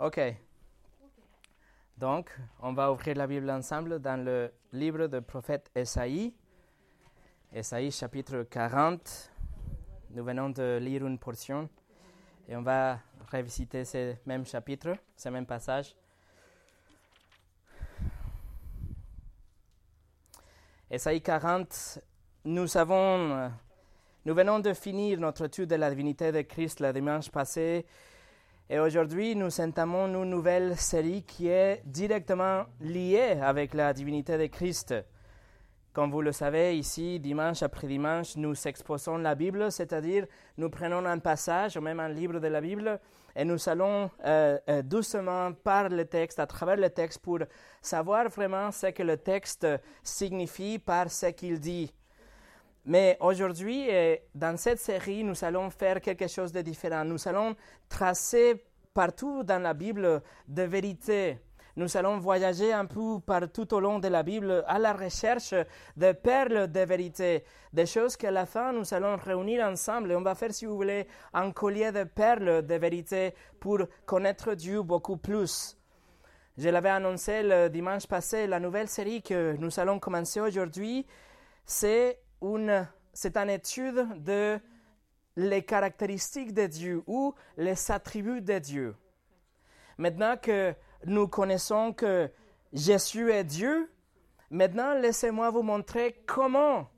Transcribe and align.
Ok. 0.00 0.20
Donc, 1.96 2.30
on 2.60 2.72
va 2.72 2.92
ouvrir 2.92 3.16
la 3.16 3.26
Bible 3.26 3.50
ensemble 3.50 3.98
dans 3.98 4.24
le 4.24 4.52
livre 4.72 5.08
du 5.08 5.20
prophète 5.20 5.72
Esaïe. 5.74 6.32
Esaïe 7.52 7.90
chapitre 7.90 8.44
40. 8.44 9.32
Nous 10.10 10.22
venons 10.22 10.50
de 10.50 10.78
lire 10.80 11.04
une 11.04 11.18
portion 11.18 11.68
et 12.48 12.54
on 12.54 12.62
va 12.62 13.00
revisiter 13.32 13.84
ce 13.84 14.14
même 14.24 14.46
chapitre, 14.46 14.94
ce 15.16 15.30
même 15.30 15.46
passage. 15.46 15.96
Esaïe 20.88 21.20
40, 21.20 21.98
nous 22.44 22.76
avons, 22.76 23.50
nous 24.24 24.34
venons 24.34 24.60
de 24.60 24.74
finir 24.74 25.18
notre 25.18 25.46
étude 25.46 25.70
de 25.70 25.74
la 25.74 25.90
divinité 25.90 26.30
de 26.30 26.42
Christ 26.42 26.78
le 26.78 26.92
dimanche 26.92 27.30
passé 27.30 27.84
et 28.70 28.78
aujourd'hui, 28.78 29.34
nous 29.34 29.60
entamons 29.60 30.06
une 30.06 30.28
nouvelle 30.28 30.76
série 30.76 31.22
qui 31.22 31.48
est 31.48 31.80
directement 31.86 32.64
liée 32.80 33.38
avec 33.40 33.72
la 33.72 33.94
divinité 33.94 34.36
de 34.36 34.46
Christ. 34.46 34.94
Comme 35.94 36.10
vous 36.10 36.20
le 36.20 36.32
savez, 36.32 36.76
ici, 36.76 37.18
dimanche 37.18 37.62
après 37.62 37.86
dimanche, 37.86 38.36
nous 38.36 38.54
exposons 38.66 39.16
la 39.16 39.34
Bible, 39.34 39.72
c'est-à-dire 39.72 40.26
nous 40.58 40.68
prenons 40.68 41.04
un 41.06 41.18
passage 41.18 41.78
ou 41.78 41.80
même 41.80 41.98
un 41.98 42.10
livre 42.10 42.40
de 42.40 42.46
la 42.46 42.60
Bible 42.60 43.00
et 43.34 43.44
nous 43.44 43.68
allons 43.68 44.10
euh, 44.26 44.58
euh, 44.68 44.82
doucement 44.82 45.52
par 45.52 45.88
le 45.88 46.04
texte, 46.04 46.38
à 46.38 46.46
travers 46.46 46.76
le 46.76 46.90
texte, 46.90 47.20
pour 47.20 47.38
savoir 47.80 48.28
vraiment 48.28 48.70
ce 48.70 48.88
que 48.88 49.02
le 49.02 49.16
texte 49.16 49.66
signifie 50.02 50.78
par 50.78 51.10
ce 51.10 51.26
qu'il 51.26 51.58
dit. 51.58 51.92
Mais 52.88 53.18
aujourd'hui, 53.20 53.86
dans 54.34 54.56
cette 54.56 54.78
série, 54.78 55.22
nous 55.22 55.44
allons 55.44 55.68
faire 55.68 56.00
quelque 56.00 56.26
chose 56.26 56.52
de 56.52 56.62
différent. 56.62 57.04
Nous 57.04 57.28
allons 57.28 57.54
tracer 57.86 58.64
partout 58.94 59.42
dans 59.42 59.62
la 59.62 59.74
Bible 59.74 60.22
des 60.48 60.66
vérités. 60.66 61.38
Nous 61.76 61.98
allons 61.98 62.18
voyager 62.18 62.72
un 62.72 62.86
peu 62.86 63.20
partout 63.20 63.74
au 63.74 63.80
long 63.80 63.98
de 63.98 64.08
la 64.08 64.22
Bible 64.22 64.64
à 64.66 64.78
la 64.78 64.94
recherche 64.94 65.54
de 65.98 66.12
perles 66.12 66.72
de 66.72 66.80
vérité, 66.80 67.44
des 67.74 67.84
choses 67.84 68.16
qu'à 68.16 68.30
la 68.30 68.46
fin 68.46 68.72
nous 68.72 68.94
allons 68.94 69.16
réunir 69.16 69.64
ensemble 69.64 70.10
on 70.12 70.22
va 70.22 70.34
faire, 70.34 70.52
si 70.52 70.64
vous 70.64 70.74
voulez, 70.74 71.06
un 71.34 71.52
collier 71.52 71.92
de 71.92 72.04
perles 72.04 72.66
de 72.66 72.74
vérité 72.74 73.34
pour 73.60 73.80
connaître 74.06 74.54
Dieu 74.54 74.82
beaucoup 74.82 75.18
plus. 75.18 75.76
Je 76.56 76.70
l'avais 76.70 76.88
annoncé 76.88 77.42
le 77.42 77.68
dimanche 77.68 78.06
passé, 78.06 78.46
la 78.46 78.58
nouvelle 78.58 78.88
série 78.88 79.22
que 79.22 79.54
nous 79.58 79.78
allons 79.78 80.00
commencer 80.00 80.40
aujourd'hui, 80.40 81.06
c'est 81.66 82.18
c'est 83.12 83.36
une 83.36 83.50
étude 83.50 84.22
de 84.22 84.60
les 85.36 85.62
caractéristiques 85.62 86.52
de 86.52 86.66
Dieu 86.66 87.02
ou 87.06 87.34
les 87.56 87.90
attributs 87.90 88.42
de 88.42 88.58
Dieu. 88.58 88.96
Maintenant 89.96 90.36
que 90.36 90.74
nous 91.06 91.28
connaissons 91.28 91.92
que 91.92 92.30
Jésus 92.72 93.30
est 93.30 93.44
Dieu, 93.44 93.90
maintenant 94.50 94.94
laissez-moi 94.94 95.50
vous 95.50 95.62
montrer 95.62 96.22
comment 96.26 96.90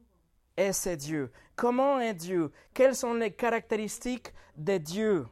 est 0.57 0.73
ce 0.73 0.91
Dieu, 0.91 1.31
comment 1.55 2.01
est 2.01 2.15
Dieu, 2.15 2.51
quelles 2.75 2.97
sont 2.97 3.15
les 3.15 3.31
caractéristiques 3.31 4.33
de 4.57 4.79
Dieu? 4.79 5.27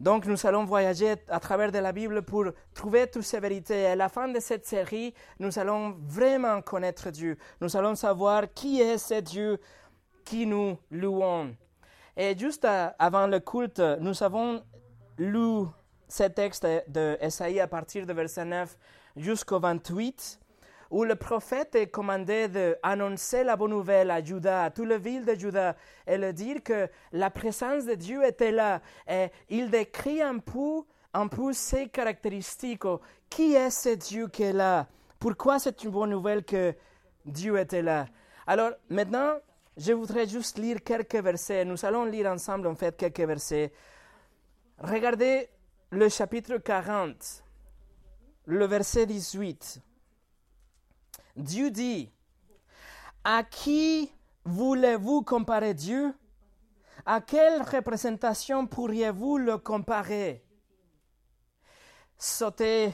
Donc 0.00 0.26
nous 0.26 0.46
allons 0.46 0.64
voyager 0.64 1.16
à 1.28 1.40
travers 1.40 1.72
de 1.72 1.78
la 1.78 1.92
Bible 1.92 2.22
pour 2.22 2.44
trouver 2.72 3.08
toutes 3.08 3.22
ces 3.22 3.40
vérités. 3.40 3.86
à 3.86 3.96
la 3.96 4.08
fin 4.08 4.28
de 4.28 4.38
cette 4.38 4.64
série, 4.64 5.12
nous 5.40 5.58
allons 5.58 5.96
vraiment 6.06 6.62
connaître 6.62 7.10
Dieu. 7.10 7.36
Nous 7.60 7.76
allons 7.76 7.96
savoir 7.96 8.52
qui 8.54 8.80
est 8.80 8.98
ce 8.98 9.20
Dieu 9.20 9.58
qui 10.24 10.46
nous 10.46 10.78
louons. 10.90 11.54
Et 12.16 12.36
juste 12.38 12.66
avant 12.98 13.26
le 13.26 13.40
culte, 13.40 13.82
nous 14.00 14.22
avons 14.22 14.62
lu 15.18 15.66
ce 16.08 16.24
texte 16.24 16.66
de 16.86 17.60
à 17.60 17.66
partir 17.66 18.06
de 18.06 18.12
verset 18.12 18.44
9 18.44 18.76
jusqu'au 19.16 19.58
28 19.58 20.38
où 20.90 21.04
le 21.04 21.16
prophète 21.16 21.74
est 21.74 21.88
commandé 21.88 22.48
d'annoncer 22.48 23.44
la 23.44 23.56
bonne 23.56 23.70
nouvelle 23.70 24.10
à 24.10 24.22
Juda, 24.22 24.64
à 24.64 24.70
toute 24.70 24.88
la 24.88 24.98
ville 24.98 25.24
de 25.24 25.34
Juda, 25.34 25.76
et 26.06 26.16
de 26.16 26.30
dire 26.30 26.62
que 26.62 26.88
la 27.12 27.30
présence 27.30 27.84
de 27.84 27.94
Dieu 27.94 28.24
était 28.24 28.52
là. 28.52 28.80
Et 29.06 29.28
il 29.50 29.70
décrit 29.70 30.22
un 30.22 30.38
peu, 30.38 30.82
un 31.12 31.28
peu 31.28 31.52
ses 31.52 31.88
caractéristiques. 31.88 32.84
Qui 33.28 33.54
est 33.54 33.70
ce 33.70 33.90
Dieu 33.90 34.28
qui 34.28 34.44
est 34.44 34.52
là? 34.52 34.86
Pourquoi 35.18 35.58
c'est 35.58 35.82
une 35.84 35.90
bonne 35.90 36.10
nouvelle 36.10 36.44
que 36.44 36.74
Dieu 37.24 37.58
était 37.58 37.82
là? 37.82 38.06
Alors 38.46 38.70
maintenant, 38.88 39.34
je 39.76 39.92
voudrais 39.92 40.26
juste 40.26 40.58
lire 40.58 40.82
quelques 40.82 41.16
versets. 41.16 41.64
Nous 41.64 41.84
allons 41.84 42.04
lire 42.04 42.30
ensemble 42.30 42.66
en 42.66 42.74
fait 42.74 42.96
quelques 42.96 43.20
versets. 43.20 43.72
Regardez 44.78 45.48
le 45.90 46.08
chapitre 46.08 46.56
40, 46.56 47.44
le 48.46 48.64
verset 48.66 49.06
18. 49.06 49.82
Dieu 51.38 51.70
dit, 51.70 52.10
à 53.22 53.44
qui 53.44 54.12
voulez-vous 54.44 55.22
comparer 55.22 55.72
Dieu? 55.72 56.12
À 57.06 57.20
quelle 57.20 57.62
représentation 57.62 58.66
pourriez-vous 58.66 59.38
le 59.38 59.56
comparer? 59.56 60.44
Sautez 62.18 62.92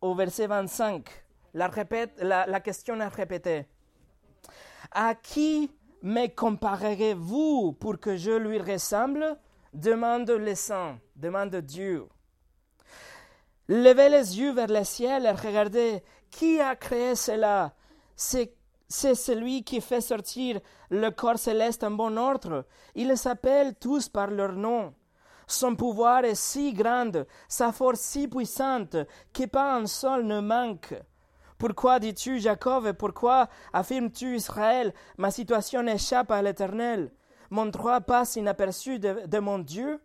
au 0.00 0.12
verset 0.16 0.48
25. 0.48 1.08
La, 1.54 2.60
question 2.60 3.00
est 3.00 3.06
répétée. 3.06 3.68
À 4.90 5.14
qui 5.14 5.70
me 6.02 6.26
comparerez-vous 6.26 7.74
pour 7.74 8.00
que 8.00 8.16
je 8.16 8.32
lui 8.32 8.58
ressemble? 8.58 9.38
Demande 9.72 10.30
le 10.30 10.56
sang, 10.56 10.98
demande 11.14 11.54
Dieu. 11.56 12.08
Levez 13.68 14.08
les 14.08 14.40
yeux 14.40 14.52
vers 14.52 14.66
le 14.66 14.82
ciel 14.82 15.26
et 15.26 15.30
regardez 15.30 16.02
qui 16.28 16.60
a 16.60 16.74
créé 16.74 17.14
cela 17.14 17.72
c'est 18.16 19.14
celui 19.14 19.64
qui 19.64 19.80
fait 19.80 20.00
sortir 20.00 20.60
le 20.90 21.10
corps 21.10 21.38
céleste 21.38 21.84
en 21.84 21.90
bon 21.90 22.16
ordre. 22.16 22.64
Ils 22.94 23.08
les 23.08 23.74
tous 23.74 24.08
par 24.08 24.28
leur 24.28 24.52
nom. 24.52 24.94
Son 25.46 25.76
pouvoir 25.76 26.24
est 26.24 26.34
si 26.34 26.72
grand, 26.72 27.12
sa 27.48 27.72
force 27.72 28.00
si 28.00 28.28
puissante, 28.28 28.96
que 29.32 29.46
pas 29.46 29.76
un 29.76 29.86
seul 29.86 30.24
ne 30.24 30.40
manque. 30.40 30.94
Pourquoi 31.58 31.98
dis-tu 31.98 32.40
Jacob 32.40 32.86
et 32.86 32.92
pourquoi 32.92 33.48
affirmes-tu 33.72 34.36
Israël 34.36 34.92
Ma 35.18 35.30
situation 35.30 35.86
échappe 35.86 36.30
à 36.30 36.42
l'Éternel? 36.42 37.12
Mon 37.50 37.66
droit 37.66 38.00
passe 38.00 38.36
inaperçu 38.36 38.98
de, 38.98 39.26
de 39.26 39.38
mon 39.38 39.58
Dieu? 39.58 40.00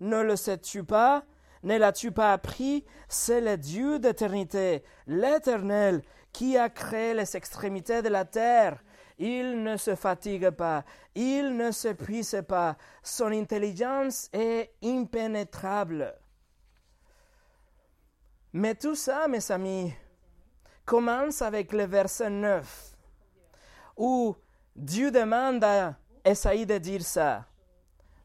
Ne 0.00 0.22
le 0.22 0.36
sais-tu 0.36 0.82
pas? 0.82 1.24
Ne 1.62 1.78
l'as-tu 1.78 2.10
pas 2.10 2.32
appris? 2.32 2.84
C'est 3.08 3.40
le 3.40 3.56
Dieu 3.56 3.98
d'éternité, 3.98 4.82
l'Éternel, 5.06 6.02
qui 6.34 6.58
a 6.58 6.68
créé 6.68 7.14
les 7.14 7.36
extrémités 7.36 8.02
de 8.02 8.10
la 8.10 8.26
terre? 8.26 8.82
Il 9.16 9.62
ne 9.62 9.76
se 9.76 9.94
fatigue 9.94 10.50
pas, 10.50 10.84
il 11.14 11.56
ne 11.56 11.70
s'épuise 11.70 12.42
pas, 12.46 12.76
son 13.02 13.26
intelligence 13.26 14.28
est 14.32 14.74
impénétrable. 14.82 16.12
Mais 18.52 18.74
tout 18.74 18.96
ça, 18.96 19.28
mes 19.28 19.50
amis, 19.52 19.94
commence 20.84 21.42
avec 21.42 21.72
le 21.72 21.84
verset 21.84 22.30
9, 22.30 22.96
où 23.96 24.36
Dieu 24.74 25.12
demande 25.12 25.62
à 25.62 25.96
Esaïe 26.24 26.66
de 26.66 26.78
dire 26.78 27.02
ça. 27.02 27.46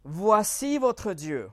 Voici 0.03 0.79
votre 0.79 1.13
Dieu. 1.13 1.51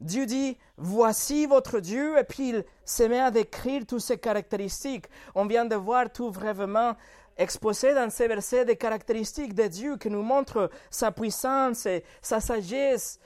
Dieu 0.00 0.26
dit, 0.26 0.58
voici 0.76 1.46
votre 1.46 1.80
Dieu, 1.80 2.18
et 2.18 2.24
puis 2.24 2.50
il 2.50 2.64
se 2.84 3.02
met 3.04 3.20
à 3.20 3.30
décrire 3.30 3.86
toutes 3.86 4.00
ses 4.00 4.18
caractéristiques. 4.18 5.06
On 5.34 5.46
vient 5.46 5.64
de 5.64 5.76
voir 5.76 6.12
tout 6.12 6.30
vraiment 6.30 6.96
exposé 7.36 7.94
dans 7.94 8.10
ces 8.10 8.28
versets 8.28 8.64
des 8.64 8.76
caractéristiques 8.76 9.54
de 9.54 9.66
Dieu 9.66 9.96
qui 9.96 10.10
nous 10.10 10.22
montrent 10.22 10.70
sa 10.90 11.12
puissance, 11.12 11.86
et 11.86 12.04
sa 12.20 12.40
sagesse, 12.40 13.18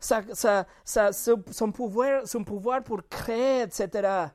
son, 0.00 1.72
pouvoir, 1.72 2.26
son 2.26 2.44
pouvoir 2.44 2.82
pour 2.82 3.00
créer, 3.08 3.62
etc. 3.62 4.26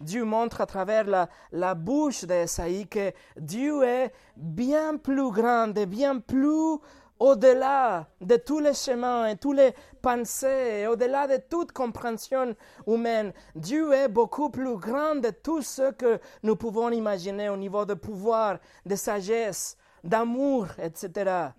Dieu 0.00 0.24
montre 0.24 0.60
à 0.62 0.66
travers 0.66 1.04
la, 1.04 1.28
la 1.52 1.74
bouche 1.74 2.24
d'Esaïe 2.24 2.86
que 2.86 3.12
Dieu 3.36 3.82
est 3.84 4.12
bien 4.36 4.96
plus 4.96 5.30
grand 5.30 5.76
et 5.76 5.86
bien 5.86 6.18
plus 6.18 6.78
au-delà 7.20 8.08
de 8.22 8.36
tous 8.36 8.60
les 8.60 8.72
chemins 8.72 9.26
et 9.26 9.36
toutes 9.36 9.58
les 9.58 9.74
pensées, 10.00 10.86
au-delà 10.86 11.28
de 11.28 11.36
toute 11.36 11.70
compréhension 11.70 12.56
humaine. 12.86 13.32
Dieu 13.54 13.92
est 13.92 14.08
beaucoup 14.08 14.48
plus 14.48 14.76
grand 14.76 15.16
de 15.16 15.28
tout 15.28 15.60
ce 15.60 15.92
que 15.92 16.18
nous 16.42 16.56
pouvons 16.56 16.90
imaginer 16.90 17.50
au 17.50 17.58
niveau 17.58 17.84
de 17.84 17.92
pouvoir, 17.94 18.58
de 18.86 18.96
sagesse, 18.96 19.76
d'amour, 20.02 20.68
etc. 20.78 21.50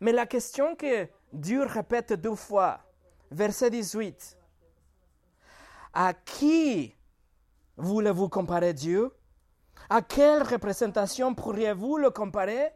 Mais 0.00 0.12
la 0.12 0.24
question 0.26 0.74
que 0.76 1.06
Dieu 1.32 1.64
répète 1.64 2.14
deux 2.14 2.34
fois, 2.34 2.80
verset 3.30 3.68
18, 3.68 4.38
à 5.92 6.14
qui 6.14 6.96
voulez-vous 7.76 8.30
comparer 8.30 8.72
Dieu? 8.72 9.12
À 9.90 10.00
quelle 10.00 10.42
représentation 10.42 11.34
pourriez-vous 11.34 11.98
le 11.98 12.10
comparer? 12.10 12.72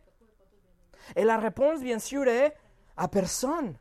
Et 1.14 1.24
la 1.24 1.36
réponse, 1.36 1.80
bien 1.80 1.98
sûr, 1.98 2.26
est 2.26 2.56
à 2.96 3.08
personne. 3.08 3.76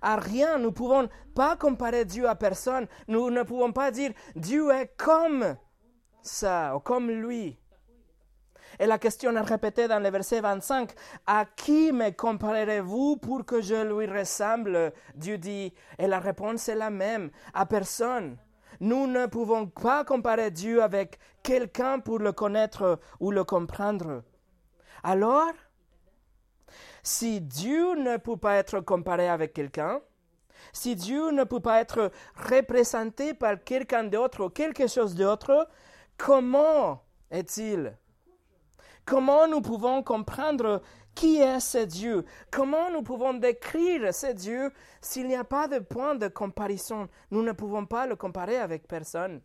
à 0.00 0.16
rien. 0.16 0.58
Nous 0.58 0.66
ne 0.66 0.70
pouvons 0.70 1.08
pas 1.34 1.56
comparer 1.56 2.04
Dieu 2.04 2.28
à 2.28 2.34
personne. 2.34 2.86
Nous 3.08 3.30
ne 3.30 3.42
pouvons 3.42 3.72
pas 3.72 3.90
dire 3.90 4.12
Dieu 4.36 4.70
est 4.70 4.92
comme 4.96 5.56
ça 6.22 6.76
ou 6.76 6.80
comme 6.80 7.10
lui. 7.10 7.58
Et 8.78 8.86
la 8.86 8.98
question 8.98 9.34
est 9.34 9.40
répétée 9.40 9.88
dans 9.88 9.98
le 9.98 10.10
verset 10.10 10.40
25. 10.40 10.92
À 11.26 11.44
qui 11.44 11.90
me 11.90 12.10
comparerez-vous 12.10 13.16
pour 13.16 13.44
que 13.44 13.60
je 13.60 13.74
lui 13.74 14.06
ressemble? 14.06 14.92
Dieu 15.14 15.38
dit. 15.38 15.72
Et 15.98 16.06
la 16.06 16.20
réponse 16.20 16.68
est 16.68 16.76
la 16.76 16.90
même. 16.90 17.30
À 17.54 17.66
personne. 17.66 18.36
Nous 18.80 19.08
ne 19.08 19.26
pouvons 19.26 19.66
pas 19.66 20.04
comparer 20.04 20.52
Dieu 20.52 20.82
avec 20.82 21.18
quelqu'un 21.42 21.98
pour 21.98 22.20
le 22.20 22.30
connaître 22.30 23.00
ou 23.18 23.32
le 23.32 23.42
comprendre. 23.42 24.22
Alors, 25.02 25.52
si 27.08 27.40
Dieu 27.40 27.94
ne 27.94 28.18
peut 28.18 28.36
pas 28.36 28.56
être 28.56 28.80
comparé 28.80 29.28
avec 29.30 29.54
quelqu'un, 29.54 30.02
si 30.74 30.94
Dieu 30.94 31.30
ne 31.30 31.44
peut 31.44 31.60
pas 31.60 31.80
être 31.80 32.12
représenté 32.34 33.32
par 33.32 33.64
quelqu'un 33.64 34.04
d'autre 34.04 34.44
ou 34.44 34.50
quelque 34.50 34.86
chose 34.86 35.14
d'autre, 35.14 35.68
comment 36.18 37.02
est-il? 37.30 37.96
Comment 39.06 39.48
nous 39.48 39.62
pouvons 39.62 40.02
comprendre 40.02 40.82
qui 41.14 41.38
est 41.38 41.60
ce 41.60 41.78
Dieu? 41.78 42.26
Comment 42.50 42.90
nous 42.90 43.02
pouvons 43.02 43.32
décrire 43.32 44.12
ce 44.12 44.32
Dieu 44.32 44.70
s'il 45.00 45.28
n'y 45.28 45.34
a 45.34 45.44
pas 45.44 45.66
de 45.66 45.78
point 45.78 46.14
de 46.14 46.28
comparaison? 46.28 47.08
Nous 47.30 47.42
ne 47.42 47.52
pouvons 47.52 47.86
pas 47.86 48.06
le 48.06 48.16
comparer 48.16 48.58
avec 48.58 48.86
personne. 48.86 49.40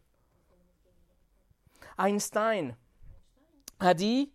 Einstein 1.97 2.75
a 3.79 3.93
dit, 3.93 4.33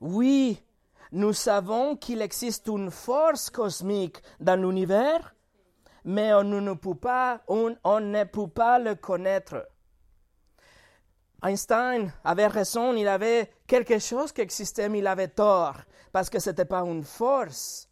oui, 0.00 0.64
nous 1.12 1.34
savons 1.34 1.94
qu'il 1.94 2.22
existe 2.22 2.66
une 2.68 2.90
force 2.90 3.50
cosmique 3.50 4.22
dans 4.40 4.60
l'univers, 4.60 5.34
mais 6.04 6.32
on 6.32 6.42
ne, 6.42 6.72
peut 6.72 6.94
pas, 6.94 7.42
on, 7.48 7.76
ne 8.00 8.24
peut 8.24 8.48
pas 8.48 8.78
le 8.78 8.94
connaître. 8.94 9.68
Einstein 11.42 12.12
avait 12.24 12.46
raison, 12.46 12.94
il 12.94 13.06
avait 13.08 13.50
quelque 13.66 13.98
chose 13.98 14.32
qui 14.32 14.40
existait, 14.40 14.88
mais 14.88 15.00
il 15.00 15.06
avait 15.06 15.28
tort, 15.28 15.76
parce 16.12 16.30
que 16.30 16.38
ce 16.38 16.48
n'était 16.48 16.64
pas 16.64 16.80
une 16.80 17.04
force. 17.04 17.90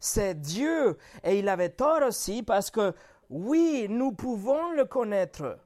C'est 0.00 0.40
Dieu. 0.40 0.96
Et 1.22 1.38
il 1.38 1.48
avait 1.48 1.70
tort 1.70 2.02
aussi 2.02 2.42
parce 2.42 2.70
que, 2.70 2.94
oui, 3.28 3.86
nous 3.88 4.12
pouvons 4.12 4.72
le 4.72 4.84
connaître. 4.84 5.58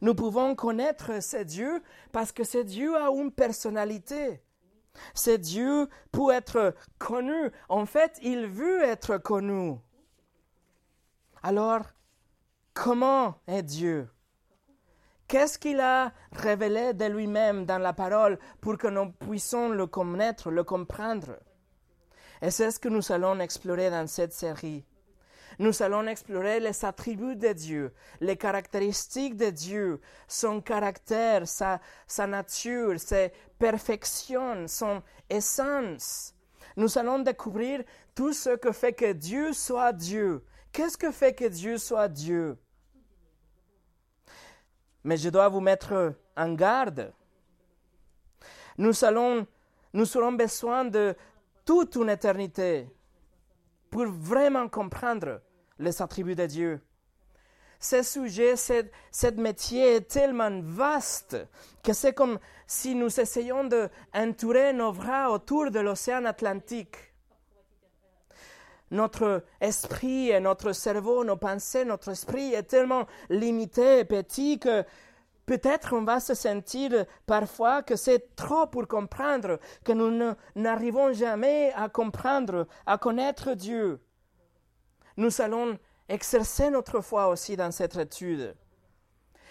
Nous 0.00 0.14
pouvons 0.14 0.54
connaître 0.54 1.22
ce 1.22 1.38
Dieu 1.38 1.82
parce 2.12 2.32
que 2.32 2.44
ce 2.44 2.58
Dieu 2.58 2.96
a 2.96 3.10
une 3.10 3.30
personnalité. 3.32 4.42
Ce 5.14 5.30
Dieu 5.30 5.88
pour 6.12 6.32
être 6.32 6.74
connu. 6.98 7.50
En 7.68 7.86
fait, 7.86 8.18
il 8.22 8.46
veut 8.46 8.82
être 8.82 9.18
connu. 9.18 9.76
Alors, 11.42 11.82
comment 12.74 13.36
est 13.46 13.62
Dieu? 13.62 14.08
Qu'est-ce 15.26 15.58
qu'il 15.58 15.78
a 15.80 16.12
révélé 16.32 16.92
de 16.92 17.04
lui-même 17.04 17.64
dans 17.64 17.78
la 17.78 17.92
parole 17.92 18.38
pour 18.60 18.76
que 18.76 18.88
nous 18.88 19.12
puissions 19.12 19.68
le 19.68 19.86
connaître, 19.86 20.50
le 20.50 20.64
comprendre? 20.64 21.38
Et 22.42 22.50
c'est 22.50 22.70
ce 22.70 22.80
que 22.80 22.88
nous 22.88 23.12
allons 23.12 23.38
explorer 23.38 23.90
dans 23.90 24.06
cette 24.08 24.32
série. 24.32 24.84
Nous 25.60 25.82
allons 25.82 26.06
explorer 26.06 26.58
les 26.58 26.86
attributs 26.86 27.36
de 27.36 27.52
Dieu, 27.52 27.92
les 28.22 28.38
caractéristiques 28.38 29.36
de 29.36 29.50
Dieu, 29.50 30.00
son 30.26 30.62
caractère, 30.62 31.46
sa, 31.46 31.78
nature, 32.26 32.98
ses 32.98 33.30
perfections, 33.58 34.66
son 34.66 35.02
essence. 35.28 36.34
Nous 36.78 36.96
allons 36.96 37.18
découvrir 37.18 37.84
tout 38.14 38.32
ce 38.32 38.56
que 38.56 38.72
fait 38.72 38.94
que 38.94 39.12
Dieu 39.12 39.52
soit 39.52 39.92
Dieu. 39.92 40.42
Qu'est-ce 40.72 40.96
que 40.96 41.10
fait 41.10 41.34
que 41.34 41.44
Dieu 41.44 41.76
soit 41.76 42.08
Dieu? 42.08 42.56
Mais 45.04 45.18
je 45.18 45.28
dois 45.28 45.50
vous 45.50 45.60
mettre 45.60 46.14
en 46.38 46.54
garde. 46.54 47.12
Nous, 48.78 49.04
allons, 49.04 49.46
nous 49.92 50.16
aurons 50.16 50.32
besoin 50.32 50.86
de 50.86 51.14
toute 51.66 51.96
une 51.96 52.08
éternité 52.08 52.88
pour 53.90 54.06
vraiment 54.06 54.66
comprendre 54.66 55.42
les 55.80 56.00
attributs 56.00 56.36
de 56.36 56.46
Dieu. 56.46 56.80
Ce 57.80 58.02
sujet, 58.02 58.56
ce 58.56 59.30
métier 59.36 59.96
est 59.96 60.08
tellement 60.08 60.60
vaste 60.62 61.36
que 61.82 61.92
c'est 61.92 62.12
comme 62.12 62.38
si 62.66 62.94
nous 62.94 63.20
essayions 63.20 63.64
d'entourer 63.64 64.72
nos 64.72 64.92
bras 64.92 65.30
autour 65.30 65.70
de 65.70 65.80
l'océan 65.80 66.24
Atlantique 66.26 67.10
notre 68.90 69.44
esprit 69.60 70.30
et 70.30 70.40
notre 70.40 70.72
cerveau, 70.72 71.24
nos 71.24 71.36
pensées, 71.36 71.84
notre 71.84 72.10
esprit 72.10 72.54
est 72.54 72.64
tellement 72.64 73.06
limité 73.28 74.00
et 74.00 74.04
petit 74.04 74.58
que 74.58 74.84
peut-être 75.46 75.94
on 75.94 76.02
va 76.02 76.20
se 76.20 76.34
sentir 76.34 77.06
parfois 77.26 77.82
que 77.82 77.96
c'est 77.96 78.34
trop 78.36 78.66
pour 78.66 78.86
comprendre, 78.88 79.58
que 79.84 79.92
nous 79.92 80.34
n'arrivons 80.56 81.12
jamais 81.12 81.72
à 81.76 81.88
comprendre, 81.88 82.66
à 82.86 82.98
connaître 82.98 83.54
Dieu. 83.54 84.00
Nous 85.16 85.40
allons 85.40 85.78
exercer 86.08 86.70
notre 86.70 87.00
foi 87.00 87.28
aussi 87.28 87.56
dans 87.56 87.70
cette 87.70 87.96
étude. 87.96 88.54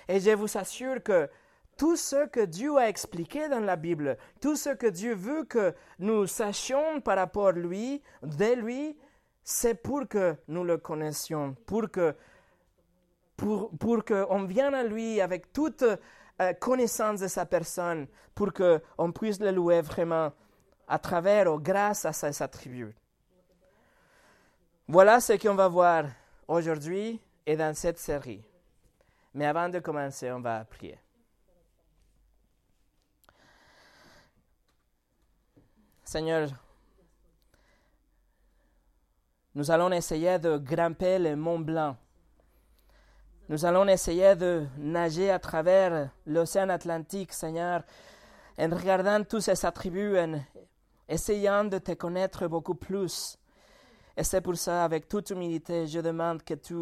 Et 0.07 0.19
je 0.19 0.31
vous 0.31 0.57
assure 0.57 1.01
que 1.03 1.29
tout 1.77 1.95
ce 1.95 2.27
que 2.27 2.41
Dieu 2.45 2.77
a 2.77 2.89
expliqué 2.89 3.47
dans 3.47 3.61
la 3.61 3.77
Bible, 3.77 4.17
tout 4.41 4.55
ce 4.55 4.69
que 4.69 4.87
Dieu 4.87 5.13
veut 5.13 5.45
que 5.45 5.73
nous 5.99 6.27
sachions 6.27 6.99
par 6.99 7.17
rapport 7.17 7.47
à 7.47 7.51
lui, 7.53 8.01
de 8.21 8.53
lui, 8.55 8.97
c'est 9.43 9.75
pour 9.75 10.07
que 10.07 10.35
nous 10.47 10.63
le 10.63 10.77
connaissions, 10.77 11.55
pour 11.65 11.89
que 11.89 12.15
pour, 13.37 13.71
pour 13.77 14.03
qu'on 14.03 14.43
vienne 14.43 14.75
à 14.75 14.83
lui 14.83 15.21
avec 15.21 15.53
toute 15.53 15.83
euh, 15.83 16.53
connaissance 16.59 17.21
de 17.21 17.27
sa 17.27 17.45
personne, 17.45 18.07
pour 18.35 18.51
qu'on 18.51 19.11
puisse 19.13 19.39
le 19.39 19.51
louer 19.51 19.81
vraiment 19.81 20.33
à 20.87 20.99
travers 20.99 21.53
ou 21.53 21.59
grâce 21.59 22.03
à 22.03 22.11
ses 22.11 22.43
attributs. 22.43 22.93
Voilà 24.91 25.19
ce 25.19 25.33
qu'on 25.33 25.53
va 25.53 25.67
voir 25.67 26.05
aujourd'hui 26.47 27.21
et 27.45 27.55
dans 27.55 27.75
cette 27.75 27.99
série. 27.99 28.43
Mais 29.35 29.45
avant 29.45 29.69
de 29.69 29.77
commencer, 29.77 30.31
on 30.31 30.39
va 30.39 30.65
prier. 30.65 30.97
Seigneur, 36.03 36.49
nous 39.53 39.69
allons 39.69 39.91
essayer 39.91 40.39
de 40.39 40.57
grimper 40.57 41.19
le 41.19 41.35
Mont 41.35 41.59
Blanc. 41.59 41.95
Nous 43.47 43.65
allons 43.65 43.87
essayer 43.87 44.35
de 44.35 44.65
nager 44.79 45.29
à 45.29 45.37
travers 45.37 46.09
l'océan 46.25 46.69
Atlantique, 46.69 47.33
Seigneur, 47.33 47.83
en 48.57 48.75
regardant 48.75 49.23
tous 49.23 49.41
ces 49.41 49.65
attributs, 49.67 50.17
en 50.17 50.43
essayant 51.07 51.63
de 51.63 51.77
te 51.77 51.91
connaître 51.91 52.47
beaucoup 52.47 52.73
plus. 52.73 53.38
Et 54.19 54.23
c'est 54.25 54.41
pour 54.41 54.57
ça, 54.57 54.83
avec 54.83 55.07
toute 55.07 55.29
humilité, 55.29 55.87
je 55.87 56.01
demande 56.01 56.43
que 56.43 56.53
tu 56.53 56.75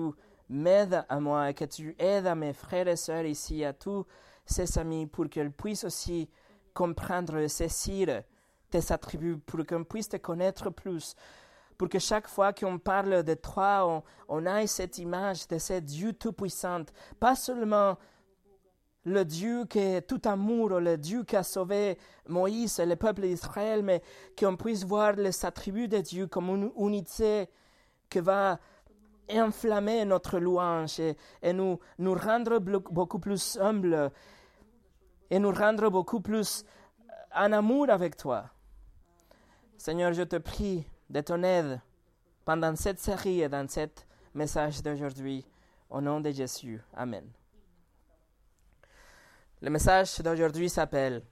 m'aides 0.49 1.05
à 1.07 1.19
moi 1.19 1.51
et 1.51 1.53
que 1.53 1.65
tu 1.65 1.95
aides 1.99 2.25
à 2.25 2.33
mes 2.33 2.51
frères 2.51 2.87
et 2.87 2.95
sœurs 2.95 3.27
ici, 3.27 3.63
à 3.63 3.73
tous 3.73 4.07
ces 4.43 4.79
amis, 4.79 5.05
pour 5.05 5.29
qu'ils 5.29 5.51
puissent 5.51 5.83
aussi 5.83 6.27
comprendre 6.73 7.45
saisir 7.45 8.23
tes 8.71 8.91
attributs, 8.91 9.37
pour 9.37 9.63
qu'on 9.67 9.83
puisse 9.83 10.09
te 10.09 10.17
connaître 10.17 10.71
plus, 10.71 11.13
pour 11.77 11.89
que 11.89 11.99
chaque 11.99 12.27
fois 12.27 12.53
qu'on 12.53 12.79
parle 12.79 13.21
de 13.21 13.35
toi, 13.35 13.85
on, 13.85 14.03
on 14.29 14.45
ait 14.47 14.65
cette 14.65 14.97
image 14.97 15.47
de 15.47 15.59
ce 15.59 15.73
Dieu 15.73 16.13
tout-puissant, 16.13 16.85
pas 17.19 17.35
seulement 17.35 17.99
le 19.07 19.23
Dieu 19.23 19.65
qui 19.65 19.79
est 19.79 20.01
tout 20.01 20.21
amour, 20.25 20.79
le 20.79 20.97
Dieu 20.97 21.23
qui 21.23 21.37
a 21.37 21.43
sauvé 21.43 21.97
Moïse 22.27 22.79
et 22.79 22.85
le 22.85 22.97
peuple 22.97 23.21
d'Israël, 23.21 23.81
mais 23.81 24.01
qu'on 24.37 24.57
puisse 24.57 24.83
voir 24.83 25.13
les 25.13 25.45
attributs 25.45 25.87
de 25.87 25.99
Dieu 25.99 26.27
comme 26.27 26.49
une 26.49 26.71
unité 26.77 27.47
qui 28.09 28.19
va 28.19 28.59
enflammer 29.31 30.03
notre 30.03 30.39
louange 30.39 30.99
et, 30.99 31.53
nous, 31.53 31.79
nous 31.97 32.15
rendre 32.15 32.59
beaucoup 32.59 33.19
plus 33.19 33.57
humbles 33.61 34.11
et 35.29 35.39
nous 35.39 35.51
rendre 35.51 35.89
beaucoup 35.89 36.19
plus 36.19 36.65
en 37.33 37.53
amour 37.53 37.89
avec 37.89 38.17
toi. 38.17 38.49
Seigneur, 39.77 40.11
je 40.11 40.23
te 40.23 40.35
prie 40.35 40.85
de 41.09 41.21
ton 41.21 41.43
aide 41.43 41.79
pendant 42.43 42.75
cette 42.75 42.99
série 42.99 43.41
et 43.41 43.49
dans 43.49 43.69
ce 43.69 43.87
message 44.33 44.83
d'aujourd'hui. 44.83 45.45
Au 45.89 46.01
nom 46.01 46.19
de 46.19 46.31
Jésus. 46.31 46.81
Amen. 46.93 47.36
Le 49.59 49.71
message 49.71 50.19
d'aujourd'hui 50.19 50.69
s'appelle 50.69 51.23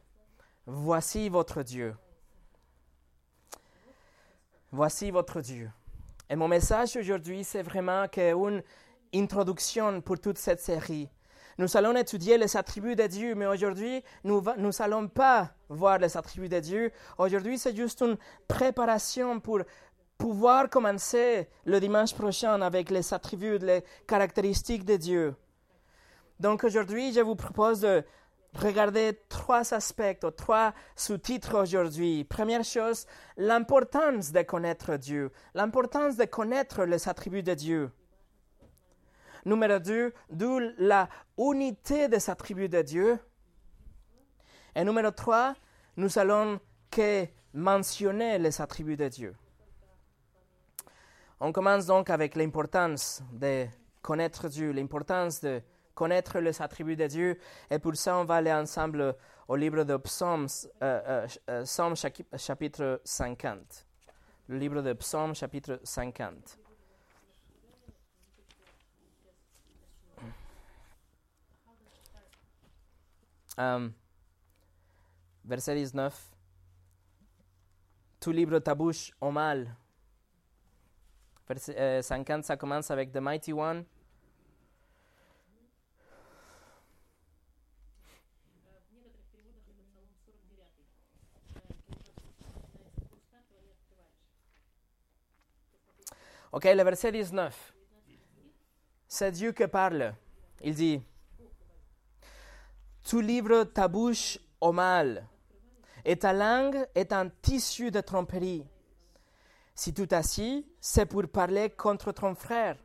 Voici 0.65 1.29
votre 1.29 1.61
Dieu. 1.61 1.95
Voici 4.71 5.11
votre 5.11 5.41
Dieu. 5.41 5.69
Et 6.27 6.35
mon 6.35 6.47
message 6.47 6.95
aujourd'hui, 6.95 7.43
c'est 7.43 7.61
vraiment 7.61 8.07
une 8.15 8.63
introduction 9.13 10.01
pour 10.01 10.19
toute 10.19 10.39
cette 10.39 10.59
série. 10.59 11.07
Nous 11.59 11.77
allons 11.77 11.95
étudier 11.95 12.39
les 12.39 12.57
attributs 12.57 12.95
de 12.95 13.05
Dieu, 13.05 13.35
mais 13.35 13.45
aujourd'hui, 13.45 14.03
nous 14.23 14.41
n'allons 14.79 15.07
pas 15.07 15.51
voir 15.69 15.99
les 15.99 16.17
attributs 16.17 16.49
de 16.49 16.59
Dieu. 16.59 16.91
Aujourd'hui, 17.19 17.59
c'est 17.59 17.75
juste 17.75 18.01
une 18.01 18.17
préparation 18.47 19.39
pour 19.39 19.59
pouvoir 20.17 20.67
commencer 20.71 21.47
le 21.63 21.79
dimanche 21.79 22.15
prochain 22.15 22.59
avec 22.63 22.89
les 22.89 23.13
attributs, 23.13 23.59
les 23.59 23.83
caractéristiques 24.07 24.83
de 24.83 24.95
Dieu. 24.95 25.35
Donc 26.39 26.63
aujourd'hui, 26.63 27.13
je 27.13 27.21
vous 27.21 27.35
propose 27.35 27.81
de 27.81 28.03
regarder 28.55 29.19
trois 29.29 29.73
aspects, 29.73 30.25
trois 30.35 30.73
sous-titres 30.95 31.61
aujourd'hui. 31.61 32.23
Première 32.23 32.63
chose, 32.63 33.05
l'importance 33.37 34.31
de 34.31 34.41
connaître 34.41 34.97
Dieu, 34.97 35.31
l'importance 35.53 36.17
de 36.17 36.25
connaître 36.25 36.83
les 36.85 37.07
attributs 37.07 37.43
de 37.43 37.53
Dieu. 37.53 37.91
Numéro 39.45 39.79
deux, 39.79 40.13
d'où 40.29 40.59
la 40.77 41.07
unité 41.37 42.07
des 42.07 42.29
attributs 42.29 42.69
de 42.69 42.81
Dieu. 42.81 43.19
Et 44.75 44.83
numéro 44.83 45.11
trois, 45.11 45.53
nous 45.95 46.17
allons 46.17 46.59
que 46.89 47.25
mentionner 47.53 48.39
les 48.39 48.59
attributs 48.59 48.97
de 48.97 49.07
Dieu. 49.07 49.35
On 51.39 51.51
commence 51.51 51.85
donc 51.85 52.09
avec 52.09 52.35
l'importance 52.35 53.21
de 53.31 53.67
connaître 54.01 54.47
Dieu, 54.49 54.71
l'importance 54.71 55.41
de 55.41 55.61
connaître 55.95 56.39
les 56.39 56.61
attributs 56.61 56.95
de 56.95 57.07
Dieu. 57.07 57.39
Et 57.71 57.79
pour 57.79 57.95
ça, 57.95 58.17
on 58.17 58.25
va 58.25 58.35
aller 58.35 58.53
ensemble 58.53 59.15
au 59.47 59.55
livre 59.55 59.83
de 59.83 59.97
Psaumes, 59.97 60.47
euh, 60.83 61.27
euh, 61.49 61.63
Psaume 61.63 61.95
chapitre 61.95 63.01
50. 63.03 63.87
Le 64.47 64.57
livre 64.57 64.81
de 64.81 64.93
Psaume 64.93 65.33
chapitre 65.33 65.79
50. 65.83 66.59
Um, 73.57 73.93
verset 75.45 75.75
19. 75.75 76.31
Tu 78.19 78.33
livre 78.33 78.59
ta 78.59 78.75
bouche 78.75 79.11
au 79.21 79.31
mal. 79.31 79.75
Verset 81.47 82.01
50, 82.01 82.43
ça 82.43 82.57
commence 82.57 82.91
avec 82.91 83.11
The 83.11 83.17
Mighty 83.17 83.53
One. 83.53 83.85
Ok, 96.55 96.63
le 96.63 96.83
verset 96.83 97.11
19. 97.11 97.73
C'est 99.09 99.31
Dieu 99.31 99.51
qui 99.51 99.67
parle. 99.67 100.15
Il 100.61 100.73
dit, 100.73 101.01
Tu 103.03 103.21
livres 103.21 103.65
ta 103.65 103.89
bouche 103.89 104.39
au 104.61 104.71
mal, 104.71 105.27
et 106.05 106.15
ta 106.15 106.31
langue 106.31 106.87
est 106.95 107.11
un 107.11 107.27
tissu 107.41 107.91
de 107.91 107.99
tromperie. 107.99 108.65
Si 109.73 109.93
tu 109.93 110.07
t'assis, 110.07 110.65
c'est 110.79 111.05
pour 111.05 111.27
parler 111.27 111.71
contre 111.71 112.13
ton 112.13 112.33
frère, 112.35 112.77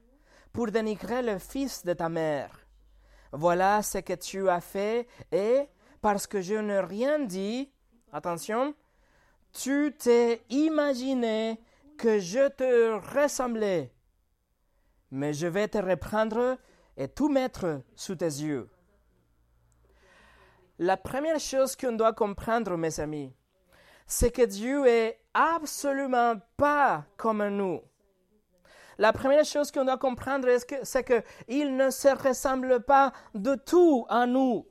pour 0.53 0.73
dénigrer 0.73 1.23
le 1.23 1.39
fils 1.39 1.85
de 1.85 1.93
ta 1.93 2.09
mère. 2.09 2.67
Voilà 3.31 3.85
ce 3.85 3.99
que 3.99 4.15
tu 4.15 4.49
as 4.49 4.61
fait, 4.61 5.07
et 5.31 5.69
parce 6.01 6.27
que 6.27 6.41
je 6.41 6.57
n'ai 6.57 6.81
rien 6.81 7.21
dit, 7.21 7.71
attention, 8.13 8.75
tu 9.53 9.95
t'es 9.97 10.43
imaginé 10.51 11.61
que 12.01 12.19
je 12.19 12.49
te 12.49 13.15
ressemblais. 13.15 13.93
Mais 15.11 15.35
je 15.35 15.47
vais 15.47 15.69
te 15.69 15.77
reprendre 15.77 16.57
et 16.97 17.09
tout 17.09 17.29
mettre 17.29 17.83
sous 17.95 18.17
tes 18.17 18.25
yeux. 18.25 18.71
La 20.79 20.97
première 20.97 21.39
chose 21.39 21.77
qu'on 21.77 21.93
doit 21.93 22.15
comprendre, 22.15 22.79
mes 22.79 23.01
amis, 23.01 23.35
c'est 24.07 24.31
que 24.31 24.47
Dieu 24.47 24.87
est 24.87 25.21
absolument 25.35 26.37
pas 26.57 27.05
comme 27.19 27.47
nous. 27.49 27.83
La 28.97 29.13
première 29.13 29.45
chose 29.45 29.71
qu'on 29.71 29.85
doit 29.85 29.99
comprendre, 29.99 30.49
c'est 30.83 31.05
qu'il 31.05 31.77
ne 31.77 31.91
se 31.91 32.09
ressemble 32.09 32.81
pas 32.81 33.13
de 33.35 33.57
tout 33.57 34.07
à 34.09 34.25
nous. 34.27 34.67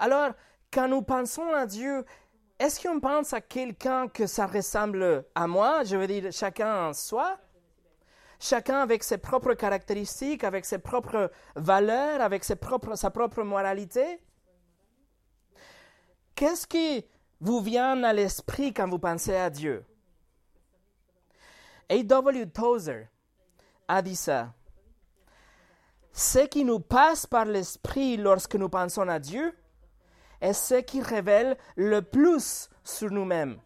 Alors, 0.00 0.32
quand 0.72 0.88
nous 0.88 1.02
pensons 1.02 1.52
à 1.52 1.66
Dieu, 1.66 2.04
est-ce 2.62 2.80
qu'on 2.80 3.00
pense 3.00 3.32
à 3.32 3.40
quelqu'un 3.40 4.06
que 4.06 4.28
ça 4.28 4.46
ressemble 4.46 5.24
à 5.34 5.48
moi? 5.48 5.82
Je 5.82 5.96
veux 5.96 6.06
dire, 6.06 6.30
chacun 6.30 6.88
en 6.88 6.92
soi 6.92 7.36
Chacun 8.38 8.78
avec 8.78 9.02
ses 9.02 9.18
propres 9.18 9.54
caractéristiques, 9.54 10.44
avec 10.44 10.64
ses 10.64 10.78
propres 10.78 11.32
valeurs, 11.56 12.20
avec 12.20 12.44
ses 12.44 12.54
propres, 12.54 12.94
sa 12.94 13.10
propre 13.10 13.42
moralité 13.42 14.20
Qu'est-ce 16.36 16.68
qui 16.68 17.04
vous 17.40 17.60
vient 17.60 18.00
à 18.04 18.12
l'esprit 18.12 18.72
quand 18.72 18.88
vous 18.88 19.00
pensez 19.00 19.34
à 19.34 19.50
Dieu? 19.50 19.84
A.W. 21.88 22.48
Tozer 22.50 23.08
a 23.88 24.02
dit 24.02 24.16
ça. 24.16 24.54
Ce 26.12 26.46
qui 26.46 26.64
nous 26.64 26.78
passe 26.78 27.26
par 27.26 27.44
l'esprit 27.44 28.16
lorsque 28.16 28.54
nous 28.54 28.68
pensons 28.68 29.08
à 29.08 29.18
Dieu 29.18 29.52
est 30.42 30.52
ce 30.52 30.74
qui 30.74 31.00
révèle 31.00 31.56
le 31.76 32.02
plus 32.02 32.68
sur 32.84 33.10
nous-mêmes. 33.10 33.58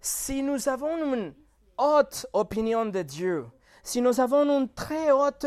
Si 0.00 0.42
nous 0.42 0.68
avons 0.68 1.14
une 1.14 1.32
haute 1.78 2.26
opinion 2.34 2.84
de 2.84 3.00
Dieu, 3.00 3.46
si 3.82 4.02
nous 4.02 4.20
avons 4.20 4.44
une 4.44 4.68
très 4.68 5.10
haute 5.12 5.46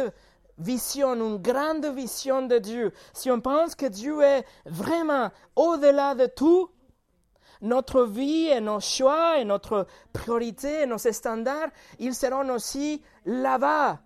vision, 0.58 1.14
une 1.14 1.38
grande 1.38 1.86
vision 1.86 2.42
de 2.42 2.58
Dieu, 2.58 2.94
si 3.14 3.30
on 3.30 3.42
pense 3.42 3.76
que 3.76 3.86
Dieu 3.86 4.22
est 4.24 4.46
vraiment 4.66 5.30
au-delà 5.56 6.16
de 6.16 6.26
tout, 6.26 6.72
notre 7.62 8.04
vie 8.04 8.48
et 8.48 8.62
nos 8.62 8.80
choix 8.80 9.40
et 9.40 9.46
notre 9.46 9.88
priorité 10.14 10.82
et 10.82 10.86
nos 10.86 10.98
standards, 10.98 11.70
ils 12.00 12.16
seront 12.16 12.50
aussi 12.50 13.04
là-bas 13.26 14.00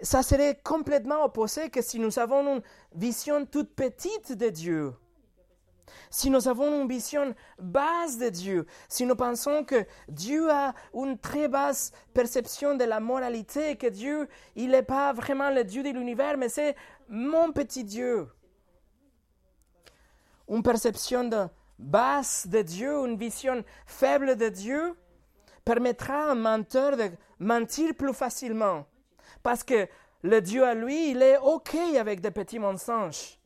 ça 0.00 0.22
serait 0.22 0.60
complètement 0.62 1.24
opposé 1.24 1.70
que 1.70 1.82
si 1.82 1.98
nous 1.98 2.18
avons 2.18 2.56
une 2.56 2.62
vision 2.94 3.46
toute 3.46 3.74
petite 3.74 4.32
de 4.32 4.48
Dieu. 4.48 4.94
Si 6.10 6.30
nous 6.30 6.48
avons 6.48 6.82
une 6.82 6.88
vision 6.88 7.34
basse 7.58 8.18
de 8.18 8.28
Dieu, 8.28 8.66
si 8.88 9.06
nous 9.06 9.16
pensons 9.16 9.64
que 9.64 9.86
Dieu 10.08 10.50
a 10.50 10.74
une 10.94 11.18
très 11.18 11.48
basse 11.48 11.92
perception 12.12 12.74
de 12.74 12.84
la 12.84 13.00
moralité, 13.00 13.76
que 13.76 13.86
Dieu, 13.86 14.28
il 14.56 14.70
n'est 14.70 14.82
pas 14.82 15.12
vraiment 15.12 15.50
le 15.50 15.64
Dieu 15.64 15.82
de 15.82 15.90
l'univers, 15.90 16.36
mais 16.36 16.48
c'est 16.48 16.76
mon 17.08 17.52
petit 17.52 17.84
Dieu. 17.84 18.28
Une 20.48 20.62
perception 20.62 21.24
de 21.24 21.46
basse 21.78 22.46
de 22.46 22.62
Dieu, 22.62 23.06
une 23.06 23.16
vision 23.16 23.64
faible 23.86 24.36
de 24.36 24.48
Dieu, 24.48 24.96
permettra 25.64 26.28
à 26.28 26.30
un 26.32 26.34
menteur 26.34 26.96
de 26.96 27.10
mentir 27.38 27.94
plus 27.94 28.12
facilement 28.12 28.86
parce 29.46 29.62
que 29.62 29.86
le 30.22 30.40
Dieu 30.40 30.64
à 30.64 30.74
lui, 30.74 31.12
il 31.12 31.22
est 31.22 31.38
OK 31.38 31.76
avec 31.96 32.20
des 32.20 32.32
petits 32.32 32.58
mensonges. 32.58 33.38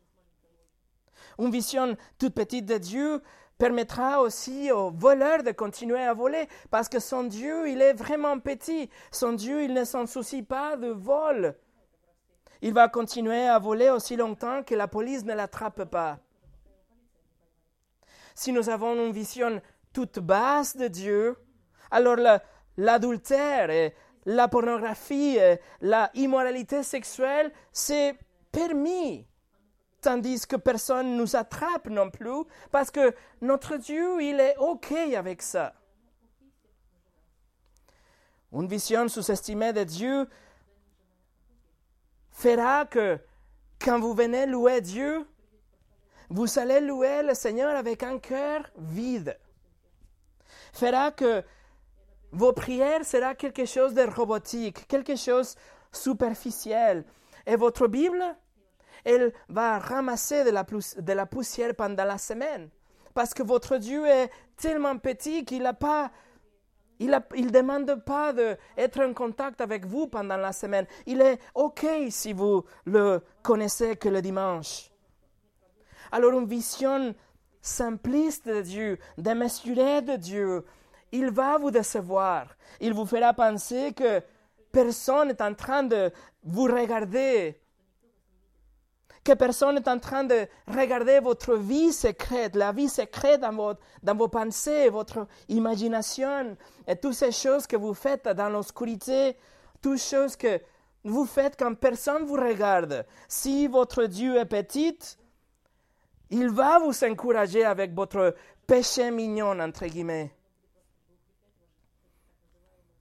Une 1.38 1.50
vision 1.50 1.94
toute 2.18 2.34
petite 2.34 2.64
de 2.64 2.78
Dieu 2.78 3.22
permettra 3.58 4.22
aussi 4.22 4.72
aux 4.72 4.90
voleurs 4.90 5.42
de 5.42 5.50
continuer 5.50 6.02
à 6.02 6.14
voler, 6.14 6.48
parce 6.70 6.88
que 6.88 7.00
son 7.00 7.24
Dieu, 7.24 7.68
il 7.68 7.82
est 7.82 7.92
vraiment 7.92 8.40
petit. 8.40 8.88
Son 9.12 9.34
Dieu, 9.34 9.62
il 9.62 9.74
ne 9.74 9.84
s'en 9.84 10.06
soucie 10.06 10.42
pas 10.42 10.78
de 10.78 10.88
vol. 10.88 11.54
Il 12.62 12.72
va 12.72 12.88
continuer 12.88 13.46
à 13.46 13.58
voler 13.58 13.90
aussi 13.90 14.16
longtemps 14.16 14.62
que 14.62 14.74
la 14.74 14.88
police 14.88 15.26
ne 15.26 15.34
l'attrape 15.34 15.84
pas. 15.84 16.18
Si 18.34 18.52
nous 18.52 18.70
avons 18.70 18.94
une 18.94 19.12
vision 19.12 19.60
toute 19.92 20.18
basse 20.18 20.78
de 20.78 20.88
Dieu, 20.88 21.36
alors 21.90 22.16
l'adultère 22.78 23.68
et 23.68 23.94
la 24.26 24.48
pornographie, 24.48 25.38
euh, 25.38 25.56
la 25.80 26.10
immoralité 26.14 26.82
sexuelle, 26.82 27.52
c'est 27.72 28.18
permis. 28.52 29.26
Tandis 30.00 30.46
que 30.46 30.56
personne 30.56 31.12
ne 31.12 31.16
nous 31.18 31.36
attrape 31.36 31.88
non 31.88 32.10
plus, 32.10 32.44
parce 32.70 32.90
que 32.90 33.14
notre 33.40 33.76
Dieu, 33.76 34.22
il 34.22 34.40
est 34.40 34.56
OK 34.58 34.92
avec 34.92 35.42
ça. 35.42 35.74
Une 38.52 38.66
vision 38.66 39.08
sous-estimée 39.08 39.72
de 39.72 39.84
Dieu 39.84 40.28
fera 42.32 42.86
que 42.86 43.18
quand 43.78 44.00
vous 44.00 44.14
venez 44.14 44.46
louer 44.46 44.80
Dieu, 44.80 45.26
vous 46.30 46.58
allez 46.58 46.80
louer 46.80 47.22
le 47.22 47.34
Seigneur 47.34 47.76
avec 47.76 48.02
un 48.02 48.18
cœur 48.18 48.70
vide. 48.76 49.38
Fera 50.72 51.10
que 51.10 51.44
vos 52.32 52.52
prières 52.52 53.04
seront 53.04 53.34
quelque 53.34 53.64
chose 53.64 53.94
de 53.94 54.02
robotique, 54.02 54.86
quelque 54.86 55.16
chose 55.16 55.54
superficiel. 55.92 57.04
Et 57.46 57.56
votre 57.56 57.88
Bible, 57.88 58.22
elle 59.04 59.32
va 59.48 59.78
ramasser 59.78 60.44
de 60.44 60.50
la, 61.12 61.26
poussière 61.26 61.74
pendant 61.74 62.04
la 62.04 62.18
semaine. 62.18 62.68
Parce 63.14 63.34
que 63.34 63.42
votre 63.42 63.76
Dieu 63.76 64.06
est 64.06 64.30
tellement 64.56 64.96
petit 64.98 65.44
qu'il 65.44 65.62
n'a 65.62 65.74
pas 65.74 66.10
il 67.00 67.08
ne 67.08 67.50
demande 67.50 68.04
pas 68.04 68.34
d'être 68.34 69.00
en 69.00 69.14
contact 69.14 69.62
avec 69.62 69.86
vous 69.86 70.06
pendant 70.06 70.36
la 70.36 70.52
semaine. 70.52 70.84
Il 71.06 71.22
est 71.22 71.38
OK 71.54 71.86
si 72.10 72.34
vous 72.34 72.62
le 72.84 73.22
connaissez 73.42 73.96
que 73.96 74.10
le 74.10 74.20
dimanche. 74.20 74.90
Alors 76.12 76.38
une 76.38 76.46
vision 76.46 77.14
simpliste 77.62 78.46
de 78.46 78.60
Dieu, 78.60 78.98
démesuré 79.16 80.02
de 80.02 80.16
Dieu, 80.16 80.64
il 81.12 81.30
va 81.30 81.58
vous 81.58 81.70
décevoir. 81.70 82.46
Il 82.80 82.94
vous 82.94 83.06
fera 83.06 83.32
penser 83.32 83.92
que 83.92 84.22
personne 84.70 85.28
n'est 85.28 85.42
en 85.42 85.54
train 85.54 85.82
de 85.82 86.12
vous 86.42 86.64
regarder, 86.64 87.60
que 89.24 89.32
personne 89.32 89.74
n'est 89.74 89.88
en 89.88 89.98
train 89.98 90.24
de 90.24 90.46
regarder 90.66 91.20
votre 91.20 91.54
vie 91.54 91.92
secrète, 91.92 92.56
la 92.56 92.72
vie 92.72 92.88
secrète 92.88 93.40
dans, 93.40 93.74
dans 94.02 94.14
vos 94.14 94.28
pensées, 94.28 94.88
votre 94.88 95.26
imagination, 95.48 96.56
et 96.86 96.96
toutes 96.96 97.14
ces 97.14 97.32
choses 97.32 97.66
que 97.66 97.76
vous 97.76 97.94
faites 97.94 98.28
dans 98.28 98.48
l'obscurité, 98.48 99.36
toutes 99.82 100.00
choses 100.00 100.36
que 100.36 100.60
vous 101.04 101.24
faites 101.24 101.58
quand 101.58 101.74
personne 101.74 102.24
vous 102.24 102.34
regarde. 102.34 103.06
Si 103.28 103.66
votre 103.66 104.04
Dieu 104.04 104.36
est 104.36 104.46
petit, 104.46 104.98
il 106.30 106.48
va 106.50 106.78
vous 106.78 107.04
encourager 107.04 107.64
avec 107.64 107.92
votre 107.94 108.34
péché 108.66 109.10
mignon, 109.10 109.58
entre 109.58 109.86
guillemets. 109.86 110.32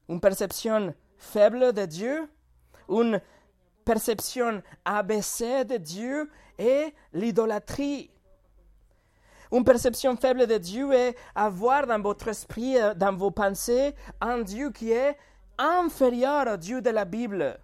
Une 0.10 0.20
perception 0.20 0.94
faible 1.18 1.72
de 1.72 1.86
Dieu, 1.86 2.28
une 2.90 3.22
perception 3.86 4.62
abaissée 4.84 5.64
de 5.66 5.78
Dieu 5.78 6.30
et 6.58 6.94
l'idolâtrie. 7.14 8.10
Une 9.52 9.64
perception 9.64 10.16
faible 10.16 10.46
de 10.48 10.58
Dieu 10.58 10.92
est 10.94 11.16
avoir 11.34 11.88
dans 11.88 12.02
votre 12.02 12.28
esprit, 12.28 12.78
euh, 12.78 12.94
dans 12.94 13.16
vos 13.16 13.32
pensées, 13.32 13.96
un 14.22 14.40
Dieu 14.40 14.72
qui 14.72 14.92
est 14.92 15.18
inférieur 15.58 16.54
au 16.54 16.58
Dieu 16.58 16.82
de 16.82 16.90
la 16.90 17.06
Bible. 17.06 17.60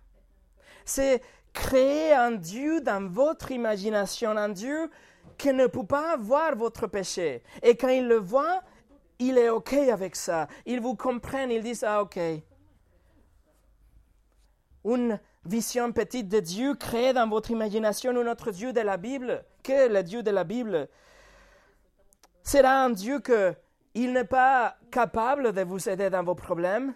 C'est 0.83 1.21
créer 1.53 2.13
un 2.13 2.31
Dieu 2.31 2.81
dans 2.81 3.07
votre 3.07 3.51
imagination, 3.51 4.31
un 4.31 4.49
Dieu 4.49 4.89
qui 5.37 5.53
ne 5.53 5.67
peut 5.67 5.85
pas 5.85 6.17
voir 6.17 6.55
votre 6.55 6.87
péché. 6.87 7.43
Et 7.61 7.75
quand 7.75 7.89
il 7.89 8.07
le 8.07 8.17
voit, 8.17 8.61
il 9.19 9.37
est 9.37 9.49
OK 9.49 9.73
avec 9.73 10.15
ça. 10.15 10.47
Il 10.65 10.81
vous 10.81 10.95
comprend, 10.95 11.47
il 11.49 11.63
dit 11.63 11.79
Ah, 11.83 12.01
OK. 12.01 12.19
Une 14.83 15.19
vision 15.45 15.91
petite 15.91 16.27
de 16.27 16.39
Dieu 16.39 16.75
créée 16.75 17.13
dans 17.13 17.27
votre 17.27 17.51
imagination 17.51 18.11
un 18.11 18.27
autre 18.27 18.51
Dieu 18.51 18.73
de 18.73 18.81
la 18.81 18.97
Bible, 18.97 19.43
que 19.63 19.87
le 19.87 20.03
Dieu 20.03 20.23
de 20.23 20.31
la 20.31 20.43
Bible, 20.43 20.87
sera 22.43 22.83
un 22.83 22.89
Dieu 22.91 23.19
que 23.19 23.55
il 23.93 24.11
n'est 24.11 24.25
pas 24.25 24.75
capable 24.91 25.53
de 25.53 25.61
vous 25.61 25.89
aider 25.89 26.09
dans 26.09 26.23
vos 26.23 26.35
problèmes. 26.35 26.93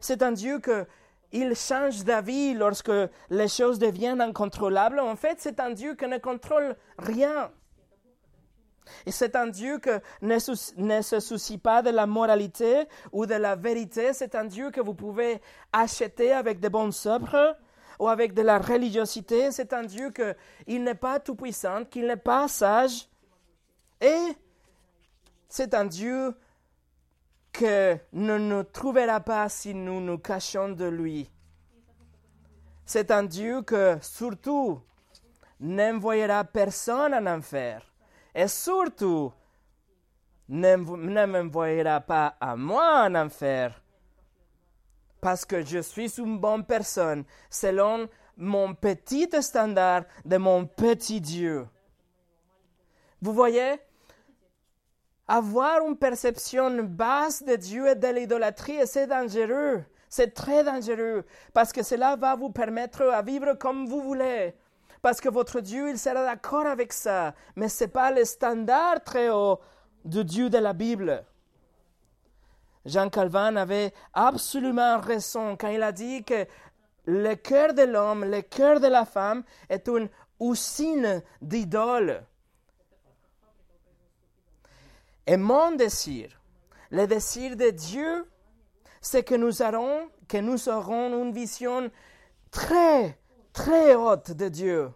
C'est 0.00 0.22
un 0.22 0.32
Dieu 0.32 0.58
que 0.58 0.86
il 1.32 1.54
change 1.54 2.04
d'avis 2.04 2.54
lorsque 2.54 2.92
les 3.30 3.48
choses 3.48 3.78
deviennent 3.78 4.20
incontrôlables. 4.20 4.98
En 5.00 5.16
fait, 5.16 5.40
c'est 5.40 5.60
un 5.60 5.70
Dieu 5.70 5.94
qui 5.94 6.06
ne 6.06 6.18
contrôle 6.18 6.76
rien. 6.98 7.50
Et 9.04 9.10
c'est 9.10 9.36
un 9.36 9.46
Dieu 9.46 9.78
qui 9.78 9.90
ne, 10.22 10.38
se 10.38 11.20
soucie 11.20 11.58
pas 11.58 11.82
de 11.82 11.90
la 11.90 12.06
moralité 12.06 12.84
ou 13.12 13.26
de 13.26 13.34
la 13.34 13.56
vérité. 13.56 14.12
C'est 14.12 14.34
un 14.34 14.44
Dieu 14.44 14.70
que 14.70 14.80
vous 14.80 14.94
pouvez 14.94 15.40
acheter 15.72 16.32
avec 16.32 16.60
de 16.60 16.68
bonnes 16.68 16.92
œuvres 17.06 17.56
ou 17.98 18.08
avec 18.08 18.34
de 18.34 18.42
la 18.42 18.58
religiosité. 18.58 19.50
C'est 19.52 19.72
un 19.72 19.82
Dieu 19.82 20.12
qu'il 20.12 20.82
n'est 20.82 20.94
pas 20.94 21.20
tout-puissant, 21.20 21.84
qu'il 21.84 22.06
n'est 22.06 22.16
pas 22.16 22.48
sage. 22.48 23.08
Et 24.00 24.36
c'est 25.48 25.74
un 25.74 25.84
Dieu 25.84 26.34
que 27.52 27.96
ne 28.12 28.36
nous 28.36 28.64
trouvera 28.64 29.20
pas 29.20 29.48
si 29.48 29.74
nous 29.74 30.00
nous 30.00 30.18
cachons 30.18 30.70
de 30.70 30.84
lui. 30.84 31.30
C'est 32.84 33.10
un 33.10 33.24
Dieu 33.24 33.62
que 33.62 33.98
surtout 34.02 34.80
n'envoyera 35.58 36.44
personne 36.44 37.14
en 37.14 37.26
enfer. 37.26 37.82
Et 38.38 38.48
surtout, 38.48 39.32
ne 40.46 40.76
m'envoyera 40.76 42.02
pas 42.02 42.36
à 42.38 42.54
moi 42.54 43.06
en 43.06 43.14
enfer. 43.14 43.82
Parce 45.22 45.46
que 45.46 45.62
je 45.64 45.78
suis 45.78 46.20
une 46.20 46.38
bonne 46.38 46.62
personne 46.66 47.24
selon 47.48 48.06
mon 48.36 48.74
petit 48.74 49.26
standard 49.40 50.02
de 50.26 50.36
mon 50.36 50.66
petit 50.66 51.18
Dieu. 51.18 51.66
Vous 53.22 53.32
voyez, 53.32 53.76
avoir 55.26 55.80
une 55.86 55.96
perception 55.96 56.82
basse 56.82 57.42
de 57.42 57.56
Dieu 57.56 57.88
et 57.88 57.94
de 57.94 58.08
l'idolâtrie, 58.08 58.86
c'est 58.86 59.06
dangereux. 59.06 59.82
C'est 60.10 60.34
très 60.34 60.62
dangereux 60.62 61.24
parce 61.54 61.72
que 61.72 61.82
cela 61.82 62.16
va 62.16 62.36
vous 62.36 62.50
permettre 62.50 63.02
à 63.04 63.22
vivre 63.22 63.54
comme 63.54 63.86
vous 63.86 64.02
voulez. 64.02 64.54
Parce 65.06 65.20
que 65.20 65.28
votre 65.28 65.60
Dieu, 65.60 65.88
il 65.88 66.00
sera 66.00 66.24
d'accord 66.24 66.66
avec 66.66 66.92
ça. 66.92 67.32
Mais 67.54 67.68
ce 67.68 67.84
n'est 67.84 67.90
pas 67.90 68.10
le 68.10 68.24
standard 68.24 69.04
très 69.04 69.30
haut 69.30 69.60
du 70.04 70.24
Dieu 70.24 70.50
de 70.50 70.58
la 70.58 70.72
Bible. 70.72 71.24
Jean 72.84 73.08
Calvin 73.08 73.54
avait 73.54 73.94
absolument 74.12 74.98
raison 74.98 75.56
quand 75.56 75.68
il 75.68 75.84
a 75.84 75.92
dit 75.92 76.24
que 76.24 76.44
le 77.04 77.36
cœur 77.36 77.72
de 77.72 77.82
l'homme, 77.82 78.24
le 78.24 78.42
cœur 78.42 78.80
de 78.80 78.88
la 78.88 79.04
femme 79.04 79.44
est 79.68 79.86
une 79.86 80.08
usine 80.40 81.22
d'idoles. 81.40 82.24
Et 85.24 85.36
mon 85.36 85.70
désir, 85.70 86.30
le 86.90 87.06
désir 87.06 87.54
de 87.54 87.70
Dieu, 87.70 88.28
c'est 89.00 89.22
que 89.22 89.36
nous 89.36 89.62
aurons, 89.62 90.10
que 90.26 90.38
nous 90.38 90.68
aurons 90.68 91.22
une 91.22 91.32
vision 91.32 91.92
très, 92.50 93.16
très 93.56 93.94
haute 93.94 94.32
de 94.32 94.48
Dieu. 94.48 94.92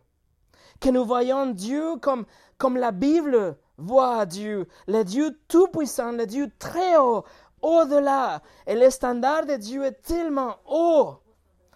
Que 0.81 0.91
nous 0.91 1.05
voyons 1.05 1.47
Dieu 1.47 1.97
comme, 1.97 2.27
comme 2.59 2.77
la 2.77 2.93
Bible 2.93 3.57
voit 3.79 4.27
Dieu, 4.27 4.69
le 4.87 5.03
Dieu 5.03 5.41
tout-puissant, 5.49 6.13
le 6.13 6.27
Dieu 6.27 6.53
très 6.59 6.99
haut, 6.99 7.25
au-delà. 7.63 8.43
Et 8.67 8.75
le 8.75 8.91
standard 8.91 9.47
de 9.47 9.57
Dieu 9.57 9.85
est 9.85 10.03
tellement 10.03 10.57
haut. 10.69 11.17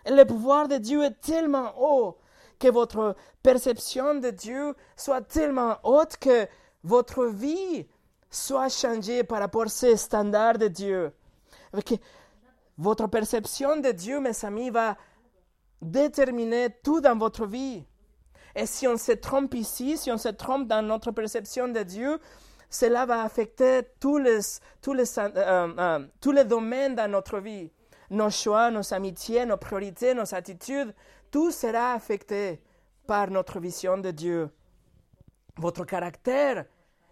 Et 0.05 0.11
le 0.11 0.25
pouvoir 0.27 0.68
de 0.68 0.77
Dieu 0.77 1.03
est 1.03 1.20
tellement 1.20 1.73
haut 1.79 2.18
que 2.61 2.68
votre 2.68 3.16
perception 3.42 4.16
de 4.16 4.31
Dieu 4.31 4.75
soit 4.94 5.23
tellement 5.23 5.77
haute 5.83 6.18
que 6.18 6.47
votre 6.83 7.25
vie 7.25 7.87
soit 8.31 8.68
changé 8.68 9.25
par 9.25 9.40
rapport 9.40 9.62
à 9.62 9.68
ces 9.68 9.97
standards 9.97 10.59
de 10.59 10.68
Dieu. 10.68 11.12
votre 12.77 13.07
perception 13.07 13.79
de 13.79 13.90
Dieu, 13.90 14.20
mes 14.20 14.44
amis, 14.44 14.68
va 14.68 14.97
déterminer 15.85 16.68
tout 16.83 17.01
dans 17.01 17.16
votre 17.16 17.47
vie. 17.47 17.85
Et 18.55 18.66
si 18.66 18.87
on 18.87 18.97
se 18.97 19.12
trompe 19.12 19.55
ici, 19.55 19.97
si 19.97 20.11
on 20.11 20.18
se 20.18 20.29
trompe 20.29 20.68
dans 20.68 20.83
notre 20.83 21.11
perception 21.11 21.68
de 21.68 21.83
Dieu, 21.83 22.18
cela 22.70 23.07
va 23.07 23.23
affecter 23.23 23.83
tous 24.01 24.18
les, 24.18 24.40
tous 24.81 24.94
les, 24.94 25.18
euh, 25.18 25.29
euh, 25.37 26.07
tous 26.20 26.33
les 26.33 26.44
domaines 26.44 26.94
dans 26.94 27.11
notre 27.11 27.38
vie. 27.38 27.70
Nos 28.11 28.31
choix, 28.31 28.70
nos 28.70 28.92
amitiés, 28.92 29.47
nos 29.47 29.57
priorités, 29.57 30.14
nos 30.14 30.35
attitudes, 30.35 30.94
tout 31.31 31.51
sera 31.51 31.94
affecté 31.94 32.61
par 33.07 33.31
notre 33.31 33.59
vision 33.61 33.99
de 33.99 34.11
Dieu. 34.11 34.51
Votre 35.57 35.85
caractère 35.85 36.64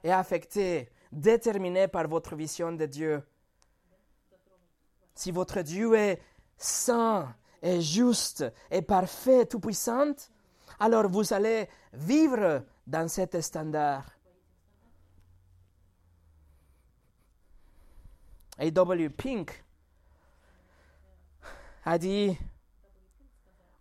est 0.02 0.10
affecté 0.10 0.90
déterminé 1.10 1.88
par 1.88 2.08
votre 2.08 2.34
vision 2.34 2.72
de 2.72 2.86
Dieu. 2.86 3.22
Si 5.14 5.30
votre 5.30 5.60
Dieu 5.62 5.94
est 5.94 6.20
saint 6.56 7.34
et 7.62 7.80
juste 7.80 8.44
et 8.70 8.82
parfait, 8.82 9.46
tout-puissant, 9.46 10.12
alors 10.80 11.08
vous 11.08 11.32
allez 11.32 11.68
vivre 11.92 12.64
dans 12.86 13.08
cet 13.08 13.40
standard. 13.40 14.04
A.W. 18.58 19.08
Pink 19.10 19.64
a 21.84 21.98
dit 21.98 22.36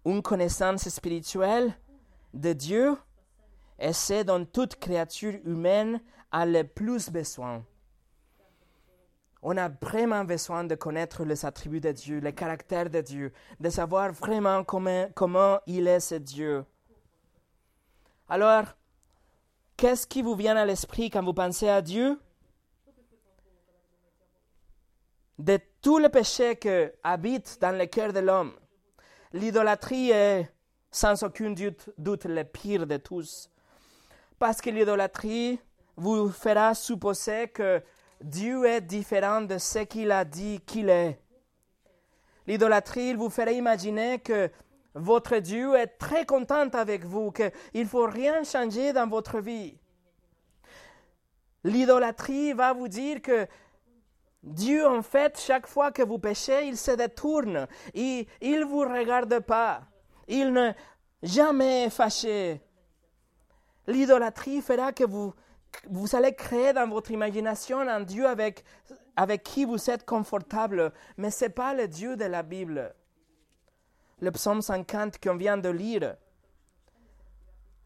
une 0.05 0.21
connaissance 0.21 0.87
spirituelle 0.89 1.75
de 2.33 2.53
Dieu 2.53 2.97
et 3.77 3.93
c'est 3.93 4.23
dont 4.23 4.45
toute 4.45 4.75
créature 4.75 5.39
humaine 5.43 6.01
a 6.31 6.45
le 6.45 6.63
plus 6.63 7.09
besoin. 7.09 7.63
On 9.43 9.57
a 9.57 9.69
vraiment 9.69 10.23
besoin 10.23 10.63
de 10.63 10.75
connaître 10.75 11.23
les 11.23 11.45
attributs 11.45 11.81
de 11.81 11.91
Dieu, 11.91 12.19
le 12.19 12.31
caractère 12.31 12.89
de 12.89 13.01
Dieu, 13.01 13.33
de 13.59 13.69
savoir 13.69 14.11
vraiment 14.11 14.63
comment, 14.63 15.07
comment 15.15 15.59
il 15.65 15.87
est 15.87 15.99
ce 15.99 16.15
Dieu. 16.15 16.63
Alors, 18.29 18.65
qu'est-ce 19.75 20.05
qui 20.05 20.21
vous 20.21 20.35
vient 20.35 20.55
à 20.57 20.65
l'esprit 20.65 21.09
quand 21.09 21.23
vous 21.23 21.33
pensez 21.33 21.67
à 21.67 21.81
Dieu? 21.81 22.19
De 25.39 25.59
tous 25.81 25.97
les 25.97 26.09
péchés 26.09 26.55
qui 26.57 26.69
habitent 27.03 27.57
dans 27.59 27.75
le 27.75 27.87
cœur 27.87 28.13
de 28.13 28.19
l'homme, 28.19 28.53
l'idolâtrie 29.33 30.11
est 30.11 30.53
sans 30.91 31.23
aucun 31.23 31.49
doute, 31.49 31.89
doute 31.97 32.25
le 32.25 32.43
pire 32.43 32.85
de 32.85 32.97
tous. 32.97 33.49
Parce 34.37 34.61
que 34.61 34.69
l'idolâtrie 34.69 35.59
vous 35.95 36.29
fera 36.29 36.75
supposer 36.75 37.47
que 37.47 37.81
Dieu 38.21 38.65
est 38.65 38.81
différent 38.81 39.41
de 39.41 39.57
ce 39.57 39.79
qu'il 39.79 40.11
a 40.11 40.25
dit 40.25 40.61
qu'il 40.65 40.89
est. 40.89 41.19
L'idolâtrie, 42.47 43.13
vous 43.13 43.29
fera 43.29 43.51
imaginer 43.51 44.19
que 44.19 44.49
votre 44.93 45.37
Dieu 45.37 45.75
est 45.75 45.97
très 45.97 46.25
content 46.25 46.69
avec 46.69 47.05
vous, 47.05 47.31
qu'il 47.31 47.51
ne 47.73 47.85
faut 47.85 48.05
rien 48.05 48.43
changer 48.43 48.93
dans 48.93 49.07
votre 49.07 49.39
vie. 49.39 49.77
L'idolâtrie 51.63 52.53
va 52.53 52.73
vous 52.73 52.87
dire 52.87 53.21
que 53.21 53.47
Dieu, 54.43 54.87
en 54.87 55.03
fait, 55.03 55.39
chaque 55.39 55.67
fois 55.67 55.91
que 55.91 56.01
vous 56.01 56.17
péchez, 56.17 56.67
il 56.67 56.77
se 56.77 56.91
détourne. 56.91 57.67
Il 57.93 58.25
ne 58.41 58.65
vous 58.65 58.79
regarde 58.79 59.39
pas. 59.39 59.83
Il 60.27 60.51
n'est 60.51 60.75
jamais 61.21 61.89
fâché. 61.89 62.61
L'idolâtrie 63.85 64.61
fera 64.61 64.91
que 64.91 65.03
vous, 65.03 65.33
vous 65.89 66.15
allez 66.15 66.33
créer 66.33 66.73
dans 66.73 66.87
votre 66.87 67.11
imagination 67.11 67.79
un 67.79 68.01
Dieu 68.01 68.27
avec, 68.27 68.63
avec 69.15 69.43
qui 69.43 69.65
vous 69.65 69.89
êtes 69.89 70.05
confortable, 70.05 70.91
mais 71.17 71.31
ce 71.31 71.45
n'est 71.45 71.49
pas 71.49 71.73
le 71.73 71.87
Dieu 71.87 72.15
de 72.15 72.25
la 72.25 72.43
Bible. 72.43 72.93
Le 74.19 74.31
psaume 74.31 74.61
50 74.61 75.19
qu'on 75.19 75.35
vient 75.35 75.57
de 75.57 75.69
lire. 75.69 76.15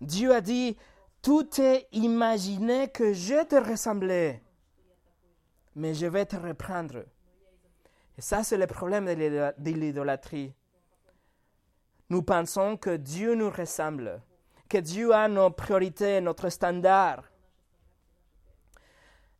Dieu 0.02 0.34
a 0.34 0.42
dit, 0.42 0.78
tout 1.22 1.50
est 1.62 1.88
imaginé 1.92 2.90
que 2.90 3.14
je 3.14 3.44
te 3.46 3.56
ressemblais 3.56 4.42
mais 5.76 5.94
je 5.94 6.08
vais 6.08 6.26
te 6.26 6.38
reprendre. 6.38 7.04
Et 8.18 8.22
ça, 8.22 8.44
c'est 8.44 8.58
le 8.58 8.68
problème 8.68 9.06
de 9.06 9.72
l'idolâtrie. 9.72 10.54
Nous 12.10 12.22
pensons 12.22 12.78
que 12.78 12.96
Dieu 12.96 13.36
nous 13.36 13.50
ressemble, 13.50 14.22
que 14.70 14.78
Dieu 14.78 15.14
a 15.14 15.28
nos 15.28 15.50
priorités, 15.50 16.22
notre 16.22 16.50
standard. 16.50 17.24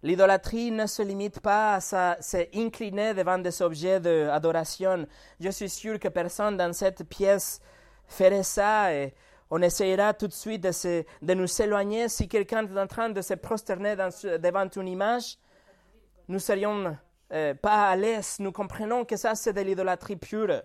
L'idolâtrie 0.06 0.70
ne 0.70 0.86
se 0.86 1.02
limite 1.02 1.40
pas 1.40 1.78
à 1.78 1.80
s'incliner 2.22 3.16
devant 3.16 3.40
des 3.40 3.60
objets 3.64 4.00
d'adoration. 4.00 5.08
Je 5.40 5.50
suis 5.50 5.68
sûr 5.68 6.00
que 6.00 6.10
personne 6.10 6.58
dans 6.58 6.72
cette 6.74 7.06
pièce 7.06 7.60
ferait 8.08 8.44
ça 8.44 8.94
et 8.94 9.16
on 9.50 9.60
essayera 9.64 10.14
tout 10.14 10.28
de 10.28 10.34
suite 10.34 10.62
de, 10.62 11.34
nous 11.34 11.60
éloigner 11.60 12.08
si 12.08 12.28
quelqu'un 12.28 12.68
est 12.68 12.80
en 12.80 12.86
train 12.86 13.10
de 13.10 13.20
se 13.20 13.34
prosterner 13.34 13.96
devant 13.96 14.70
une 14.76 14.88
image 14.90 15.40
nous 16.28 16.38
serions 16.38 16.96
euh, 17.34 17.56
pas 17.56 17.90
à 17.90 17.96
l'aise, 17.96 18.36
nous 18.38 18.52
comprenons 18.52 19.06
que 19.06 19.18
ça 19.18 19.34
c'est 19.34 19.54
de 19.54 19.62
l'idolâtrie 19.62 20.18
pure. 20.18 20.62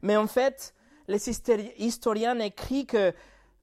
Mais 0.00 0.16
en 0.16 0.26
fait, 0.26 0.74
les 1.08 1.28
historiens 1.28 2.38
écrivent 2.38 2.86
que 2.86 3.12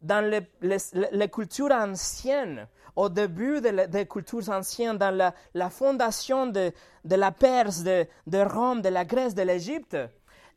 dans 0.05 0.23
les, 0.61 1.29
cultures 1.29 1.71
anciennes, 1.71 2.67
au 2.95 3.09
début 3.09 3.59
des 3.59 4.05
cultures 4.05 4.49
anciennes, 4.49 4.97
dans 4.97 5.33
la, 5.53 5.69
fondation 5.69 6.47
de, 6.47 6.71
la 7.03 7.31
Perse, 7.31 7.83
de, 7.83 8.07
Rome, 8.33 8.81
de 8.81 8.89
la 8.89 9.03
Grèce, 9.03 9.33
de 9.33 9.41
l'Égypte, 9.41 9.97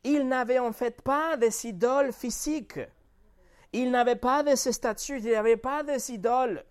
ils 0.03 0.27
n'avaient 0.27 0.59
en 0.59 0.71
fait 0.71 1.01
pas 1.01 1.35
des 1.35 1.65
idoles 1.65 2.13
physiques. 2.13 2.79
Ils 3.73 3.91
n'avaient 3.91 4.15
pas 4.15 4.43
de 4.43 4.55
ces 4.55 4.71
statues, 4.71 5.17
il 5.17 5.25
n'y 5.25 5.35
avait 5.35 5.57
pas 5.57 5.83
des 5.83 6.11
idoles. 6.11 6.63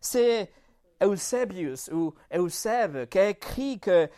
C'est 0.00 0.50
Eusebius 1.02 1.88
ou 1.92 2.14
Eusèbe 2.34 3.08
qui 3.08 3.18
a 3.18 3.28
écrit 3.28 3.78
que 3.78 4.08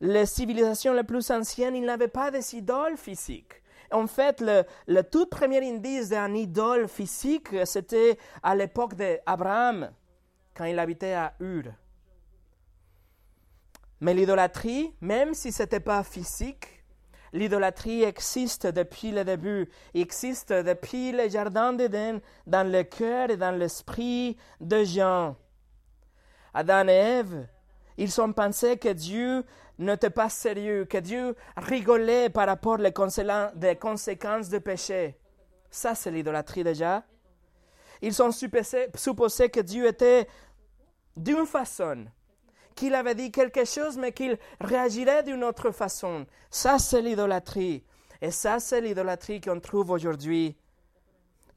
les 0.00 0.26
civilisations 0.26 0.94
les 0.94 1.04
plus 1.04 1.30
anciennes, 1.30 1.76
ils 1.76 1.84
n'avaient 1.84 2.08
pas 2.08 2.30
des 2.30 2.56
idoles 2.56 2.96
physiques. 2.96 3.61
En 3.92 4.06
fait, 4.06 4.40
le, 4.40 5.02
tout 5.02 5.26
premier 5.26 5.66
indice 5.68 6.08
d'un 6.08 6.34
idole 6.34 6.88
physique, 6.88 7.48
c'était 7.64 8.18
à 8.42 8.54
l'époque 8.54 8.94
d'Abraham, 8.94 9.90
quand 10.54 10.64
il 10.64 10.78
habitait 10.78 11.14
à 11.14 11.34
Ur. 11.40 11.64
Mais 14.00 14.14
l'idolâtrie, 14.14 14.92
même 15.00 15.34
si 15.34 15.52
ce 15.52 15.62
n'était 15.62 15.80
pas 15.80 16.02
physique, 16.02 16.82
l'idolâtrie 17.32 18.02
existe 18.02 18.66
depuis 18.66 19.12
le 19.12 19.24
début, 19.24 19.68
existe 19.94 20.52
depuis 20.52 21.12
le 21.12 21.28
jardin 21.28 21.72
d'Éden 21.72 22.20
dans 22.46 22.70
le 22.70 22.82
cœur 22.82 23.30
et 23.30 23.36
dans 23.36 23.52
l'esprit 23.52 24.36
de 24.60 24.82
gens. 24.84 25.36
Adam 26.52 26.88
et 26.88 26.92
Ève, 26.92 27.46
ils 27.96 28.20
ont 28.20 28.32
pensé 28.32 28.76
que 28.76 28.88
Dieu 28.88 29.44
n'était 29.82 30.10
pas 30.10 30.28
sérieux, 30.28 30.84
que 30.84 30.98
Dieu 30.98 31.34
rigolait 31.56 32.28
par 32.28 32.46
rapport 32.46 32.78
aux 32.78 32.92
conséquences 32.92 34.48
du 34.48 34.60
péché. 34.60 35.16
Ça, 35.70 35.94
c'est 35.94 36.10
l'idolâtrie 36.10 36.64
déjà. 36.64 37.04
Ils 38.02 38.22
ont 38.22 38.32
supposé, 38.32 39.48
que 39.48 39.60
Dieu 39.60 39.86
était 39.86 40.26
d'une 41.16 41.46
façon, 41.46 42.06
qu'il 42.74 42.94
avait 42.94 43.14
dit 43.14 43.30
quelque 43.30 43.64
chose, 43.64 43.96
mais 43.96 44.12
qu'il 44.12 44.38
réagirait 44.60 45.22
d'une 45.22 45.44
autre 45.44 45.70
façon. 45.70 46.26
Ça, 46.50 46.78
c'est 46.78 47.00
l'idolâtrie. 47.00 47.84
Et 48.20 48.30
ça, 48.30 48.58
c'est 48.60 48.80
l'idolâtrie 48.80 49.40
qu'on 49.40 49.60
trouve 49.60 49.90
aujourd'hui. 49.90 50.56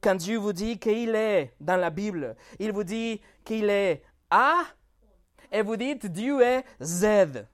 Quand 0.00 0.14
Dieu 0.14 0.38
vous 0.38 0.52
dit 0.52 0.78
qu'il 0.78 1.14
est 1.14 1.52
dans 1.60 1.76
la 1.76 1.90
Bible, 1.90 2.36
il 2.58 2.72
vous 2.72 2.84
dit 2.84 3.20
qu'il 3.44 3.70
est 3.70 4.02
A 4.30 4.64
et 5.50 5.62
vous 5.62 5.76
dites 5.76 6.06
Dieu 6.06 6.40
est 6.42 6.64
Z. 6.82 7.46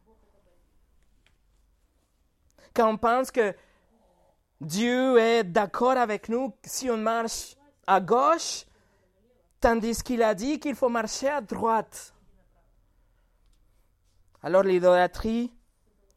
Quand 2.74 2.90
on 2.90 2.96
pense 2.96 3.30
que 3.30 3.54
Dieu 4.60 5.18
est 5.18 5.44
d'accord 5.44 5.96
avec 5.96 6.28
nous 6.28 6.54
si 6.64 6.90
on 6.90 6.96
marche 6.96 7.56
à 7.86 8.00
gauche, 8.00 8.64
tandis 9.60 10.02
qu'il 10.02 10.22
a 10.22 10.34
dit 10.34 10.58
qu'il 10.58 10.74
faut 10.74 10.88
marcher 10.88 11.28
à 11.28 11.40
droite. 11.40 12.14
Alors 14.42 14.62
l'idolâtrie, 14.62 15.52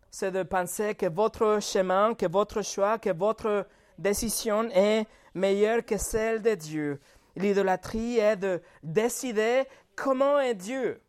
c'est 0.10 0.32
de 0.32 0.44
penser 0.44 0.96
que 0.96 1.08
votre 1.08 1.60
chemin, 1.62 2.14
que 2.14 2.26
votre 2.26 2.62
choix, 2.62 2.98
que 2.98 3.12
votre 3.12 3.68
décision 3.98 4.70
est 4.72 5.06
meilleure 5.34 5.86
que 5.86 5.98
celle 5.98 6.42
de 6.42 6.56
Dieu. 6.56 7.00
L'idolâtrie 7.36 8.18
est 8.18 8.38
de 8.38 8.62
décider 8.82 9.64
comment 9.96 10.40
est 10.40 10.56
Dieu 10.56 11.02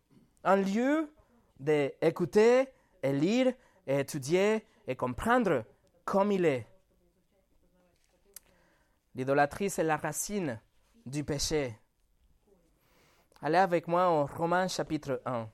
un 0.46 0.56
lieu 0.56 1.10
d'écouter 1.58 2.68
et 3.02 3.12
lire 3.12 3.52
et 3.86 4.00
étudier 4.00 4.64
et 4.86 4.96
comprendre 4.96 5.64
comme 6.04 6.32
il 6.32 6.44
est. 6.44 6.66
L'idolâtrie, 9.14 9.70
c'est 9.70 9.82
la 9.82 9.96
racine 9.96 10.60
du 11.04 11.24
péché. 11.24 11.78
Allez 13.40 13.58
avec 13.58 13.88
moi 13.88 14.10
au 14.10 14.26
Romains 14.26 14.68
chapitre 14.68 15.22
1. 15.24 15.48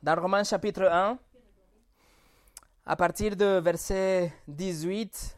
Dans 0.00 0.20
Romains 0.20 0.44
chapitre 0.44 0.84
1, 0.84 1.18
à 2.86 2.96
partir 2.96 3.36
de 3.36 3.58
verset 3.58 4.32
18, 4.46 5.37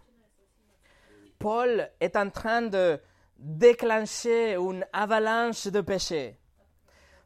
Paul 1.41 1.89
est 1.99 2.17
en 2.17 2.29
train 2.29 2.61
de 2.61 3.01
déclencher 3.39 4.57
une 4.57 4.85
avalanche 4.93 5.69
de 5.69 5.81
péché. 5.81 6.37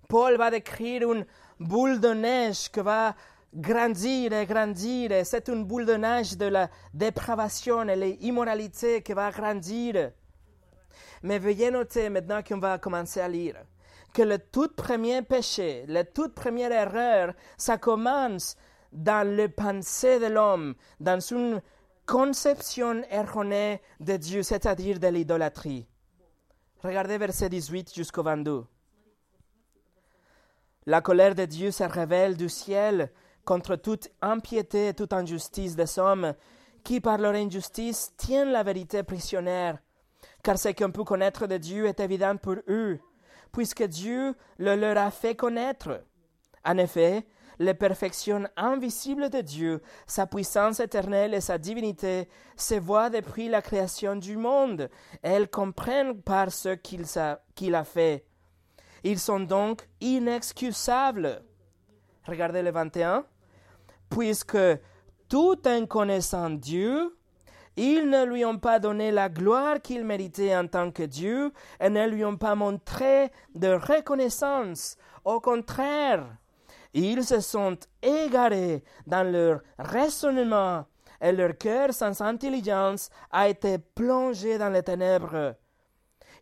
Paul 0.08 0.36
va 0.36 0.52
décrire 0.52 1.12
une 1.12 1.26
boule 1.58 1.98
de 1.98 2.10
neige 2.14 2.70
qui 2.70 2.78
va 2.78 3.16
grandir 3.52 4.32
et 4.32 4.46
grandir. 4.46 5.10
c'est 5.24 5.48
une 5.48 5.64
boule 5.64 5.84
de 5.84 5.94
neige 5.94 6.36
de 6.36 6.46
la 6.46 6.70
dépravation 6.92 7.88
et 7.88 7.96
l'immoralité 7.96 9.02
qui 9.02 9.12
va 9.14 9.32
grandir. 9.32 10.12
Mais 11.24 11.40
veuillez 11.40 11.72
noter 11.72 12.08
maintenant 12.08 12.42
qu'on 12.44 12.58
va 12.58 12.78
commencer 12.78 13.20
à 13.20 13.26
lire 13.26 13.56
que 14.12 14.22
le 14.22 14.38
tout 14.38 14.68
premier 14.76 15.22
péché, 15.22 15.86
la 15.88 16.04
toute 16.04 16.36
première 16.36 16.70
erreur, 16.70 17.34
ça 17.56 17.78
commence 17.78 18.56
dans 18.92 19.26
le 19.28 19.48
pensée 19.48 20.20
de 20.20 20.26
l'homme, 20.26 20.76
dans 21.00 21.18
une 21.18 21.60
conception 22.06 23.02
erronée 23.10 23.80
de 24.00 24.16
Dieu, 24.16 24.42
c'est-à-dire 24.42 24.98
de 24.98 25.08
l'idolâtrie. 25.08 25.86
Regardez 26.82 27.18
verset 27.18 27.48
18 27.48 27.94
jusqu'au 27.94 28.22
22. 28.22 28.64
La 30.86 31.00
colère 31.00 31.34
de 31.34 31.46
Dieu 31.46 31.70
se 31.70 31.84
révèle 31.84 32.36
du 32.36 32.50
ciel 32.50 33.10
contre 33.44 33.76
toute 33.76 34.10
impiété 34.20 34.88
et 34.88 34.94
toute 34.94 35.14
injustice 35.14 35.76
des 35.76 35.98
hommes 35.98 36.34
qui, 36.82 37.00
par 37.00 37.16
leur 37.16 37.34
injustice, 37.34 38.12
tiennent 38.18 38.52
la 38.52 38.62
vérité 38.62 39.02
prisonnière. 39.02 39.78
Car 40.42 40.58
ce 40.58 40.68
qu'on 40.68 40.90
peut 40.90 41.04
connaître 41.04 41.46
de 41.46 41.56
Dieu 41.56 41.86
est 41.86 42.00
évident 42.00 42.36
pour 42.36 42.56
eux, 42.68 42.98
puisque 43.50 43.84
Dieu 43.84 44.34
le 44.58 44.76
leur 44.76 44.98
a 44.98 45.10
fait 45.10 45.34
connaître. 45.34 46.02
En 46.66 46.76
effet, 46.76 47.26
les 47.58 47.74
perfections 47.74 48.44
invisibles 48.56 49.30
de 49.30 49.40
Dieu, 49.40 49.82
sa 50.06 50.26
puissance 50.26 50.80
éternelle 50.80 51.34
et 51.34 51.40
sa 51.40 51.58
divinité 51.58 52.28
se 52.56 52.74
voient 52.74 53.10
depuis 53.10 53.48
la 53.48 53.62
création 53.62 54.16
du 54.16 54.36
monde. 54.36 54.90
Elles 55.22 55.48
comprennent 55.48 56.20
par 56.20 56.50
ce 56.50 56.70
qu'il 56.74 57.74
a 57.74 57.84
fait. 57.84 58.24
Ils 59.02 59.18
sont 59.18 59.40
donc 59.40 59.86
inexcusables. 60.00 61.42
Regardez 62.26 62.62
le 62.62 62.70
21. 62.70 63.26
Puisque 64.08 64.56
tout 65.28 65.68
en 65.68 65.86
connaissant 65.86 66.50
Dieu, 66.50 67.16
ils 67.76 68.08
ne 68.08 68.24
lui 68.24 68.44
ont 68.44 68.58
pas 68.58 68.78
donné 68.78 69.10
la 69.10 69.28
gloire 69.28 69.82
qu'il 69.82 70.04
méritait 70.04 70.56
en 70.56 70.68
tant 70.68 70.92
que 70.92 71.02
Dieu 71.02 71.52
et 71.80 71.90
ne 71.90 72.08
lui 72.08 72.24
ont 72.24 72.36
pas 72.36 72.54
montré 72.54 73.32
de 73.54 73.68
reconnaissance. 73.68 74.96
Au 75.24 75.40
contraire, 75.40 76.36
Ils 76.94 77.24
se 77.24 77.40
sont 77.40 77.76
égarés 78.00 78.84
dans 79.04 79.28
leur 79.28 79.62
raisonnement 79.78 80.86
et 81.20 81.32
leur 81.32 81.58
cœur 81.58 81.92
sans 81.92 82.20
intelligence 82.20 83.10
a 83.32 83.48
été 83.48 83.78
plongé 83.78 84.58
dans 84.58 84.70
les 84.70 84.84
ténèbres. 84.84 85.56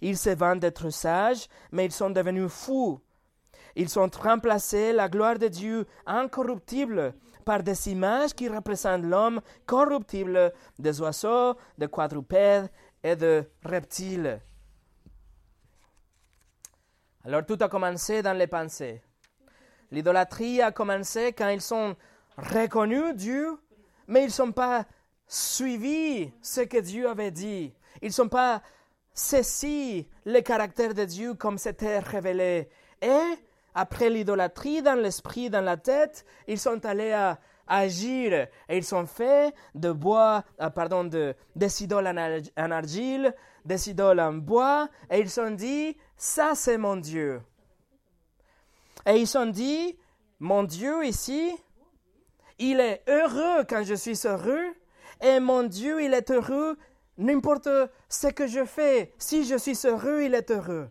Ils 0.03 0.19
se 0.19 0.31
vantent 0.31 0.61
d'être 0.61 0.91
sages, 0.91 1.49
mais 1.71 1.87
ils 1.87 1.93
sont 1.93 2.11
devenus 2.11 2.53
fous. 2.53 3.01
Ils 3.77 3.99
ont 3.99 4.11
remplacé 4.21 4.93
la 4.93 5.09
gloire 5.09 5.39
de 5.39 5.49
Dieu 5.49 5.87
incorruptible 6.05 7.15
par 7.47 7.63
des 7.63 7.89
images 7.89 8.35
qui 8.35 8.49
représentent 8.49 9.05
l'homme 9.05 9.41
corruptible, 9.65 10.53
des 10.79 11.01
oiseaux, 11.01 11.57
des 11.79 11.89
quadrupèdes 11.89 12.71
et 13.03 13.17
de 13.17 13.45
reptiles. 13.65 14.41
Alors 17.25 17.47
tout 17.47 17.57
a 17.61 17.69
commencé 17.69 18.21
dans 18.21 18.37
les 18.37 18.49
pensées. 18.49 19.03
L'idolâtrie 19.93 20.63
a 20.63 20.73
commencé 20.73 21.35
quand 21.35 21.51
ils 21.51 21.75
ont 21.75 21.95
reconnu 22.39 23.13
Dieu, 23.15 23.59
mais 24.09 24.23
ils 24.23 24.27
ne 24.27 24.31
sont 24.31 24.51
pas 24.51 24.87
suivis 25.29 26.33
ce 26.41 26.63
que 26.63 26.79
Dieu 26.79 27.09
avait 27.09 27.31
dit. 27.31 27.75
Ils 28.01 28.09
ne 28.09 28.13
sont 28.13 28.29
pas 28.29 28.63
saisis 29.13 30.09
le 30.25 30.41
caractère 30.41 30.95
de 30.95 31.05
Dieu 31.05 31.35
comme 31.35 31.59
c'était 31.59 31.99
révélé. 31.99 32.71
Et 33.03 33.21
après 33.75 34.09
l'idolâtrie 34.09 34.81
dans 34.81 34.95
l'esprit, 34.95 35.51
dans 35.51 35.61
la 35.61 35.77
tête, 35.77 36.25
ils 36.49 36.59
sont 36.59 36.85
allés 36.87 37.13
à 37.13 37.39
agir 37.69 38.49
et 38.71 38.77
ils 38.79 38.85
sont 38.85 39.05
faits 39.05 39.55
de 39.75 39.93
bois, 39.93 40.43
euh, 40.61 40.71
pardon, 40.71 41.05
de, 41.05 41.35
des 41.55 41.83
idoles 41.83 42.07
en, 42.07 42.71
argile, 42.71 43.35
des 43.67 43.91
idoles 43.91 44.21
en 44.21 44.33
bois, 44.33 44.89
et 45.11 45.21
ils 45.21 45.41
ont 45.41 45.51
dit, 45.51 45.97
ça 46.17 46.53
c'est 46.55 46.79
mon 46.79 46.97
Dieu. 46.97 47.43
Et 49.07 49.17
ils 49.17 49.39
ont 49.39 49.47
dit, 49.47 49.97
mon 50.39 50.63
Dieu 50.63 51.05
ici, 51.05 51.55
il 52.59 52.81
est 52.81 53.03
heureux 53.09 53.65
quand 53.69 53.83
je 53.85 53.95
suis 53.95 54.21
heureux, 54.25 54.75
et 55.21 55.41
mon 55.41 55.63
Dieu, 55.65 56.03
il 56.03 56.15
est 56.15 56.31
heureux 56.31 56.77
n'importe 57.19 57.69
ce 58.09 58.29
que 58.29 58.47
je 58.47 58.65
fais. 58.65 59.13
Si 59.19 59.45
je 59.45 59.57
suis 59.57 59.79
heureux, 59.85 60.23
il 60.23 60.35
est 60.35 60.51
heureux 60.51 60.89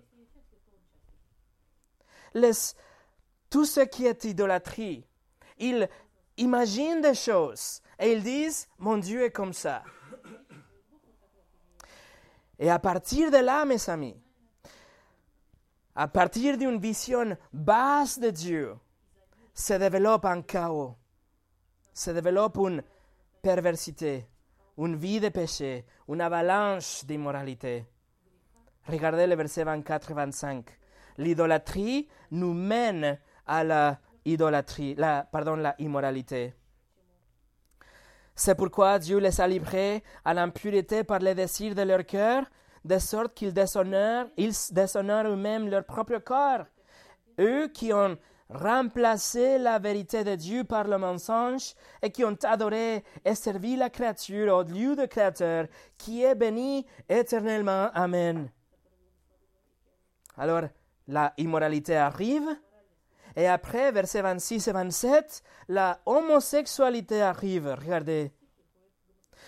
tout 3.50 3.66
ce 3.66 3.82
qui 3.82 4.06
est 4.06 4.24
idolâtrie. 4.24 5.06
Ils 5.58 5.88
imaginent 6.38 7.02
des 7.02 7.14
choses 7.14 7.82
et 8.00 8.14
ils 8.14 8.24
disent, 8.24 8.68
mon 8.80 8.98
Dieu 8.98 9.24
est 9.24 9.32
comme 9.32 9.54
ça. 9.54 9.84
Et 12.58 12.70
à 12.70 12.80
partir 12.80 13.32
de 13.32 13.38
là, 13.38 13.66
mes 13.66 13.90
amis, 13.90 14.21
à 15.96 16.08
partir 16.08 16.58
d'une 16.58 16.80
vision 16.80 17.38
basse 17.54 18.20
de 18.20 18.30
Dieu, 18.30 18.76
se 19.54 19.74
développe 19.74 20.26
un 20.26 20.42
chaos, 20.42 20.96
se 21.94 22.12
développe 22.12 22.58
une 22.58 22.84
perversité, 23.42 24.28
une 24.78 24.96
vie 24.96 25.20
de 25.20 25.30
péché, 25.30 25.86
une 26.08 26.22
avalanche 26.22 27.06
d'immoralité. 27.06 27.86
Regardez 28.88 29.28
le 29.28 29.36
verset 29.36 29.64
24 29.64 30.12
et 30.12 30.14
25 30.14 30.78
l'idolâtrie 31.18 32.08
nous 32.32 32.54
mène 32.54 33.18
à 33.46 33.64
la 33.64 34.00
idolâtrie, 34.26 34.96
pardon, 35.32 35.56
la. 35.56 35.76
C'est 38.36 38.56
pourquoi 38.56 39.00
Dieu 39.00 39.20
les 39.20 39.42
a 39.42 39.48
livrés 39.48 40.04
à 40.24 40.34
l'impureté 40.34 41.04
par 41.04 41.20
les 41.20 41.36
désirs 41.36 41.76
de 41.76 41.82
leur 41.82 42.06
cœur, 42.06 42.46
de 42.84 42.98
sorte 42.98 43.34
qu'ils 43.34 43.54
déshonorent, 43.54 44.28
ils 44.38 44.54
eux-mêmes 45.26 45.70
leur 45.70 45.86
propre 45.86 46.18
corps. 46.18 46.66
Eux 47.40 47.68
qui 47.68 47.94
ont 47.94 48.18
remplacé 48.50 49.58
la 49.58 49.80
vérité 49.80 50.24
de 50.24 50.36
Dieu 50.36 50.64
par 50.64 50.86
le 50.86 50.98
mensonge 50.98 51.74
et 52.02 52.12
qui 52.12 52.26
ont 52.26 52.38
adoré 52.44 53.04
et 53.24 53.36
servi 53.36 53.76
la 53.76 53.90
créature 53.90 54.54
au 54.54 54.64
lieu 54.64 54.96
du 54.96 55.08
Créateur, 55.08 55.68
qui 55.98 56.24
est 56.24 56.36
béni 56.36 56.86
éternellement. 57.08 57.90
Amen. 57.94 58.50
Alors, 60.38 60.64
la 61.08 61.34
immoralité 61.38 61.96
arrive, 61.96 62.48
et 63.36 63.48
après, 63.48 63.92
versets 63.92 64.22
26 64.22 64.68
et 64.68 64.72
27, 64.72 65.44
la 65.70 66.00
homosexualité 66.06 67.22
arrive. 67.22 67.76
Regardez. 67.80 68.32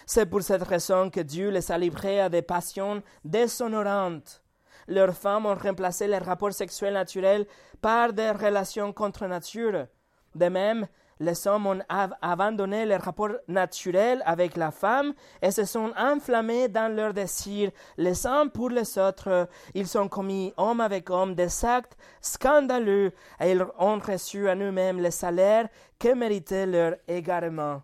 C'est 0.05 0.25
pour 0.25 0.41
cette 0.41 0.63
raison 0.63 1.09
que 1.09 1.21
Dieu 1.21 1.49
les 1.49 1.71
a 1.71 1.77
livrés 1.77 2.19
à 2.19 2.29
des 2.29 2.41
passions 2.41 3.01
déshonorantes. 3.23 4.41
Leurs 4.87 5.15
femmes 5.15 5.45
ont 5.45 5.55
remplacé 5.55 6.07
les 6.07 6.17
rapports 6.17 6.53
sexuels 6.53 6.93
naturels 6.93 7.45
par 7.81 8.11
des 8.11 8.31
relations 8.31 8.91
contre 8.91 9.27
nature. 9.27 9.87
De 10.35 10.49
même, 10.49 10.87
les 11.19 11.47
hommes 11.47 11.67
ont 11.67 11.79
abandonné 12.21 12.85
les 12.85 12.97
rapports 12.97 13.37
naturels 13.47 14.21
avec 14.25 14.57
la 14.57 14.71
femme 14.71 15.13
et 15.41 15.51
se 15.51 15.63
sont 15.63 15.93
enflammés 15.97 16.67
dans 16.67 16.93
leurs 16.93 17.13
désirs 17.13 17.71
les 17.97 18.27
uns 18.27 18.47
pour 18.47 18.69
les 18.69 18.97
autres. 18.97 19.47
Ils 19.73 19.97
ont 19.97 20.09
commis 20.09 20.53
homme 20.57 20.81
avec 20.81 21.09
homme 21.09 21.35
des 21.35 21.63
actes 21.63 21.95
scandaleux 22.19 23.11
et 23.39 23.51
ils 23.51 23.65
ont 23.77 23.99
reçu 23.99 24.49
à 24.49 24.55
eux-mêmes 24.55 25.01
le 25.01 25.11
salaire 25.11 25.69
que 25.99 26.13
méritait 26.13 26.65
leur 26.65 26.95
égarement. 27.07 27.83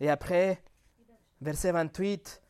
Et 0.00 0.08
après, 0.08 0.62
verset 1.40 1.72
28, 1.72 2.42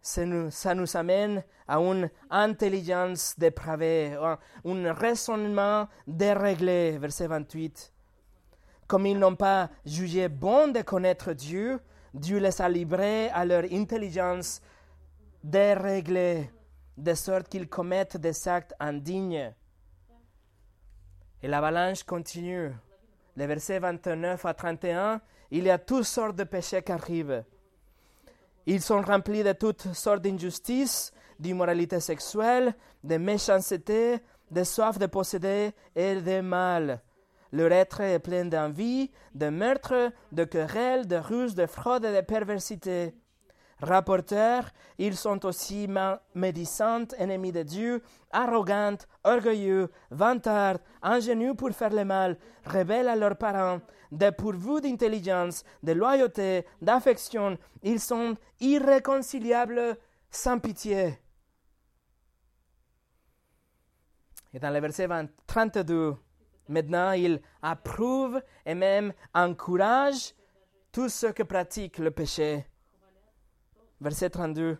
ça 0.00 0.24
nous, 0.26 0.96
amène 0.96 1.44
à 1.68 1.78
une 1.78 2.10
intelligence 2.28 3.38
dépravée, 3.38 4.16
un 4.64 4.92
raisonnement 4.92 5.88
déréglé, 6.06 6.98
verset 6.98 7.28
28. 7.28 7.92
Comme 8.86 9.06
ils 9.06 9.18
n'ont 9.18 9.36
pas 9.36 9.70
jugé 9.86 10.28
bon 10.28 10.68
de 10.68 10.82
connaître 10.82 11.32
Dieu, 11.32 11.80
Dieu 12.12 12.38
les 12.38 12.60
a 12.60 12.68
livrés 12.68 13.30
à 13.30 13.44
leur 13.44 13.64
intelligence 13.72 14.60
déréglée, 15.42 16.50
de 16.96 17.14
sorte 17.14 17.48
qu'ils 17.48 17.68
commettent 17.68 18.18
des 18.18 18.48
actes 18.48 18.74
indignes. 18.78 19.54
Et 21.42 21.48
l'avalanche 21.48 22.02
continue. 22.02 22.70
Les 23.36 23.46
versets 23.46 23.78
29 23.78 24.44
à 24.44 24.52
31, 24.52 25.20
il 25.52 25.64
y 25.64 25.70
a 25.70 25.78
toutes 25.78 26.04
sortes 26.04 26.34
de 26.34 26.44
péchés 26.44 26.82
qui 26.82 26.92
arrivent. 26.92 27.44
Ils 28.64 28.80
sont 28.80 29.02
remplis 29.02 29.44
de 29.44 29.52
toutes 29.52 29.92
sortes 29.92 30.22
d'injustices, 30.22 31.12
d'immoralité 31.38 32.00
sexuelle, 32.00 32.74
de 33.04 33.18
méchanceté, 33.18 34.20
de 34.50 34.64
soif 34.64 34.98
de 34.98 35.06
posséder 35.06 35.72
et 35.94 36.16
de 36.16 36.40
mal. 36.40 37.02
Leur 37.52 37.70
être 37.70 38.00
est 38.00 38.18
plein 38.18 38.46
d'envie, 38.46 39.10
de 39.34 39.50
meurtre, 39.50 40.10
de 40.32 40.44
querelles, 40.44 41.06
de 41.06 41.16
ruses, 41.16 41.54
de 41.54 41.66
fraude 41.66 42.06
et 42.06 42.14
de 42.14 42.22
perversité 42.22 43.14
rapporteurs, 43.82 44.70
ils 44.98 45.16
sont 45.16 45.44
aussi 45.44 45.88
médisants, 46.34 47.08
ennemis 47.18 47.52
de 47.52 47.62
Dieu, 47.62 48.02
arrogants, 48.30 48.98
orgueilleux, 49.24 49.90
vantards, 50.10 50.78
ingénus 51.02 51.54
pour 51.56 51.70
faire 51.70 51.90
le 51.92 52.04
mal, 52.04 52.38
rebelles 52.64 53.08
à 53.08 53.16
leurs 53.16 53.36
parents, 53.36 53.80
dépourvus 54.12 54.80
d'intelligence, 54.80 55.64
de 55.82 55.92
loyauté, 55.92 56.64
d'affection, 56.80 57.58
ils 57.82 57.98
sont 57.98 58.36
irréconciliables 58.60 59.98
sans 60.30 60.60
pitié. 60.60 61.18
Et 64.54 64.60
dans 64.60 64.70
le 64.70 64.78
verset 64.78 65.08
32, 65.48 66.14
maintenant, 66.68 67.12
il 67.12 67.40
approuve 67.62 68.40
et 68.64 68.74
même 68.74 69.12
encourage 69.34 70.34
tous 70.92 71.08
ceux 71.08 71.32
qui 71.32 71.42
pratiquent 71.42 71.98
le 71.98 72.12
péché 72.12 72.66
verset 74.02 74.30
32. 74.30 74.78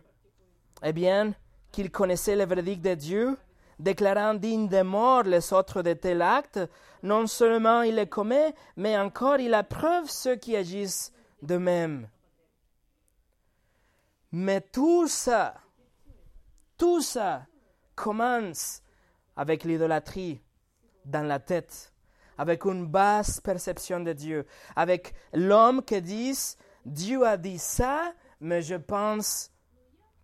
Eh 0.83 0.93
bien, 0.93 1.33
qu'il 1.71 1.89
connaissait 1.89 2.35
le 2.35 2.45
verdict 2.45 2.83
de 2.83 2.93
Dieu, 2.93 3.37
déclarant 3.83 4.33
digne 4.33 4.69
de 4.69 4.81
mort 4.81 5.23
les 5.23 5.51
autres 5.51 5.81
de 5.81 5.93
tel 5.93 6.21
acte, 6.21 6.59
non 7.03 7.27
seulement 7.27 7.81
il 7.81 7.95
les 7.95 8.07
commet, 8.07 8.55
mais 8.77 8.97
encore 8.97 9.39
il 9.39 9.53
approuve 9.53 10.09
ceux 10.09 10.37
qui 10.37 10.55
agissent 10.55 11.11
de 11.41 11.57
même. 11.57 12.07
Mais 14.31 14.61
tout 14.61 15.07
ça, 15.07 15.55
tout 16.77 17.01
ça 17.01 17.45
commence 17.93 18.81
avec 19.35 19.65
l'idolâtrie 19.65 20.41
dans 21.03 21.27
la 21.27 21.39
tête, 21.39 21.93
avec 22.37 22.63
une 22.63 22.87
basse 22.87 23.41
perception 23.41 23.99
de 23.99 24.13
Dieu, 24.13 24.47
avec 24.77 25.13
l'homme 25.33 25.83
qui 25.83 26.01
dit 26.01 26.37
Dieu 26.85 27.27
a 27.27 27.35
dit 27.35 27.59
ça, 27.59 28.13
mais 28.39 28.61
je 28.61 28.75
pense 28.75 29.51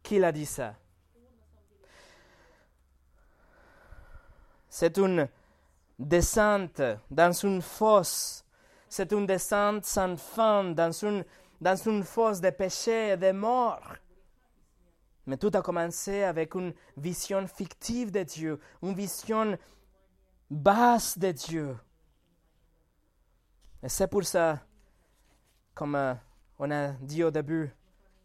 qu'il 0.01 0.23
a 0.23 0.31
dit 0.31 0.45
ça. 0.45 0.75
C'est 4.79 4.97
une 4.97 5.27
descente 5.99 6.81
dans 7.11 7.33
une 7.33 7.61
fosse. 7.61 8.45
C'est 8.87 9.11
une 9.11 9.25
descente 9.25 9.83
sans 9.83 10.15
fin 10.15 10.63
dans 10.71 10.93
une, 10.93 12.03
fosse 12.05 12.39
de 12.39 12.49
péché 12.49 13.09
et 13.09 13.17
de 13.17 13.33
mort. 13.33 13.97
Mais 15.25 15.35
tout 15.35 15.51
a 15.53 15.61
commencé 15.61 16.23
avec 16.23 16.55
une 16.55 16.73
vision 16.95 17.45
fictive 17.45 18.09
de 18.09 18.23
Dieu, 18.23 18.57
une 18.81 18.93
vision 18.93 19.57
base 20.49 21.17
de 21.17 21.33
Dieu. 21.33 21.77
Et 23.83 23.89
c'est 23.89 24.07
pour 24.07 24.23
ça, 24.23 24.61
comme 25.75 25.95
euh, 25.95 26.13
on 26.57 26.71
a 26.71 26.93
dit 27.01 27.21
au 27.25 27.31
début, 27.31 27.69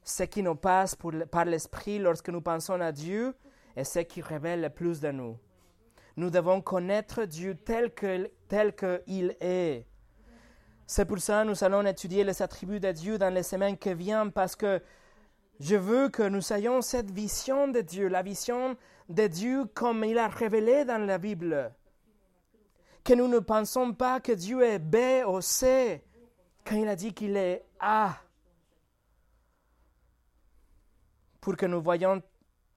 ce 0.04 0.22
qui 0.22 0.40
nous 0.40 0.54
passe 0.54 0.96
par 1.32 1.46
l'Esprit 1.46 1.98
lorsque 1.98 2.28
nous 2.28 2.42
pensons 2.42 2.80
à 2.80 2.92
Dieu 2.92 3.34
est 3.74 3.82
ce 3.82 3.98
qui 3.98 4.22
révèle 4.22 4.60
le 4.60 4.70
plus 4.70 5.00
de 5.00 5.10
nous. 5.10 5.36
Nous 6.16 6.30
devons 6.30 6.60
connaître 6.60 7.24
Dieu 7.24 7.56
tel 7.56 7.92
qu'il 7.94 8.30
tel 8.48 8.74
que 8.74 9.02
est. 9.06 9.86
C'est 10.86 11.04
pour 11.06 11.18
ça 11.18 11.42
que 11.42 11.48
nous 11.48 11.64
allons 11.64 11.84
étudier 11.86 12.24
les 12.24 12.40
attributs 12.42 12.80
de 12.80 12.92
Dieu 12.92 13.18
dans 13.18 13.32
les 13.32 13.42
semaines 13.42 13.76
qui 13.76 13.94
viennent 13.94 14.30
parce 14.30 14.54
que 14.54 14.80
je 15.60 15.76
veux 15.76 16.08
que 16.08 16.22
nous 16.22 16.52
ayons 16.52 16.82
cette 16.82 17.10
vision 17.10 17.68
de 17.68 17.80
Dieu, 17.80 18.08
la 18.08 18.22
vision 18.22 18.76
de 19.08 19.26
Dieu 19.26 19.64
comme 19.74 20.04
il 20.04 20.18
a 20.18 20.28
révélé 20.28 20.84
dans 20.84 21.04
la 21.04 21.18
Bible. 21.18 21.72
Que 23.02 23.14
nous 23.14 23.28
ne 23.28 23.38
pensons 23.38 23.92
pas 23.92 24.20
que 24.20 24.32
Dieu 24.32 24.62
est 24.62 24.78
B 24.78 25.26
ou 25.26 25.40
C 25.40 26.02
quand 26.64 26.76
il 26.76 26.88
a 26.88 26.96
dit 26.96 27.12
qu'il 27.12 27.36
est 27.36 27.64
A. 27.80 28.16
Pour 31.40 31.56
que 31.56 31.66
nous 31.66 31.82
voyions 31.82 32.22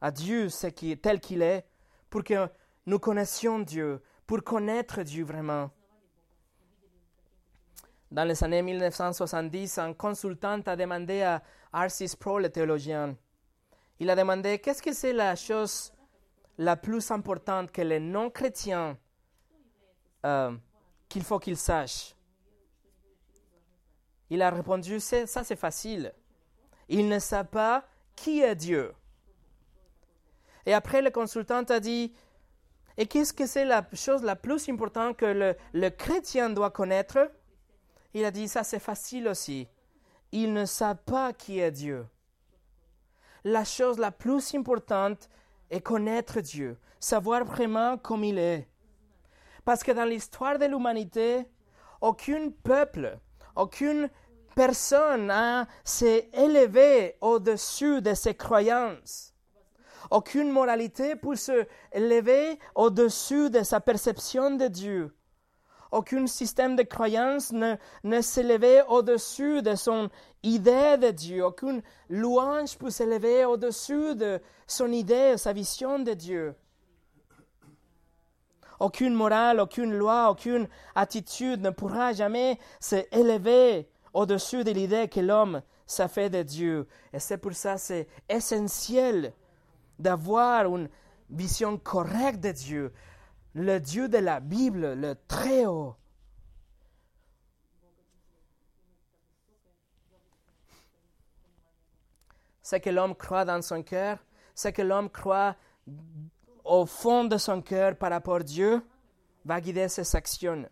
à 0.02 0.12
Dieu 0.12 0.50
ce 0.50 0.68
qui 0.68 0.92
est 0.92 1.02
tel 1.02 1.20
qu'il 1.20 1.42
est, 1.42 1.66
pour 2.10 2.24
que 2.24 2.50
nous 2.88 3.00
connaissions 3.00 3.60
Dieu, 3.60 4.02
pour 4.26 4.44
connaître 4.44 5.04
Dieu 5.04 5.26
vraiment. 5.26 5.70
Dans 8.10 8.24
les 8.24 8.42
années 8.46 8.62
1970, 8.62 9.78
un 9.78 9.94
consultant 9.94 10.62
a 10.66 10.76
demandé 10.78 11.22
à 11.22 11.44
Arcis 11.74 12.16
Pro, 12.18 12.40
le 12.40 12.50
théologien, 12.50 13.18
il 14.00 14.10
a 14.10 14.16
demandé 14.16 14.60
qu'est-ce 14.60 14.82
que 14.82 14.94
c'est 14.94 15.12
la 15.12 15.36
chose 15.36 15.92
la 16.58 16.78
plus 16.78 17.12
importante 17.12 17.72
que 17.72 17.82
les 17.82 18.00
non-chrétiens 18.00 18.98
euh, 20.26 20.56
qu'il 21.10 21.24
faut 21.24 21.40
qu'ils 21.40 21.58
sachent? 21.58 22.16
Il 24.30 24.42
a 24.42 24.50
répondu, 24.50 25.02
ça 25.02 25.26
c'est 25.26 25.56
facile. 25.58 26.14
Ils 26.88 27.10
ne 27.10 27.20
savent 27.20 27.48
pas 27.48 27.86
qui 28.16 28.42
est 28.42 28.56
Dieu. 28.56 28.94
Et 30.66 30.74
après, 30.74 31.02
le 31.02 31.12
consultant 31.12 31.64
a 31.64 31.80
dit, 31.80 32.14
et 32.98 33.06
qu'est-ce 33.06 33.34
que 33.34 33.46
c'est 33.46 33.66
la 33.66 33.86
chose 33.94 34.24
la 34.24 34.36
plus 34.36 34.68
importante 34.70 35.18
que 35.18 35.56
le, 35.74 35.90
chrétien 35.90 36.50
doit 36.50 36.72
connaître? 36.72 37.32
Il 38.14 38.26
a 38.26 38.32
dit, 38.32 38.48
ça 38.48 38.64
c'est 38.64 38.80
facile 38.80 39.28
aussi. 39.28 39.68
Ils 40.32 40.52
ne 40.52 40.66
savent 40.66 41.04
pas 41.06 41.32
qui 41.32 41.60
est 41.60 41.72
Dieu. 41.72 42.08
La 43.44 43.64
chose 43.64 44.00
la 44.00 44.12
plus 44.12 44.56
importante 44.56 45.30
est 45.70 45.82
connaître 45.82 46.42
Dieu, 46.42 46.78
savoir 47.00 47.46
vraiment 47.46 47.98
comme 47.98 48.24
il 48.24 48.40
est. 48.40 48.68
Parce 49.64 49.84
que 49.84 49.92
dans 49.92 50.06
l'histoire 50.06 50.58
de 50.58 50.66
l'humanité, 50.66 51.46
aucun 52.02 52.50
peuple, 52.64 53.20
aucune 53.56 54.10
personne 54.56 55.28
n'a 55.28 55.68
s'est 55.84 56.30
élevé 56.34 57.16
au-dessus 57.22 58.02
de 58.02 58.16
ses 58.16 58.34
croyances. 58.34 59.36
Aucune 60.12 60.52
moralité 60.52 61.16
peut 61.16 61.36
se 61.36 61.66
élever 61.92 62.60
au-dessus 62.76 63.50
de 63.50 63.64
sa 63.64 63.80
perception 63.80 64.52
de 64.52 64.68
Dieu. 64.68 65.14
Aucun 65.92 66.28
système 66.28 66.76
de 66.76 66.84
croyance 66.84 67.52
ne, 67.52 67.76
ne 68.04 68.90
au-dessus 68.90 69.62
de 69.62 69.76
son 69.76 70.10
idée 70.44 70.98
de 70.98 71.12
Dieu. 71.12 71.46
Aucune 71.46 71.82
louange 72.10 72.78
peut 72.78 72.90
s'élever 72.90 73.46
au-dessus 73.46 74.16
de 74.16 74.42
son 74.66 74.92
idée, 74.92 75.36
sa 75.38 75.54
vision 75.54 76.00
de 76.00 76.14
Dieu. 76.14 76.56
Aucune 78.80 79.14
morale, 79.14 79.60
aucune 79.60 79.94
loi, 79.94 80.30
aucune 80.30 80.68
attitude 80.94 81.62
ne 81.62 81.72
pourra 81.72 82.14
jamais 82.14 82.60
s'élever 82.80 83.90
au-dessus 84.14 84.64
de 84.64 84.72
l'idée 84.72 85.08
que 85.08 85.20
l'homme 85.20 85.62
s'est 85.86 86.08
fait 86.08 86.30
de 86.30 86.44
Dieu. 86.44 86.88
Et 87.14 87.20
c'est 87.20 87.38
pour 87.38 87.54
ça 87.54 87.78
c'est 87.78 88.08
essentiel 88.30 89.34
d'avoir 90.00 90.66
une 90.76 90.90
vision 91.30 91.78
correcte 91.78 92.40
de 92.40 92.52
Dieu, 92.52 92.94
le 93.54 93.80
Dieu 93.80 94.08
de 94.08 94.18
la 94.18 94.40
Bible, 94.40 94.94
le 94.94 95.16
Très-Haut. 95.28 95.96
Ce 102.62 102.76
que 102.76 102.90
l'homme 102.90 103.16
croit 103.16 103.46
dans 103.46 103.62
son 103.62 103.82
cœur, 103.82 104.20
ce 104.54 104.68
que 104.70 104.82
l'homme 104.82 105.10
croit 105.10 105.56
au 106.66 106.86
fond 106.86 107.24
de 107.24 107.38
son 107.38 107.62
cœur 107.62 107.96
par 107.96 108.12
rapport 108.12 108.38
à 108.38 108.44
Dieu, 108.44 108.86
va 109.46 109.62
guider 109.62 109.88
ses 109.88 110.16
actions, 110.16 110.70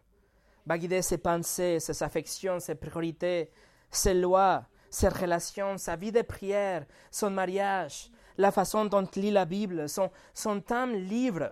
va 0.66 0.78
guider 0.78 1.02
ses 1.02 1.18
pensées, 1.18 1.80
ses 1.80 2.04
affections, 2.04 2.60
ses 2.60 2.76
priorités, 2.76 3.50
ses 3.90 4.14
lois, 4.14 4.66
ses 4.90 5.08
relations, 5.08 5.78
sa 5.78 5.96
vie 5.96 6.12
de 6.12 6.22
prière, 6.22 6.86
son 7.10 7.30
mariage, 7.30 8.12
la 8.38 8.52
façon 8.52 8.86
dont 8.86 9.08
lit 9.15 9.32
la 9.32 9.45
Bible, 9.45 9.88
son, 9.89 10.10
son 10.34 10.62
temps 10.62 10.86
libre, 10.86 11.52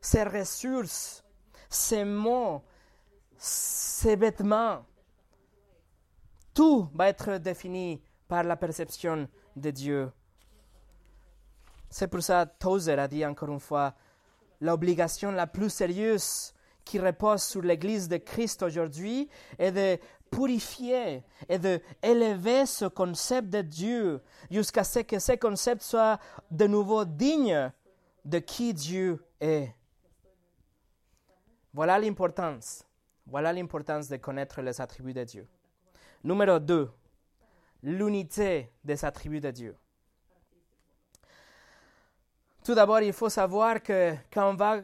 ses 0.00 0.24
ressources, 0.24 1.24
ses 1.68 2.04
mots, 2.04 2.62
ses 3.36 4.16
vêtements. 4.16 4.84
Tout 6.54 6.88
va 6.94 7.08
être 7.08 7.38
défini 7.38 8.02
par 8.26 8.42
la 8.44 8.56
perception 8.56 9.28
de 9.54 9.70
Dieu. 9.70 10.10
C'est 11.88 12.08
pour 12.08 12.22
ça 12.22 12.46
Tozer 12.46 12.98
a 12.98 13.08
dit 13.08 13.24
encore 13.24 13.50
une 13.50 13.60
fois, 13.60 13.94
l'obligation 14.60 15.30
la 15.30 15.46
plus 15.46 15.70
sérieuse 15.70 16.52
qui 16.84 16.98
repose 16.98 17.42
sur 17.42 17.62
l'Église 17.62 18.08
de 18.08 18.16
Christ 18.16 18.62
aujourd'hui 18.62 19.28
est 19.58 19.72
de 19.72 19.98
purifier 20.36 21.24
et 21.48 21.58
de 21.58 21.80
élever 22.02 22.66
ce 22.66 22.84
concept 22.84 23.48
de 23.48 23.62
Dieu 23.62 24.20
jusqu'à 24.50 24.84
ce 24.84 24.98
que 24.98 25.18
ce 25.18 25.32
concept 25.32 25.82
soit 25.82 26.20
de 26.50 26.66
nouveau 26.66 27.06
digne 27.06 27.72
de 28.22 28.38
qui 28.38 28.74
Dieu 28.74 29.24
est. 29.40 29.74
Voilà 31.72 31.98
l'importance. 31.98 32.84
Voilà 33.26 33.50
l'importance 33.50 34.08
de 34.08 34.18
connaître 34.18 34.60
les 34.60 34.78
attributs 34.78 35.14
de 35.14 35.24
Dieu. 35.24 35.48
Numéro 36.22 36.58
2. 36.58 36.90
L'unité 37.82 38.70
des 38.84 39.04
attributs 39.06 39.40
de 39.40 39.50
Dieu. 39.50 39.74
Tout 42.62 42.74
d'abord, 42.74 43.00
il 43.00 43.12
faut 43.14 43.30
savoir 43.30 43.82
que 43.82 44.14
quand 44.30 44.50
on 44.50 44.54
va 44.54 44.82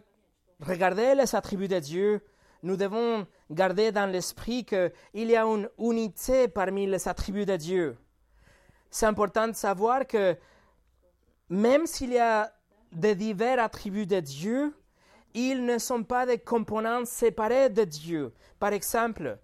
regarder 0.60 1.14
les 1.14 1.34
attributs 1.34 1.68
de 1.68 1.78
Dieu, 1.78 2.22
nous 2.62 2.76
devons 2.76 3.26
garder 3.50 3.92
dans 3.92 4.06
l'esprit 4.10 4.64
qu'il 4.64 4.92
y 5.14 5.36
a 5.36 5.44
une 5.44 5.68
unité 5.78 6.48
parmi 6.48 6.86
les 6.86 7.08
attributs 7.08 7.46
de 7.46 7.56
Dieu. 7.56 7.96
C'est 8.90 9.06
important 9.06 9.48
de 9.48 9.54
savoir 9.54 10.06
que 10.06 10.36
même 11.48 11.86
s'il 11.86 12.12
y 12.12 12.18
a 12.18 12.52
de 12.92 13.12
divers 13.14 13.62
attributs 13.62 14.06
de 14.06 14.20
Dieu, 14.20 14.74
ils 15.34 15.64
ne 15.64 15.78
sont 15.78 16.04
pas 16.04 16.26
des 16.26 16.38
composants 16.38 17.04
séparés 17.04 17.70
de 17.70 17.84
Dieu. 17.84 18.32
Par 18.58 18.72
exemple, 18.72 19.38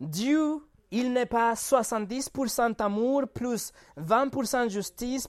Dieu, 0.00 0.56
il 0.90 1.12
n'est 1.12 1.26
pas 1.26 1.52
70% 1.52 2.82
amour 2.82 3.28
plus 3.28 3.72
20% 3.98 4.70
justice 4.70 5.28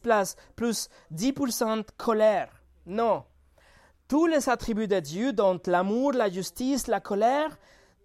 plus 0.55 0.89
10% 1.13 1.83
colère. 1.97 2.49
Non 2.85 3.25
tous 4.11 4.25
les 4.25 4.49
attributs 4.49 4.89
de 4.89 4.99
Dieu, 4.99 5.31
dont 5.31 5.57
l'amour, 5.67 6.11
la 6.11 6.29
justice, 6.29 6.87
la 6.87 6.99
colère, 6.99 7.57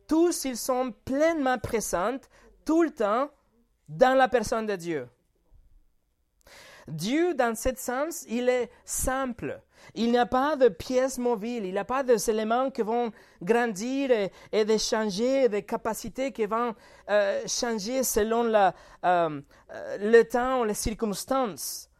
tous 0.06 0.44
ils 0.44 0.56
sont 0.56 0.94
pleinement 1.04 1.58
présents 1.58 2.20
tout 2.64 2.84
le 2.84 2.90
temps 2.90 3.28
dans 3.88 4.16
la 4.16 4.28
personne 4.28 4.66
de 4.66 4.76
Dieu. 4.76 5.08
Dieu, 6.86 7.34
dans 7.34 7.56
ce 7.56 7.70
sens, 7.76 8.24
il 8.28 8.48
est 8.48 8.70
simple. 8.84 9.60
Il 9.96 10.12
n'y 10.12 10.18
a 10.18 10.26
pas 10.26 10.54
de 10.54 10.68
pièces 10.68 11.18
mobiles, 11.18 11.64
il 11.64 11.72
n'y 11.72 11.78
a 11.78 11.84
pas 11.84 12.04
d'éléments 12.04 12.70
qui 12.70 12.82
vont 12.82 13.10
grandir 13.42 14.12
et, 14.52 14.78
changer, 14.78 15.48
des 15.48 15.64
capacités 15.64 16.30
qui 16.30 16.46
vont 16.46 16.76
euh, 17.10 17.42
changer 17.48 18.04
selon 18.04 18.44
euh, 18.54 19.40
le 19.98 20.22
temps 20.22 20.60
ou 20.60 20.64
les 20.66 20.74
circonstances. 20.74 21.90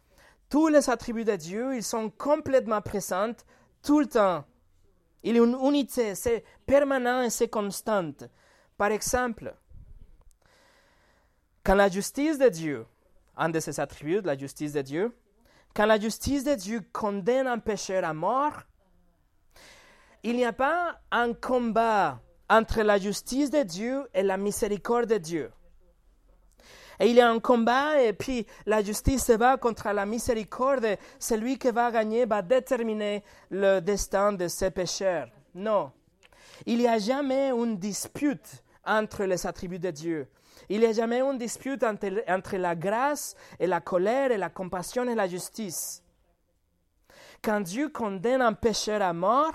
Tous 0.49 0.69
les 0.69 0.89
attributs 0.89 1.25
de 1.25 1.35
Dieu, 1.35 1.75
ils 1.75 1.83
sont 1.83 2.09
complètement 2.09 2.81
présents 2.81 3.35
tout 3.87 4.01
le 4.01 4.07
temps. 4.07 4.45
Il 5.23 5.37
y 5.37 5.39
a 5.39 5.45
une 5.45 5.57
unité, 5.63 6.15
c'est 6.17 6.45
permanent 6.67 7.23
et 7.23 7.31
c'est 7.31 7.49
constant. 7.49 8.13
Par 8.77 8.91
exemple, 8.91 9.55
quand 11.65 11.77
la 11.77 11.89
justice 11.89 12.39
de 12.39 12.49
Dieu, 12.49 12.85
un 13.37 13.49
de 13.49 13.61
ses 13.61 13.79
attributs, 13.79 14.21
la 14.23 14.37
justice 14.37 14.73
de 14.73 14.83
Dieu, 14.83 15.17
quand 15.73 15.87
la 15.87 16.01
justice 16.01 16.43
de 16.45 16.55
Dieu 16.55 16.81
condamne 16.93 17.47
un 17.47 17.59
pécheur 17.59 18.05
à 18.05 18.13
mort, 18.13 18.63
il 20.25 20.37
n'y 20.37 20.45
a 20.45 20.53
pas 20.53 21.01
un 21.13 21.33
combat 21.33 22.21
entre 22.51 22.83
la 22.83 22.99
justice 22.99 23.51
de 23.51 23.63
Dieu 23.63 24.09
et 24.15 24.25
la 24.25 24.37
miséricorde 24.37 25.09
de 25.09 25.19
Dieu. 25.19 25.53
Et 27.01 27.11
il 27.11 27.17
y 27.17 27.21
a 27.21 27.31
un 27.31 27.41
combat, 27.41 28.03
et 28.03 28.13
puis 28.13 28.47
la 28.65 28.83
justice 28.83 29.27
se 29.27 29.33
bat 29.33 29.57
contre 29.57 29.89
la 29.91 30.07
miséricorde. 30.07 30.97
Celui 31.19 31.59
qui 31.59 31.71
va 31.71 31.91
gagner 31.91 32.25
va 32.25 32.43
déterminer 32.43 33.23
le 33.51 33.81
destin 33.81 34.33
de 34.33 34.49
ces 34.49 34.71
pécheurs. 34.71 35.29
Non. 35.55 35.93
Il 36.65 36.79
n'y 36.79 36.89
a 36.89 36.99
jamais 36.99 37.51
une 37.51 37.77
dispute 37.77 38.63
entre 38.85 39.25
les 39.25 39.47
attributs 39.47 39.79
de 39.79 39.91
Dieu. 39.91 40.29
Il 40.69 40.81
n'y 40.81 40.87
a 40.87 40.93
jamais 40.93 41.21
une 41.21 41.39
dispute 41.39 41.83
entre, 41.83 42.09
entre, 42.29 42.57
la 42.57 42.75
grâce 42.75 43.37
et 43.61 43.67
la 43.67 43.81
colère 43.81 44.33
et 44.33 44.39
la 44.39 44.49
compassion 44.49 45.05
et 45.05 45.15
la 45.15 45.29
justice. 45.29 46.03
Quand 47.43 47.61
Dieu 47.61 47.91
condamne 47.91 48.43
un 48.43 48.55
pécheur 48.55 49.03
à 49.03 49.13
mort, 49.13 49.53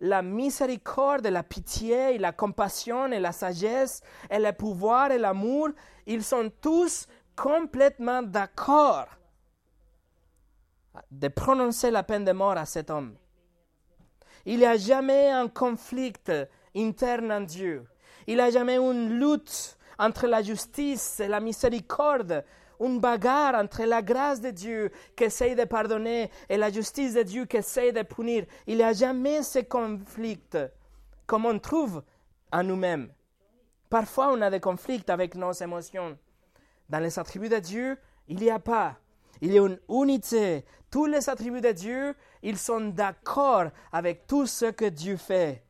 la 0.00 0.22
miséricorde, 0.22 1.26
la 1.26 1.42
pitié, 1.42 2.18
la 2.18 2.32
compassion 2.32 3.06
et 3.12 3.18
la 3.18 3.32
sagesse 3.32 4.00
et 4.30 4.38
le 4.38 4.52
pouvoir 4.52 5.10
et 5.10 5.18
l'amour, 5.18 5.70
ils 6.08 6.24
sont 6.24 6.50
tous 6.60 7.06
complètement 7.36 8.22
d'accord 8.22 9.06
de 11.10 11.28
prononcer 11.28 11.90
la 11.90 12.02
peine 12.02 12.24
de 12.24 12.32
mort 12.32 12.56
à 12.56 12.66
cet 12.66 12.90
homme. 12.90 13.14
Il 14.44 14.58
n'y 14.58 14.64
a 14.64 14.76
jamais 14.76 15.28
un 15.30 15.48
conflit 15.48 16.14
interne 16.74 17.30
en 17.30 17.42
Dieu. 17.42 17.86
Il 18.26 18.36
n'y 18.36 18.40
a 18.40 18.50
jamais 18.50 18.78
une 18.78 19.20
lutte 19.20 19.76
entre 19.98 20.26
la 20.26 20.42
justice 20.42 21.20
et 21.20 21.28
la 21.28 21.40
miséricorde, 21.40 22.44
une 22.80 23.00
bagarre 23.00 23.54
entre 23.54 23.82
la 23.84 24.00
grâce 24.00 24.40
de 24.40 24.50
Dieu 24.50 24.90
qui 25.14 25.24
essaie 25.24 25.54
de 25.54 25.64
pardonner 25.64 26.30
et 26.48 26.56
la 26.56 26.70
justice 26.70 27.14
de 27.14 27.22
Dieu 27.22 27.44
qui 27.44 27.58
essaie 27.58 27.92
de 27.92 28.02
punir. 28.02 28.46
Il 28.66 28.76
n'y 28.76 28.82
a 28.82 28.94
jamais 28.94 29.42
ce 29.42 29.58
conflit 29.58 30.40
comme 31.26 31.44
on 31.44 31.58
trouve 31.58 32.02
en 32.50 32.64
nous-mêmes. 32.64 33.12
Parfois, 33.90 34.30
on 34.32 34.40
a 34.42 34.50
des 34.50 34.60
conflits 34.60 35.02
avec 35.08 35.34
nos 35.34 35.52
émotions. 35.52 36.18
Dans 36.88 36.98
les 36.98 37.18
attributs 37.18 37.48
de 37.48 37.58
Dieu, 37.58 37.98
il 38.28 38.36
n'y 38.36 38.50
a 38.50 38.58
pas. 38.58 38.96
Il 39.40 39.52
y 39.52 39.58
a 39.58 39.66
une 39.66 39.78
unité. 39.88 40.64
Tous 40.90 41.06
les 41.06 41.28
attributs 41.28 41.60
de 41.60 41.72
Dieu, 41.72 42.14
ils 42.42 42.58
sont 42.58 42.80
d'accord 42.80 43.70
avec 43.92 44.26
tout 44.26 44.46
ce 44.46 44.66
que 44.66 44.86
Dieu 44.86 45.16
fait. 45.16 45.64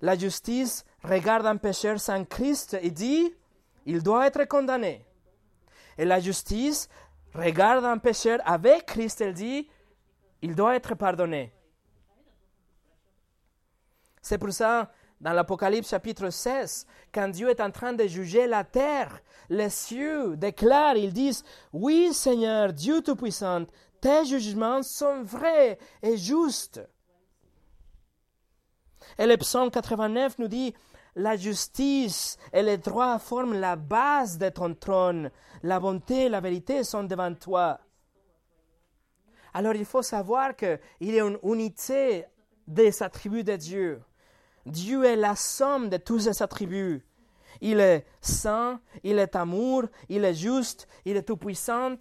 La 0.00 0.16
justice 0.16 0.84
regarde 1.02 1.46
un 1.46 1.56
pécheur 1.56 1.98
sans 1.98 2.24
Christ 2.24 2.76
et 2.80 2.90
dit, 2.90 3.34
il 3.84 4.02
doit 4.02 4.26
être 4.26 4.44
condamné. 4.44 5.06
Et 5.98 6.04
la 6.04 6.20
justice 6.20 6.88
regarde 7.34 7.84
un 7.84 7.98
pécheur 7.98 8.38
avec 8.44 8.86
Christ 8.86 9.20
et 9.20 9.32
dit, 9.32 9.68
il 10.42 10.54
doit 10.54 10.76
être 10.76 10.94
pardonné. 10.94 11.52
C'est 14.20 14.38
pour 14.38 14.52
ça, 14.52 14.92
dans 15.20 15.32
l'Apocalypse 15.32 15.90
chapitre 15.90 16.30
16, 16.30 16.86
quand 17.12 17.28
Dieu 17.28 17.48
est 17.48 17.60
en 17.60 17.70
train 17.70 17.92
de 17.92 18.06
juger 18.06 18.46
la 18.46 18.64
terre, 18.64 19.20
les 19.48 19.70
cieux 19.70 20.36
déclarent, 20.36 20.96
ils 20.96 21.12
disent, 21.12 21.42
oui 21.72 22.12
Seigneur, 22.12 22.72
Dieu 22.72 23.00
Tout-Puissant, 23.00 23.64
tes 24.00 24.24
jugements 24.26 24.82
sont 24.82 25.22
vrais 25.22 25.78
et 26.02 26.16
justes. 26.16 26.80
Et 29.18 29.26
le 29.26 29.36
psaume 29.36 29.70
89 29.70 30.38
nous 30.38 30.48
dit, 30.48 30.74
la 31.14 31.36
justice 31.36 32.36
et 32.52 32.62
le 32.62 32.76
droit 32.76 33.18
forment 33.18 33.58
la 33.58 33.76
base 33.76 34.36
de 34.36 34.50
ton 34.50 34.74
trône. 34.74 35.30
La 35.62 35.80
bonté 35.80 36.24
et 36.24 36.28
la 36.28 36.40
vérité 36.40 36.84
sont 36.84 37.04
devant 37.04 37.32
toi. 37.34 37.80
Alors 39.54 39.74
il 39.74 39.86
faut 39.86 40.02
savoir 40.02 40.54
qu'il 40.54 40.78
y 41.00 41.18
a 41.18 41.24
une 41.24 41.38
unité 41.42 42.26
des 42.66 43.02
attributs 43.02 43.44
de 43.44 43.56
Dieu. 43.56 44.02
Dieu 44.66 45.04
est 45.04 45.16
la 45.16 45.36
somme 45.36 45.88
de 45.88 45.96
tous 45.96 46.20
ses 46.20 46.42
attributs. 46.42 47.04
Il 47.60 47.80
est 47.80 48.04
saint, 48.20 48.80
il 49.02 49.18
est 49.18 49.34
amour, 49.36 49.84
il 50.08 50.24
est 50.24 50.34
juste, 50.34 50.88
il 51.04 51.16
est 51.16 51.22
tout-puissant. 51.22 51.96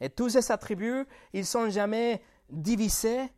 Et 0.00 0.08
tous 0.08 0.30
ces 0.30 0.50
attributs, 0.52 1.06
ils 1.32 1.44
sont 1.44 1.68
jamais 1.68 2.22
divisés, 2.48 3.28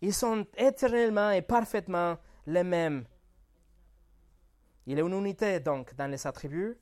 ils 0.00 0.14
sont 0.14 0.46
éternellement 0.56 1.30
et 1.30 1.42
parfaitement 1.42 2.16
les 2.46 2.64
mêmes. 2.64 3.04
Il 4.86 4.96
y 4.98 5.00
a 5.00 5.04
une 5.04 5.14
unité 5.14 5.60
donc 5.60 5.94
dans 5.94 6.10
les 6.10 6.26
attributs, 6.26 6.76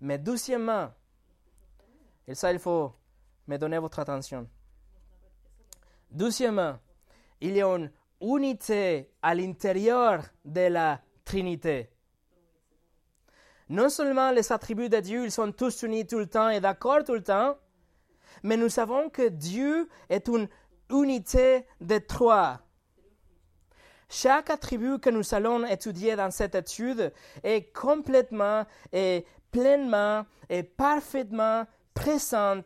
mais 0.00 0.18
doucement, 0.18 0.90
et 2.26 2.34
ça 2.34 2.52
il 2.52 2.58
faut 2.58 2.94
me 3.46 3.56
donner 3.56 3.78
votre 3.78 3.98
attention, 3.98 4.46
doucement, 6.10 6.78
il 7.40 7.56
y 7.56 7.62
a 7.62 7.66
une 7.66 7.90
unité 8.20 9.10
à 9.22 9.34
l'intérieur 9.34 10.24
de 10.44 10.68
la 10.68 11.00
Trinité. 11.24 11.90
Non 13.68 13.88
seulement 13.88 14.32
les 14.32 14.50
attributs 14.52 14.88
de 14.88 14.98
Dieu, 14.98 15.24
ils 15.24 15.30
sont 15.30 15.52
tous 15.52 15.82
unis 15.82 16.06
tout 16.06 16.18
le 16.18 16.26
temps 16.26 16.48
et 16.48 16.60
d'accord 16.60 17.04
tout 17.04 17.14
le 17.14 17.22
temps, 17.22 17.56
mais 18.42 18.56
nous 18.56 18.68
savons 18.68 19.10
que 19.10 19.28
Dieu 19.28 19.88
est 20.08 20.26
une 20.28 20.48
unité 20.90 21.64
de 21.80 21.98
trois. 21.98 22.60
Chaque 24.08 24.50
attribut 24.50 24.98
que 24.98 25.10
nous 25.10 25.34
allons 25.34 25.64
étudier 25.64 26.16
dans 26.16 26.32
cette 26.32 26.56
étude 26.56 27.12
est 27.44 27.72
complètement 27.72 28.66
et 28.92 29.24
pleinement 29.52 30.26
et 30.48 30.64
parfaitement 30.64 31.64
présent 31.94 32.62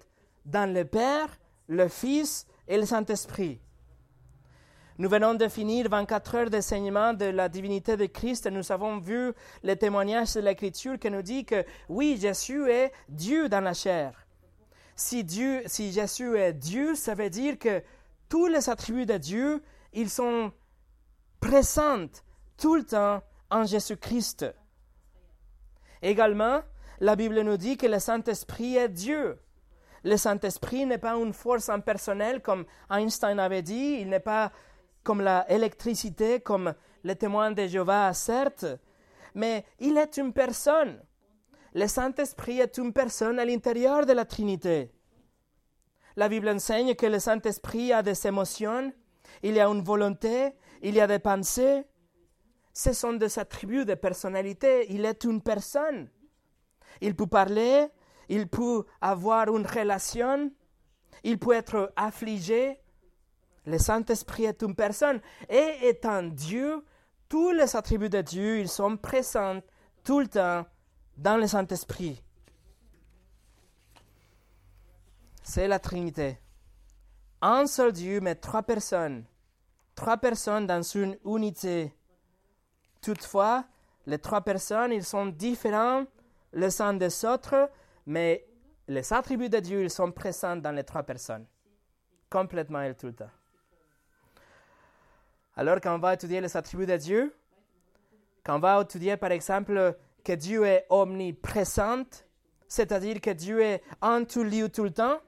dans 0.46 0.72
le 0.72 0.86
Père, 0.86 1.28
le 1.68 1.88
Fils 1.88 2.46
et 2.66 2.78
le 2.78 2.86
Saint-Esprit. 2.86 3.60
Nous 4.96 5.08
venons 5.08 5.34
de 5.34 5.48
finir 5.48 5.88
24 5.88 6.34
heures 6.36 6.50
d'enseignement 6.50 7.14
de 7.14 7.24
la 7.24 7.48
divinité 7.48 7.96
de 7.96 8.06
Christ 8.06 8.46
et 8.46 8.50
nous 8.52 8.70
avons 8.70 9.00
vu 9.00 9.32
le 9.64 9.74
témoignage 9.74 10.34
de 10.34 10.40
l'Écriture 10.40 11.00
qui 11.00 11.10
nous 11.10 11.22
dit 11.22 11.44
que 11.44 11.64
oui, 11.88 12.16
Jésus 12.20 12.70
est 12.70 12.92
Dieu 13.08 13.48
dans 13.48 13.60
la 13.60 13.74
chair. 13.74 14.24
Si, 14.94 15.24
Dieu, 15.24 15.62
si 15.66 15.90
Jésus 15.90 16.38
est 16.38 16.52
Dieu, 16.52 16.94
ça 16.94 17.14
veut 17.14 17.28
dire 17.28 17.58
que 17.58 17.82
tous 18.28 18.46
les 18.46 18.70
attributs 18.70 19.04
de 19.04 19.16
Dieu, 19.18 19.64
ils 19.92 20.10
sont 20.10 20.52
présents 21.40 22.06
tout 22.56 22.76
le 22.76 22.84
temps 22.84 23.20
en 23.50 23.64
Jésus-Christ. 23.64 24.46
Également, 26.02 26.60
la 27.00 27.16
Bible 27.16 27.40
nous 27.40 27.56
dit 27.56 27.76
que 27.76 27.88
le 27.88 27.98
Saint-Esprit 27.98 28.76
est 28.76 28.90
Dieu. 28.90 29.40
Le 30.04 30.16
Saint-Esprit 30.16 30.86
n'est 30.86 30.98
pas 30.98 31.16
une 31.16 31.32
force 31.32 31.68
impersonnelle 31.68 32.40
comme 32.42 32.64
Einstein 32.90 33.40
avait 33.40 33.62
dit, 33.62 33.98
il 34.00 34.08
n'est 34.08 34.20
pas 34.20 34.52
comme 35.04 35.22
l'électricité, 35.22 36.40
comme 36.40 36.74
le 37.04 37.14
témoin 37.14 37.52
de 37.52 37.66
Jéhovah 37.66 38.12
certes, 38.14 38.66
mais 39.34 39.64
il 39.78 39.96
est 39.98 40.16
une 40.16 40.32
personne. 40.32 41.00
Le 41.74 41.86
Saint-Esprit 41.86 42.60
est 42.60 42.78
une 42.78 42.92
personne 42.92 43.38
à 43.38 43.44
l'intérieur 43.44 44.06
de 44.06 44.12
la 44.12 44.24
Trinité. 44.24 44.90
La 46.16 46.28
Bible 46.28 46.48
enseigne 46.48 46.94
que 46.94 47.06
le 47.06 47.18
Saint-Esprit 47.18 47.92
a 47.92 48.02
des 48.02 48.26
émotions, 48.26 48.92
il 49.42 49.54
y 49.54 49.60
a 49.60 49.66
une 49.66 49.82
volonté, 49.82 50.52
il 50.82 50.94
y 50.94 51.00
a 51.00 51.06
des 51.06 51.18
pensées. 51.18 51.84
Ce 52.72 52.92
sont 52.92 53.14
des 53.14 53.38
attributs 53.38 53.84
de 53.84 53.94
personnalité. 53.94 54.86
Il 54.90 55.04
est 55.04 55.24
une 55.24 55.40
personne. 55.40 56.08
Il 57.00 57.16
peut 57.16 57.26
parler, 57.26 57.88
il 58.28 58.48
peut 58.48 58.84
avoir 59.00 59.54
une 59.54 59.66
relation, 59.66 60.50
il 61.24 61.38
peut 61.38 61.52
être 61.52 61.92
affligé. 61.96 62.78
Le 63.66 63.78
Saint-Esprit 63.78 64.44
est 64.44 64.62
une 64.62 64.74
personne. 64.74 65.20
Et 65.48 65.88
étant 65.88 66.22
Dieu, 66.22 66.84
tous 67.28 67.52
les 67.52 67.76
attributs 67.76 68.10
de 68.10 68.20
Dieu, 68.20 68.60
ils 68.60 68.68
sont 68.68 68.96
présents 68.96 69.60
tout 70.02 70.20
le 70.20 70.28
temps 70.28 70.66
dans 71.16 71.36
le 71.36 71.46
Saint-Esprit. 71.46 72.22
C'est 75.42 75.68
la 75.68 75.78
Trinité. 75.78 76.38
Un 77.40 77.66
seul 77.66 77.92
Dieu, 77.92 78.20
mais 78.20 78.34
trois 78.34 78.62
personnes. 78.62 79.24
Trois 79.94 80.16
personnes 80.16 80.66
dans 80.66 80.82
une 80.82 81.16
unité. 81.24 81.94
Toutefois, 83.00 83.64
les 84.06 84.18
trois 84.18 84.40
personnes, 84.40 84.92
ils 84.92 85.04
sont 85.04 85.26
différents 85.26 86.04
les 86.52 86.80
uns 86.80 86.94
des 86.94 87.24
autres, 87.24 87.70
mais 88.06 88.46
les 88.88 89.12
attributs 89.12 89.48
de 89.48 89.58
Dieu, 89.60 89.82
ils 89.82 89.90
sont 89.90 90.12
présents 90.12 90.56
dans 90.56 90.72
les 90.72 90.84
trois 90.84 91.02
personnes. 91.02 91.46
Complètement 92.30 92.82
et 92.82 92.94
tout 92.94 93.06
le 93.06 93.14
temps. 93.14 93.30
Alors, 95.56 95.80
quand 95.80 95.94
on 95.94 95.98
va 95.98 96.14
étudier 96.14 96.40
les 96.40 96.56
attributs 96.56 96.86
de 96.86 96.96
Dieu, 96.96 97.34
quand 98.44 98.56
on 98.56 98.60
va 98.60 98.80
étudier, 98.80 99.16
par 99.16 99.30
exemple, 99.30 99.96
que 100.24 100.32
Dieu 100.32 100.64
est 100.64 100.86
omniprésent, 100.90 102.04
c'est-à-dire 102.66 103.20
que 103.20 103.30
Dieu 103.30 103.60
est 103.60 103.82
en 104.00 104.24
tout 104.24 104.42
lieu 104.42 104.68
tout 104.68 104.84
le 104.84 104.92
temps, 104.92 105.20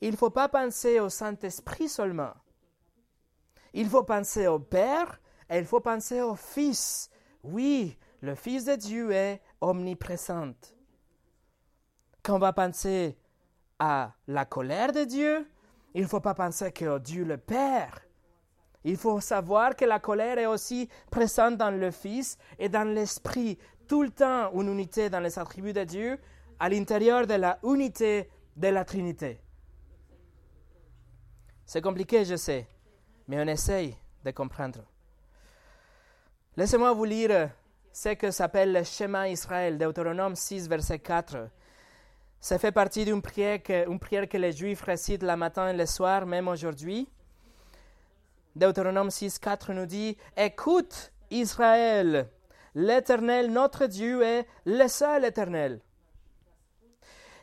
il 0.00 0.12
ne 0.12 0.16
faut 0.16 0.30
pas 0.30 0.48
penser 0.48 1.00
au 1.00 1.08
Saint-Esprit 1.08 1.88
seulement. 1.88 2.32
Il 3.72 3.88
faut 3.88 4.02
penser 4.02 4.46
au 4.46 4.58
Père 4.58 5.20
et 5.50 5.58
il 5.58 5.64
faut 5.64 5.80
penser 5.80 6.20
au 6.22 6.34
Fils. 6.34 7.10
Oui, 7.42 7.96
le 8.20 8.34
Fils 8.34 8.64
de 8.64 8.74
Dieu 8.74 9.12
est 9.12 9.40
omniprésent. 9.60 10.54
Quand 12.22 12.36
on 12.36 12.38
va 12.38 12.52
penser 12.52 13.16
à 13.78 14.12
la 14.26 14.44
colère 14.44 14.92
de 14.92 15.04
Dieu, 15.04 15.48
il 15.94 16.02
ne 16.02 16.08
faut 16.08 16.20
pas 16.20 16.34
penser 16.34 16.72
que 16.72 16.98
Dieu 16.98 17.24
le 17.24 17.38
Père. 17.38 18.00
Il 18.88 18.96
faut 18.96 19.20
savoir 19.20 19.76
que 19.76 19.84
la 19.84 19.98
colère 19.98 20.38
est 20.38 20.46
aussi 20.46 20.88
présente 21.10 21.58
dans 21.58 21.70
le 21.70 21.90
Fils 21.90 22.38
et 22.58 22.70
dans 22.70 22.88
l'Esprit, 22.88 23.58
tout 23.86 24.02
le 24.02 24.08
temps 24.08 24.50
une 24.54 24.72
unité 24.72 25.10
dans 25.10 25.20
les 25.20 25.38
attributs 25.38 25.74
de 25.74 25.84
Dieu, 25.84 26.18
à 26.58 26.70
l'intérieur 26.70 27.26
de 27.26 27.34
la 27.34 27.58
unité 27.64 28.30
de 28.56 28.68
la 28.68 28.86
Trinité. 28.86 29.42
C'est 31.66 31.82
compliqué, 31.82 32.24
je 32.24 32.36
sais, 32.36 32.66
mais 33.26 33.38
on 33.38 33.46
essaye 33.46 33.94
de 34.24 34.30
comprendre. 34.30 34.80
Laissez-moi 36.56 36.94
vous 36.94 37.04
lire 37.04 37.50
ce 37.92 38.14
que 38.14 38.30
s'appelle 38.30 38.72
le 38.72 38.84
schéma 38.84 39.28
Israël, 39.28 39.76
Deutéronome 39.76 40.34
6, 40.34 40.66
verset 40.66 41.00
4. 41.00 41.50
Ça 42.40 42.58
fait 42.58 42.72
partie 42.72 43.04
d'une 43.04 43.20
prière, 43.20 43.62
que, 43.62 43.98
prière 43.98 44.26
que 44.26 44.38
les 44.38 44.52
Juifs 44.52 44.80
récitent 44.80 45.24
le 45.24 45.36
matin 45.36 45.68
et 45.68 45.76
le 45.76 45.84
soir, 45.84 46.24
même 46.24 46.48
aujourd'hui. 46.48 47.06
Deutéronome 48.58 49.10
6, 49.10 49.38
4 49.38 49.72
nous 49.72 49.86
dit 49.86 50.16
Écoute, 50.36 51.12
Israël, 51.30 52.28
l'Éternel, 52.74 53.52
notre 53.52 53.86
Dieu, 53.86 54.22
est 54.22 54.46
le 54.66 54.88
seul 54.88 55.24
Éternel. 55.24 55.80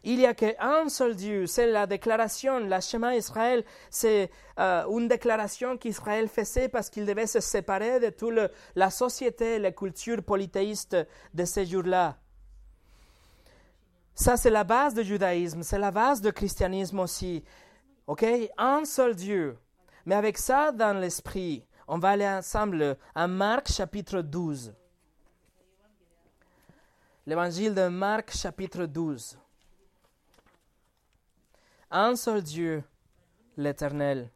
Il 0.04 0.18
n'y 0.18 0.26
a 0.26 0.34
qu'un 0.34 0.90
seul 0.90 1.16
Dieu. 1.16 1.48
C'est 1.48 1.72
la 1.72 1.88
déclaration, 1.88 2.60
la 2.60 2.82
schéma 2.82 3.16
Israël. 3.16 3.64
C'est 3.90 4.30
euh, 4.60 4.86
une 4.88 5.08
déclaration 5.08 5.78
qu'Israël 5.78 6.28
faisait 6.28 6.68
parce 6.68 6.90
qu'il 6.90 7.06
devait 7.06 7.28
se 7.28 7.40
séparer 7.40 8.00
de 8.02 8.10
toute 8.10 8.38
la 8.76 8.90
société, 8.90 9.58
la 9.58 9.72
culture 9.72 10.22
polythéiste 10.22 10.98
de 11.34 11.46
ces 11.46 11.66
jours-là. 11.66 12.18
Ça, 14.14 14.36
c'est 14.36 14.52
la 14.52 14.66
base 14.66 14.94
du 14.94 15.04
judaïsme, 15.04 15.64
c'est 15.64 15.80
la 15.80 15.92
base 15.92 16.22
du 16.22 16.32
christianisme 16.32 17.00
aussi. 17.00 17.44
OK? 18.06 18.26
Un 18.58 18.84
seul 18.86 19.16
Dieu. 19.16 19.58
Mais 20.06 20.16
avec 20.16 20.38
ça 20.38 20.72
dans 20.72 20.98
l'esprit, 21.00 21.66
on 21.88 21.98
va 21.98 22.10
aller 22.10 22.28
ensemble 22.28 22.98
à 23.14 23.28
Marc 23.28 23.72
chapitre 23.72 24.22
12. 24.22 24.74
L'évangile 27.26 27.74
de 27.74 27.88
Marc 27.88 28.36
chapitre 28.36 28.86
12 28.86 29.38
un 31.98 32.16
seul 32.18 32.42
Dieu, 32.42 32.84
l'Éternel. 33.56 34.30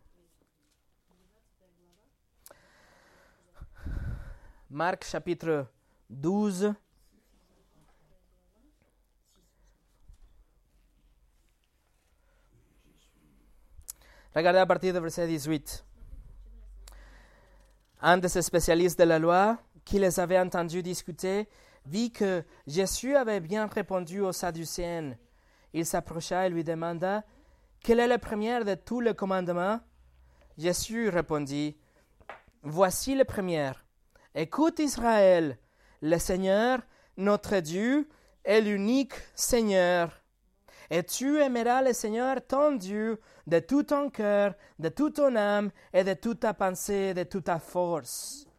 Marc 4.69 5.03
chapitre 5.03 5.67
12. 6.09 6.73
Regardez 14.39 14.59
à 14.59 14.65
partir 14.65 14.93
du 14.93 15.01
verset 15.01 15.27
18. 15.27 15.83
Un 17.99 18.17
de 18.19 18.27
ces 18.29 18.41
spécialistes 18.41 18.97
de 18.97 19.03
la 19.03 19.19
loi, 19.19 19.57
qui 19.83 19.99
les 19.99 20.17
avait 20.17 20.39
entendus 20.39 20.81
discuter, 20.81 21.49
vit 21.85 22.09
que 22.09 22.45
Jésus 22.65 23.17
avait 23.17 23.41
bien 23.41 23.67
répondu 23.67 24.21
aux 24.21 24.31
Sadducéens. 24.31 25.17
Il 25.73 25.85
s'approcha 25.85 26.47
et 26.47 26.49
lui 26.49 26.63
demanda 26.63 27.25
quelle 27.83 27.99
est 27.99 28.07
la 28.07 28.17
première 28.17 28.63
de 28.63 28.75
tous 28.75 29.01
les 29.01 29.13
commandements? 29.13 29.81
Jésus 30.57 31.09
répondit, 31.09 31.75
Voici 32.63 33.15
la 33.15 33.25
première. 33.25 33.85
Écoute 34.33 34.79
Israël, 34.79 35.57
le 36.01 36.17
Seigneur, 36.17 36.79
notre 37.17 37.59
Dieu, 37.59 38.07
est 38.45 38.61
l'unique 38.61 39.15
Seigneur. 39.35 40.23
Et 40.89 41.03
tu 41.03 41.41
aimeras 41.41 41.81
le 41.81 41.91
Seigneur 41.91 42.37
ton 42.47 42.71
Dieu 42.71 43.19
de 43.49 43.59
tout 43.59 43.83
ton 43.83 44.09
cœur, 44.09 44.53
de 44.77 44.89
toute 44.89 45.15
ton 45.15 45.35
âme 45.35 45.71
et 45.93 46.03
de 46.03 46.13
toute 46.13 46.39
ta 46.41 46.53
pensée, 46.53 47.13
de 47.13 47.23
toute 47.23 47.45
ta 47.45 47.59
force. 47.59 48.49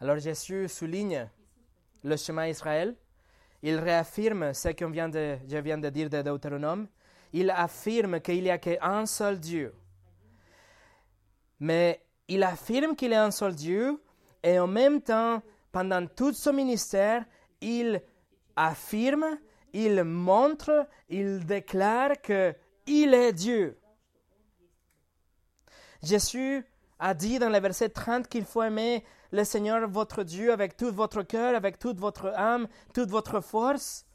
Alors 0.00 0.18
Jésus 0.18 0.68
souligne 0.68 1.28
le 2.04 2.16
chemin 2.16 2.46
Israël. 2.46 2.94
Il 3.62 3.76
réaffirme 3.76 4.54
ce 4.54 4.68
que 4.68 4.84
vient 4.84 5.08
de, 5.08 5.38
je 5.48 5.56
viens 5.58 5.78
de 5.78 5.88
dire 5.88 6.08
de 6.08 6.22
Deutéronome. 6.22 6.86
Il 7.32 7.50
affirme 7.50 8.20
qu'il 8.20 8.44
n'y 8.44 8.50
a 8.50 8.58
qu'un 8.58 9.06
seul 9.06 9.40
Dieu. 9.40 9.74
Mais 11.58 12.00
il 12.28 12.44
affirme 12.44 12.94
qu'il 12.94 13.12
est 13.12 13.16
un 13.16 13.32
seul 13.32 13.54
Dieu 13.54 14.00
et 14.42 14.58
en 14.58 14.68
même 14.68 15.02
temps, 15.02 15.42
pendant 15.72 16.06
tout 16.06 16.32
son 16.32 16.52
ministère, 16.52 17.24
il 17.60 18.00
affirme, 18.54 19.38
il 19.72 20.04
montre, 20.04 20.86
il 21.08 21.44
déclare 21.44 22.20
qu'il 22.88 23.12
est 23.12 23.34
Dieu. 23.34 23.78
Jésus 26.02 26.64
a 26.98 27.12
dit 27.12 27.38
dans 27.38 27.50
le 27.50 27.60
verset 27.60 27.90
30 27.90 28.28
qu'il 28.28 28.46
faut 28.46 28.62
aimer 28.62 29.04
le 29.30 29.44
Seigneur 29.44 29.86
votre 29.88 30.22
Dieu 30.22 30.52
avec 30.52 30.76
tout 30.76 30.90
votre 30.92 31.22
cœur, 31.22 31.54
avec 31.54 31.78
toute 31.78 31.98
votre 31.98 32.28
âme, 32.34 32.66
toute 32.94 33.10
votre 33.10 33.40
force. 33.40 34.06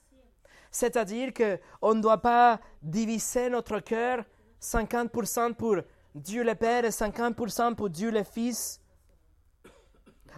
C'est-à-dire 0.72 1.34
qu'on 1.34 1.94
ne 1.94 2.02
doit 2.02 2.22
pas 2.22 2.60
diviser 2.82 3.48
notre 3.50 3.80
cœur 3.80 4.24
50% 4.60 5.54
pour 5.54 5.78
Dieu 6.16 6.44
le 6.44 6.56
Père 6.56 6.84
et 6.84 6.90
50% 6.90 7.76
pour 7.76 7.90
Dieu 7.92 8.10
le 8.10 8.24
Fils, 8.24 8.82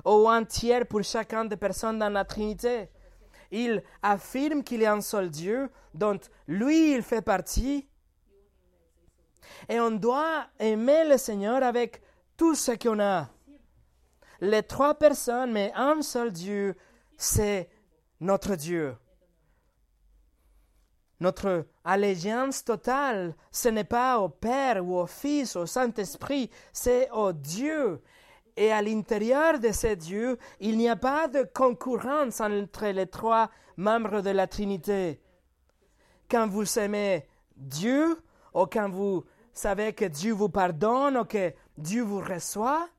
ou 0.04 0.28
un 0.28 0.44
tiers 0.44 0.86
pour 0.86 1.04
chacun 1.04 1.46
des 1.46 1.56
personnes 1.56 2.00
dans 2.00 2.10
la 2.10 2.26
Trinité. 2.26 2.90
Il 3.52 3.82
affirme 4.02 4.62
qu'il 4.62 4.86
a 4.86 4.92
un 4.92 5.00
seul 5.00 5.30
Dieu, 5.30 5.70
dont 5.94 6.20
lui 6.48 6.96
il 6.96 7.02
fait 7.02 7.22
partie. 7.22 7.88
Et 9.70 9.80
on 9.80 9.91
doit 9.91 10.46
aimer 10.60 11.08
le 11.08 11.18
Seigneur 11.18 11.64
avec 11.64 12.02
tout 12.38 12.56
ce 12.56 12.72
qu'on 12.72 13.00
a 13.00 13.30
les 14.41 14.64
trois 14.64 14.96
personnes, 14.96 15.52
mais 15.52 15.72
un 15.76 16.02
seul 16.02 16.32
Dieu, 16.32 16.76
c'est 17.18 17.70
notre 18.20 18.56
Dieu. 18.56 18.96
Notre 21.20 21.66
allégeance 21.84 22.64
totale, 22.64 23.36
ce 23.52 23.70
n'est 23.70 23.86
pas 23.86 24.20
au 24.20 24.30
Père 24.30 24.86
ou 24.86 24.98
au 24.98 25.08
Fils, 25.08 25.56
au 25.56 25.66
Saint-Esprit, 25.66 26.50
c'est 26.74 27.10
au 27.12 27.32
Dieu. 27.32 28.02
Et 28.58 28.72
à 28.72 28.82
l'intérieur 28.82 29.60
de 29.60 29.72
ce 29.72 29.96
Dieu, 29.96 30.38
il 30.60 30.78
n'y 30.78 30.89
a 30.89 30.96
pas 30.96 31.28
de 31.28 31.43
concurrence 31.43 32.41
entre 32.41 32.88
les 32.88 33.08
trois 33.08 33.50
membres 33.78 34.22
de 34.22 34.30
la 34.30 34.48
Trinité. 34.48 35.22
Quand 36.30 36.48
vous 36.48 36.80
aimez 36.80 37.28
Dieu, 37.56 38.18
ou 38.54 38.66
vous 38.89 39.26
savez 39.56 39.93
que 39.93 40.06
Dieu 40.06 40.34
vous 40.34 40.49
pardonne, 40.49 41.18
ou 41.18 41.26
que 41.26 41.53
Dieu 41.78 42.03
vous 42.03 42.20
reçoit, 42.20 42.89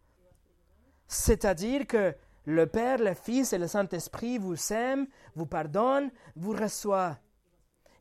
c'est-à-dire 1.06 1.86
que 1.86 2.14
le 2.46 2.66
Père, 2.66 2.98
le 2.98 3.14
Fils 3.14 3.52
et 3.52 3.58
le 3.58 3.66
Saint-Esprit 3.66 4.38
vous 4.38 4.72
aiment, 4.72 5.06
vous 5.34 5.46
pardonnent, 5.46 6.10
vous 6.34 6.52
reçoivent. 6.52 7.16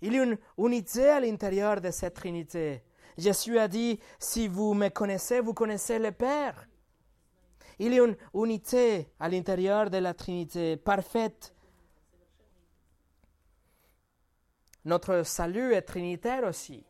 Il 0.02 0.14
y 0.14 0.20
a 0.20 0.24
une 0.24 0.38
unité 0.58 1.10
à 1.10 1.20
l'intérieur 1.20 1.82
de 1.82 1.92
cette 1.92 2.16
Trinité. 2.16 2.84
Jésus 3.18 3.58
a 3.58 3.68
dit, 3.68 4.00
si 4.20 4.48
vous 4.48 4.74
me 4.74 4.90
connaissez, 4.90 5.40
vous 5.40 5.54
connaissez 5.54 6.00
le 6.00 6.12
Père. 6.12 6.68
Il 7.80 7.94
y 7.94 8.00
a 8.00 8.06
une 8.06 8.16
unité 8.34 9.10
à 9.20 9.30
l'intérieur 9.30 9.90
de 9.90 9.98
la 9.98 10.14
Trinité 10.14 10.78
parfaite. 10.78 11.54
Notre 14.86 15.24
salut 15.24 15.74
est 15.74 15.82
trinitaire 15.82 16.44
aussi 16.44 16.86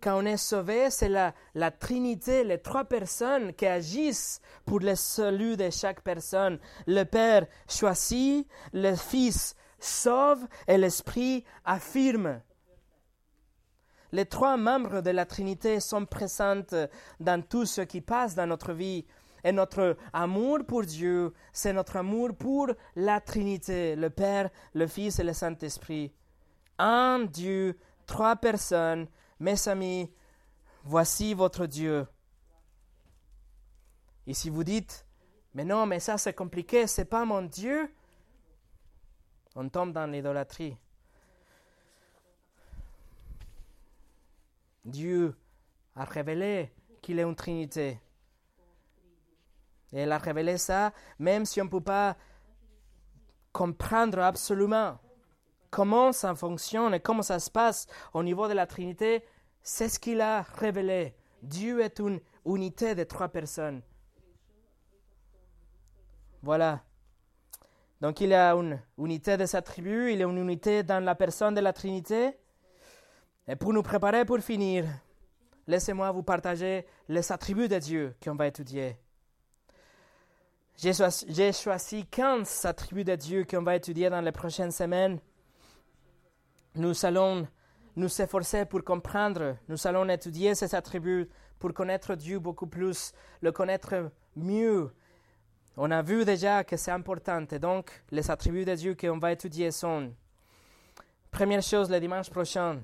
quand 0.00 0.22
on 0.22 0.26
est 0.26 0.36
sauvé, 0.36 0.90
c'est 0.90 1.08
la, 1.08 1.34
la, 1.54 1.70
Trinité, 1.70 2.44
les 2.44 2.58
trois 2.58 2.84
personnes 2.84 3.52
qui 3.52 3.66
agissent 3.66 4.40
pour 4.64 4.80
le 4.80 4.94
salut 4.94 5.56
de 5.56 5.70
chaque 5.70 6.02
personne. 6.02 6.58
Le 6.86 7.04
Père 7.04 7.46
choisit, 7.68 8.46
le 8.72 8.94
Fils 8.94 9.54
sauve 9.78 10.46
et 10.66 10.78
l'Esprit 10.78 11.44
affirme. 11.64 12.40
Les 14.12 14.26
trois 14.26 14.56
membres 14.56 15.02
de 15.02 15.10
la 15.10 15.24
Trinité 15.24 15.80
sont 15.80 16.04
présents 16.04 16.62
dans 17.20 17.42
tout 17.42 17.64
ce 17.64 17.82
qui 17.82 18.00
passe 18.00 18.34
dans 18.34 18.46
notre 18.46 18.72
vie. 18.72 19.06
Et 19.42 19.52
notre 19.52 19.96
amour 20.12 20.58
pour 20.66 20.82
Dieu, 20.82 21.32
c'est 21.52 21.72
notre 21.72 21.96
amour 21.96 22.34
pour 22.34 22.68
la 22.96 23.20
Trinité, 23.20 23.96
le 23.96 24.10
Père, 24.10 24.50
le 24.74 24.86
Fils 24.86 25.18
et 25.18 25.24
le 25.24 25.32
Saint-Esprit. 25.32 26.12
Un 26.78 27.20
Dieu, 27.20 27.78
trois 28.06 28.36
personnes, 28.36 29.06
mes 29.40 29.68
amis, 29.68 30.12
voici 30.84 31.34
votre 31.34 31.66
Dieu. 31.66 32.06
Et 34.26 34.34
si 34.34 34.50
vous 34.50 34.62
dites, 34.62 35.06
mais 35.54 35.64
non, 35.64 35.86
mais 35.86 35.98
ça 35.98 36.18
c'est 36.18 36.34
compliqué, 36.34 36.86
c'est 36.86 37.06
pas 37.06 37.24
mon 37.24 37.42
Dieu, 37.42 37.92
on 39.56 39.68
tombe 39.68 39.92
dans 39.92 40.06
l'idolâtrie. 40.06 40.76
Dieu 44.84 45.34
a 45.96 46.04
révélé 46.04 46.72
qu'il 47.02 47.18
est 47.18 47.22
une 47.22 47.34
Trinité. 47.34 47.98
Et 49.92 50.04
il 50.04 50.12
a 50.12 50.18
révélé 50.18 50.56
ça, 50.56 50.92
même 51.18 51.44
si 51.44 51.60
on 51.60 51.64
ne 51.64 51.70
peut 51.70 51.80
pas 51.80 52.16
comprendre 53.52 54.20
absolument 54.20 54.98
comment 55.70 56.12
ça 56.12 56.34
fonctionne 56.34 56.94
et 56.94 57.00
comment 57.00 57.22
ça 57.22 57.38
se 57.38 57.50
passe 57.50 57.86
au 58.12 58.22
niveau 58.22 58.48
de 58.48 58.54
la 58.54 58.66
Trinité, 58.66 59.24
c'est 59.62 59.88
ce 59.88 59.98
qu'il 59.98 60.20
a 60.20 60.42
révélé. 60.42 61.14
Dieu 61.42 61.80
est 61.80 61.98
une 61.98 62.20
unité 62.46 62.94
de 62.94 63.04
trois 63.04 63.28
personnes. 63.28 63.82
Voilà. 66.42 66.82
Donc 68.00 68.20
il 68.20 68.30
y 68.30 68.34
a 68.34 68.54
une 68.54 68.80
unité 68.98 69.36
de 69.36 69.46
sa 69.46 69.60
tribu, 69.60 70.12
il 70.12 70.18
y 70.18 70.22
a 70.22 70.26
une 70.26 70.38
unité 70.38 70.82
dans 70.82 71.04
la 71.04 71.14
personne 71.14 71.54
de 71.54 71.60
la 71.60 71.72
Trinité. 71.72 72.38
Et 73.46 73.56
pour 73.56 73.72
nous 73.72 73.82
préparer 73.82 74.24
pour 74.24 74.38
finir, 74.38 74.86
laissez-moi 75.66 76.10
vous 76.12 76.22
partager 76.22 76.86
les 77.08 77.30
attributs 77.30 77.68
de 77.68 77.78
Dieu 77.78 78.14
qu'on 78.22 78.34
va 78.34 78.46
étudier. 78.46 78.96
J'ai 80.76 81.52
choisi 81.52 82.06
15 82.06 82.64
attributs 82.64 83.04
de 83.04 83.14
Dieu 83.14 83.44
qu'on 83.44 83.62
va 83.62 83.76
étudier 83.76 84.08
dans 84.08 84.22
les 84.22 84.32
prochaines 84.32 84.70
semaines. 84.70 85.20
Nous 86.76 87.04
allons 87.04 87.48
nous 87.96 88.22
efforcer 88.22 88.64
pour 88.64 88.84
comprendre, 88.84 89.56
nous 89.68 89.86
allons 89.86 90.08
étudier 90.08 90.54
ces 90.54 90.72
attributs 90.74 91.28
pour 91.58 91.74
connaître 91.74 92.14
Dieu 92.14 92.38
beaucoup 92.38 92.68
plus, 92.68 93.12
le 93.40 93.50
connaître 93.50 94.10
mieux. 94.36 94.92
On 95.76 95.90
a 95.90 96.00
vu 96.00 96.24
déjà 96.24 96.62
que 96.62 96.76
c'est 96.76 96.92
important 96.92 97.44
et 97.50 97.58
donc 97.58 97.90
les 98.12 98.30
attributs 98.30 98.64
de 98.64 98.74
Dieu 98.74 98.94
qu'on 98.94 99.18
va 99.18 99.32
étudier 99.32 99.72
sont, 99.72 100.12
première 101.32 101.62
chose 101.62 101.90
le 101.90 101.98
dimanche 101.98 102.30
prochain, 102.30 102.80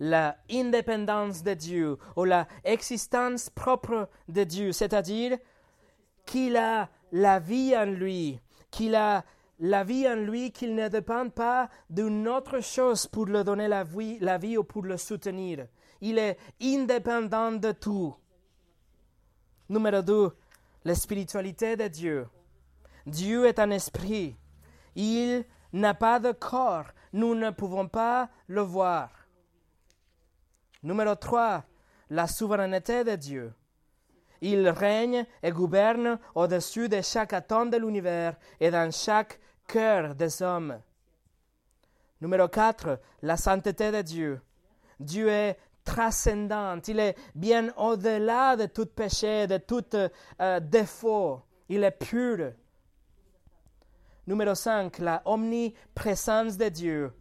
la 0.00 0.36
indépendance 0.50 1.42
de 1.42 1.52
Dieu 1.52 1.98
ou 2.16 2.24
la 2.24 2.48
existence 2.64 3.50
propre 3.50 4.08
de 4.28 4.44
Dieu, 4.44 4.72
c'est-à-dire 4.72 5.36
qu'il 6.24 6.56
a 6.56 6.88
la 7.12 7.38
vie 7.38 7.76
en 7.76 7.84
lui, 7.84 8.40
qu'il 8.70 8.94
a 8.94 9.24
la 9.60 9.84
vie 9.84 10.08
en 10.08 10.16
lui, 10.16 10.50
qu'il 10.52 10.74
ne 10.74 10.88
dépend 10.88 11.28
pas 11.28 11.68
d'une 11.88 12.26
autre 12.28 12.60
chose 12.60 13.06
pour 13.06 13.26
lui 13.26 13.42
donner 13.44 13.68
la 13.68 13.84
vie, 13.84 14.18
la 14.20 14.38
vie 14.38 14.56
ou 14.56 14.64
pour 14.64 14.82
le 14.82 14.96
soutenir. 14.96 15.66
Il 16.00 16.18
est 16.18 16.36
indépendant 16.60 17.52
de 17.52 17.72
tout. 17.72 18.14
Numéro 19.68 20.02
2, 20.02 20.36
la 20.84 20.94
spiritualité 20.94 21.76
de 21.76 21.88
Dieu. 21.88 22.28
Dieu 23.06 23.46
est 23.46 23.58
un 23.58 23.70
esprit. 23.70 24.36
Il 24.96 25.44
n'a 25.72 25.94
pas 25.94 26.20
de 26.20 26.32
corps. 26.32 26.86
Nous 27.12 27.34
ne 27.34 27.50
pouvons 27.50 27.88
pas 27.88 28.28
le 28.48 28.60
voir. 28.60 29.10
Numéro 30.82 31.14
3, 31.14 31.64
la 32.10 32.26
souveraineté 32.26 33.04
de 33.04 33.16
Dieu. 33.16 33.54
Il 34.46 34.68
règne 34.68 35.24
et 35.42 35.50
gouverne 35.52 36.18
au-dessus 36.34 36.90
de 36.90 37.00
chaque 37.00 37.32
atome 37.32 37.70
de 37.70 37.78
l'univers 37.78 38.36
et 38.60 38.70
dans 38.70 38.92
chaque 38.92 39.40
cœur 39.66 40.14
des 40.14 40.42
hommes. 40.42 40.82
Numéro 42.20 42.46
4, 42.46 43.00
la 43.22 43.38
sainteté 43.38 43.90
de 43.90 44.02
Dieu. 44.02 44.42
Dieu 45.00 45.30
est 45.30 45.56
transcendant, 45.82 46.78
il 46.86 47.00
est 47.00 47.16
bien 47.34 47.72
au-delà 47.78 48.54
de 48.54 48.66
tout 48.66 48.84
péché, 48.84 49.46
de 49.46 49.56
tout 49.56 49.82
euh, 49.94 50.60
défaut. 50.60 51.40
Il 51.70 51.82
est 51.82 51.98
pur. 51.98 52.52
Numéro 54.26 54.54
5, 54.54 54.98
la 54.98 55.22
omniprésence 55.24 56.58
de 56.58 56.68
Dieu. 56.68 57.12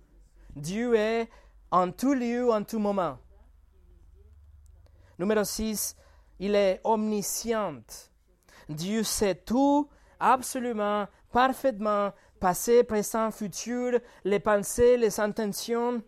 Dieu 0.58 0.94
est 0.96 1.30
en 1.72 1.90
tout 1.90 2.16
lieu, 2.16 2.52
en 2.52 2.66
tout 2.66 2.80
moment. 2.80 3.18
Numéro 5.18 5.46
6, 5.46 5.96
il 6.40 6.56
est 6.56 6.82
omniscient. 6.84 7.82
Dieu 8.70 9.04
sait 9.04 9.36
tout, 9.36 9.90
absolument, 10.20 11.08
parfaitement, 11.32 12.12
passé, 12.40 12.84
présent, 12.84 13.32
futur, 13.32 14.00
les 14.24 14.40
pensées, 14.40 14.98
les 14.98 15.20
intentions. 15.20 16.02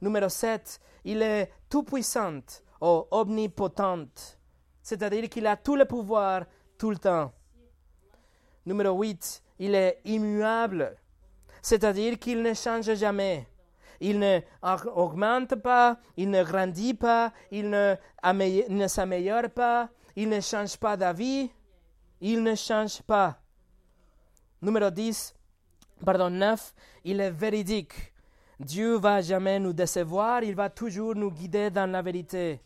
Numéro 0.00 0.28
7, 0.28 0.80
il 1.04 1.22
est 1.22 1.52
tout-puissant 1.68 2.40
ou 2.80 3.04
omnipotent, 3.10 4.38
c'est-à-dire 4.82 5.28
qu'il 5.28 5.46
a 5.46 5.56
tout 5.56 5.76
le 5.76 5.84
pouvoir 5.84 6.46
tout 6.78 6.90
le 6.90 6.96
temps. 6.96 7.32
Numéro 8.64 8.98
8, 8.98 9.42
il 9.58 9.74
est 9.74 10.00
immuable, 10.06 10.96
c'est-à-dire 11.60 12.18
qu'il 12.18 12.40
ne 12.42 12.54
change 12.54 12.94
jamais. 12.94 13.49
Il 14.00 14.18
ne 14.18 14.40
augmente 14.94 15.56
pas, 15.56 15.98
il 16.16 16.30
ne 16.30 16.42
grandit 16.42 16.94
pas, 16.94 17.32
il 17.50 17.68
ne, 17.68 18.86
s'améliore 18.88 19.50
pas, 19.50 19.90
il 20.16 20.28
ne 20.28 20.40
change 20.40 20.76
pas 20.78 20.96
d'avis, 20.96 21.50
il 22.20 22.42
ne 22.42 22.54
change 22.54 23.02
pas. 23.02 23.38
Numéro 24.62 24.90
10, 24.90 25.34
pardon, 26.04 26.30
9, 26.30 26.74
il 27.04 27.20
est 27.20 27.30
véridique. 27.30 28.12
Dieu 28.58 28.96
va 28.96 29.20
jamais 29.20 29.58
nous 29.58 29.72
décevoir, 29.72 30.42
il 30.42 30.54
va 30.54 30.70
toujours 30.70 31.14
nous 31.14 31.30
guider 31.30 31.70
dans 31.70 31.90
la 31.90 32.02
vérité. 32.02 32.60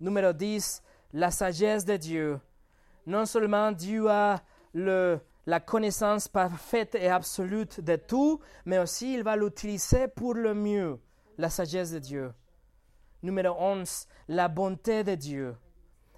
Numéro 0.00 0.32
10, 0.32 0.82
la 1.12 1.30
sagesse 1.30 1.84
de 1.84 1.96
Dieu. 1.96 2.40
Non 3.06 3.26
seulement 3.26 3.70
Dieu 3.72 4.08
a 4.08 4.40
le, 4.72 5.20
la 5.46 5.60
connaissance 5.60 6.28
parfaite 6.28 6.94
et 6.94 7.08
absolue 7.08 7.66
de 7.78 7.96
tout, 7.96 8.40
mais 8.64 8.78
aussi 8.78 9.14
il 9.14 9.22
va 9.22 9.36
l'utiliser 9.36 10.08
pour 10.08 10.34
le 10.34 10.54
mieux, 10.54 10.98
la 11.36 11.50
sagesse 11.50 11.92
de 11.92 11.98
Dieu. 11.98 12.32
Numéro 13.22 13.54
11, 13.58 14.06
la 14.28 14.48
bonté 14.48 15.04
de 15.04 15.14
Dieu. 15.14 15.56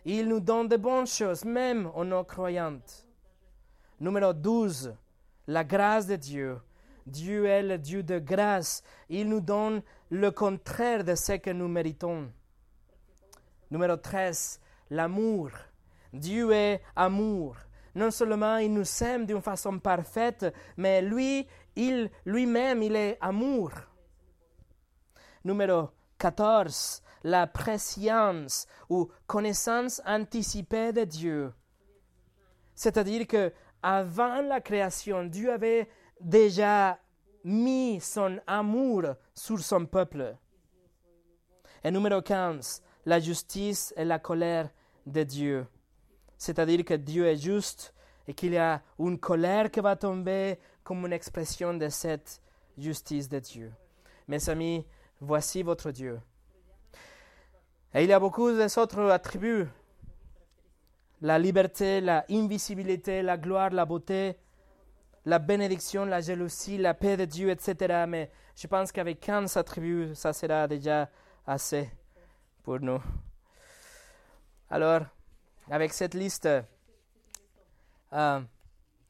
Il 0.04 0.28
nous 0.28 0.40
donne 0.40 0.68
de 0.68 0.76
bonnes 0.76 1.06
choses, 1.06 1.44
même 1.44 1.90
aux 1.94 2.04
non-croyantes. 2.04 3.06
Numéro 3.98 4.32
12, 4.32 4.94
la 5.48 5.64
grâce 5.64 6.06
de 6.06 6.16
Dieu. 6.16 6.58
Dieu 7.06 7.46
est 7.46 7.62
le 7.62 7.78
Dieu 7.78 8.02
de 8.02 8.18
grâce. 8.18 8.82
Il 9.08 9.28
nous 9.28 9.40
donne 9.40 9.82
le 10.10 10.30
contraire 10.30 11.04
de 11.04 11.14
ce 11.14 11.32
que 11.32 11.50
nous 11.50 11.68
méritons. 11.68 12.30
Numéro 13.70 13.96
13, 13.96 14.60
l'amour. 14.90 15.50
Dieu 16.12 16.52
est 16.52 16.82
amour 16.94 17.56
non 17.96 18.10
seulement 18.10 18.58
il 18.58 18.72
nous 18.72 19.02
aime 19.02 19.24
d'une 19.24 19.40
façon 19.40 19.78
parfaite, 19.78 20.46
mais 20.76 21.00
lui, 21.00 21.48
il, 21.74 22.10
lui-même, 22.26 22.82
il 22.82 22.94
est 22.94 23.16
amour. 23.22 23.72
Numéro 25.42 25.88
14, 26.18 27.02
la 27.24 27.46
préscience 27.46 28.66
ou 28.90 29.08
connaissance 29.26 30.02
anticipée 30.06 30.92
de 30.92 31.04
Dieu. 31.04 31.52
C'est-à-dire 32.74 33.26
que 33.26 33.52
avant 33.82 34.42
la 34.42 34.60
création, 34.60 35.24
Dieu 35.24 35.50
avait 35.50 35.88
déjà 36.20 36.98
mis 37.44 37.98
son 38.02 38.38
amour 38.46 39.04
sur 39.34 39.58
son 39.60 39.86
peuple. 39.86 40.36
Et 41.82 41.90
numéro 41.90 42.20
15, 42.20 42.82
la 43.06 43.20
justice 43.20 43.94
et 43.96 44.04
la 44.04 44.18
colère 44.18 44.68
de 45.06 45.22
Dieu 45.22 45.66
c'est-à-dire 46.38 46.84
que 46.84 46.94
Dieu 46.94 47.26
est 47.26 47.36
juste 47.36 47.94
et 48.28 48.34
qu'il 48.34 48.52
y 48.52 48.58
a 48.58 48.82
une 48.98 49.18
colère 49.18 49.70
qui 49.70 49.80
va 49.80 49.96
tomber 49.96 50.58
comme 50.82 51.04
une 51.06 51.12
expression 51.12 51.74
de 51.74 51.88
cette 51.88 52.40
justice 52.76 53.28
de 53.28 53.38
Dieu. 53.38 53.72
Mes 54.28 54.48
amis, 54.48 54.84
voici 55.20 55.62
votre 55.62 55.90
Dieu. 55.90 56.20
Et 57.94 58.04
il 58.04 58.10
y 58.10 58.12
a 58.12 58.20
beaucoup 58.20 58.50
d'autres 58.50 59.10
attributs. 59.10 59.66
La 61.22 61.38
liberté, 61.38 62.00
la 62.00 62.26
invisibilité, 62.28 63.22
la 63.22 63.38
gloire, 63.38 63.70
la 63.70 63.86
beauté, 63.86 64.36
la 65.24 65.38
bénédiction, 65.38 66.04
la 66.04 66.20
jalousie, 66.20 66.76
la 66.78 66.94
paix 66.94 67.16
de 67.16 67.24
Dieu, 67.24 67.50
etc. 67.50 68.04
Mais 68.06 68.30
je 68.54 68.66
pense 68.66 68.92
qu'avec 68.92 69.20
15 69.20 69.56
attributs, 69.56 70.14
ça 70.14 70.32
sera 70.32 70.68
déjà 70.68 71.08
assez 71.46 71.90
pour 72.62 72.80
nous. 72.80 73.00
Alors, 74.68 75.02
avec 75.70 75.92
cette 75.92 76.14
liste, 76.14 76.48
euh, 78.12 78.40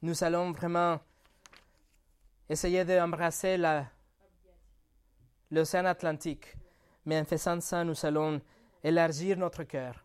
nous 0.01 0.23
allons 0.23 0.51
vraiment 0.51 0.99
essayer 2.49 2.83
d'embrasser 2.83 3.57
l'océan 5.51 5.85
Atlantique. 5.85 6.55
Mais 7.05 7.19
en 7.19 7.25
faisant 7.25 7.61
ça, 7.61 7.83
nous 7.83 8.05
allons 8.05 8.41
élargir 8.83 9.37
notre 9.37 9.63
cœur. 9.63 10.03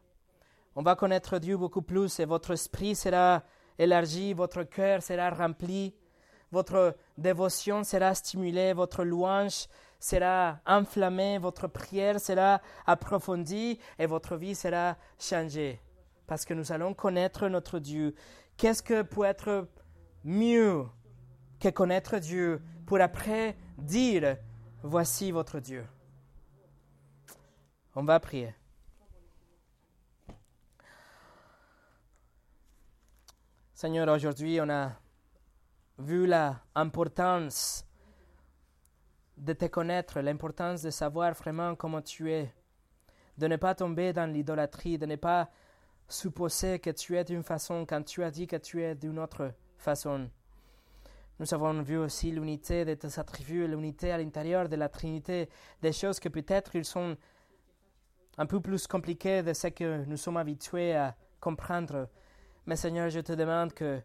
On 0.77 0.83
va 0.83 0.95
connaître 0.95 1.39
Dieu 1.39 1.57
beaucoup 1.57 1.83
plus 1.83 2.21
et 2.21 2.25
votre 2.25 2.53
esprit 2.53 2.95
sera 2.95 3.43
élargi, 3.79 4.33
votre 4.33 4.63
cœur 4.63 5.03
sera 5.03 5.31
rempli, 5.31 5.95
votre 6.51 6.97
dévotion 7.19 7.83
sera 7.83 8.15
stimulée, 8.15 8.73
votre 8.73 9.05
louange 9.05 9.67
sera 9.99 10.59
enflammée, 10.67 11.39
votre 11.39 11.67
prière 11.67 12.21
sera 12.21 12.61
approfondie 12.87 13.79
et 13.99 14.07
votre 14.07 14.37
vie 14.37 14.55
sera 14.55 14.97
changée 15.19 15.81
parce 16.33 16.47
que 16.47 16.55
nous 16.55 16.73
allons 16.73 16.95
connaître 16.95 17.47
notre 17.49 17.79
Dieu. 17.79 18.15
Qu'est-ce 18.57 18.83
que 18.83 19.03
peut 19.03 19.25
être 19.25 19.69
mieux 20.25 20.87
que 21.61 21.69
connaître 21.69 22.17
Dieu 22.17 22.63
pour 22.87 23.03
après 23.03 23.55
dire, 23.77 24.39
voici 24.83 25.31
votre 25.31 25.61
Dieu? 25.61 25.85
On 27.95 28.03
va 28.03 28.19
prier. 28.19 28.55
Seigneur, 33.75 34.09
aujourd'hui, 34.09 34.59
on 34.63 34.71
a 34.71 34.93
vu 35.99 36.27
l'importance 36.27 37.85
de 39.37 39.53
te 39.53 39.67
connaître, 39.67 40.21
l'importance 40.21 40.81
de 40.81 40.89
savoir 40.89 41.35
vraiment 41.35 41.75
comment 41.75 42.01
tu 42.01 42.33
es, 42.33 42.51
de 43.37 43.49
ne 43.49 43.57
pas 43.57 43.75
tomber 43.75 44.15
dans 44.15 44.33
l'idolâtrie, 44.33 44.97
de 44.97 45.05
ne 45.05 45.17
pas 45.17 45.51
supposer 46.13 46.79
que 46.79 46.91
tu 46.91 47.17
es 47.17 47.25
d'une 47.25 47.43
façon 47.43 47.87
quand 47.87 48.03
tu 48.03 48.23
as 48.23 48.31
dit 48.31 48.47
que 48.47 48.57
tu 48.57 48.83
es 48.83 48.95
d'une 48.95 49.19
autre 49.19 49.53
façon. 49.77 50.29
Nous 51.39 51.55
avons 51.55 51.83
vu 51.83 51.97
aussi 51.97 52.31
l'unité 52.31 52.85
de 52.85 52.95
tes 52.95 53.19
attributs, 53.19 53.67
l'unité 53.67 54.13
à 54.13 54.19
l'intérieur 54.19 54.69
de 54.69 54.77
la 54.77 54.89
Trinité, 54.89 55.49
des 55.81 55.93
choses 55.93 56.21
que 56.21 56.29
peut-être 56.29 56.77
ils 56.77 56.85
sont 56.85 57.17
un 58.39 58.47
peu 58.47 58.61
plus 58.61 58.87
compliquées 58.87 59.43
de 59.43 59.53
ce 59.53 59.69
que 59.69 60.05
nous 60.05 60.17
sommes 60.17 60.37
habitués 60.37 60.95
à 60.95 61.17
comprendre. 61.41 62.09
Mais 62.67 62.77
Seigneur, 62.77 63.11
je 63.11 63.21
te 63.21 63.33
demande 63.33 63.73
que, 63.73 64.01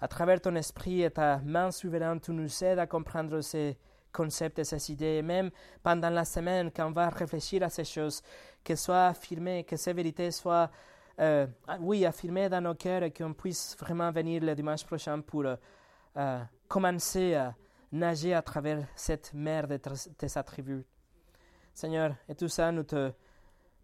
à 0.00 0.08
travers 0.08 0.40
ton 0.40 0.54
esprit 0.56 1.02
et 1.02 1.10
ta 1.10 1.38
main 1.38 1.70
souveraine, 1.70 2.20
tu 2.20 2.32
nous 2.32 2.62
aides 2.62 2.78
à 2.78 2.86
comprendre 2.86 3.40
ces 3.40 3.78
concepts 4.12 4.58
et 4.58 4.64
ces 4.64 4.92
idées. 4.92 5.16
Et 5.18 5.22
même 5.22 5.50
pendant 5.82 6.10
la 6.10 6.24
semaine, 6.24 6.70
quand 6.74 6.88
on 6.88 6.92
va 6.92 7.08
réfléchir 7.08 7.62
à 7.62 7.70
ces 7.70 7.84
choses, 7.84 8.22
qu'elles 8.62 8.76
soient 8.76 9.06
affirmées, 9.06 9.64
que 9.64 9.76
ces 9.76 9.92
vérités 9.92 10.30
soient, 10.30 10.70
euh, 11.18 11.46
oui, 11.80 12.04
affirmées 12.04 12.48
dans 12.48 12.60
nos 12.60 12.74
cœurs 12.74 13.02
et 13.02 13.10
qu'on 13.10 13.32
puisse 13.32 13.76
vraiment 13.78 14.10
venir 14.10 14.42
le 14.42 14.54
dimanche 14.54 14.84
prochain 14.84 15.20
pour 15.20 15.44
euh, 15.46 16.44
commencer 16.68 17.34
à 17.34 17.54
nager 17.92 18.34
à 18.34 18.42
travers 18.42 18.86
cette 18.94 19.32
mer 19.32 19.66
de 19.66 19.76
tes 19.76 20.38
attributs. 20.38 20.84
Seigneur, 21.72 22.14
et 22.28 22.34
tout 22.34 22.48
ça, 22.48 22.70
nous 22.70 22.82
te, 22.82 23.12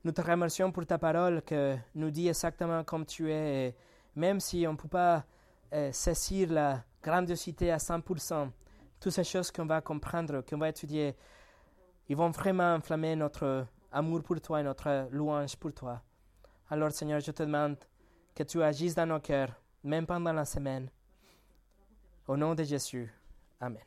nous 0.04 0.12
te 0.12 0.20
remercions 0.20 0.72
pour 0.72 0.86
ta 0.86 0.98
parole 0.98 1.42
que 1.42 1.76
nous 1.94 2.10
dit 2.10 2.28
exactement 2.28 2.84
comme 2.84 3.06
tu 3.06 3.30
es. 3.30 3.68
Et 3.68 3.74
même 4.16 4.40
si 4.40 4.66
on 4.66 4.72
ne 4.72 4.76
peut 4.76 4.88
pas 4.88 5.24
euh, 5.72 5.90
saisir 5.92 6.52
la 6.52 6.84
grandiosité 7.02 7.70
à 7.70 7.78
100%, 7.78 8.50
toutes 9.00 9.12
ces 9.12 9.24
choses 9.24 9.50
qu'on 9.50 9.66
va 9.66 9.80
comprendre, 9.80 10.42
qu'on 10.42 10.58
va 10.58 10.68
étudier, 10.68 11.16
ils 12.08 12.16
vont 12.16 12.30
vraiment 12.30 12.74
enflammer 12.74 13.16
notre 13.16 13.66
amour 13.90 14.22
pour 14.22 14.40
toi 14.40 14.60
et 14.60 14.62
notre 14.62 15.08
louange 15.10 15.56
pour 15.56 15.72
toi. 15.72 16.02
Alors 16.72 16.90
Seigneur, 16.90 17.20
je 17.20 17.30
te 17.32 17.42
demande 17.42 17.76
que 18.34 18.42
tu 18.44 18.62
agisses 18.62 18.94
dans 18.94 19.04
nos 19.04 19.20
cœurs, 19.20 19.52
même 19.84 20.06
pendant 20.06 20.32
la 20.32 20.46
semaine. 20.46 20.88
Au 22.26 22.34
nom 22.34 22.54
de 22.54 22.64
Jésus. 22.64 23.12
Amen. 23.60 23.82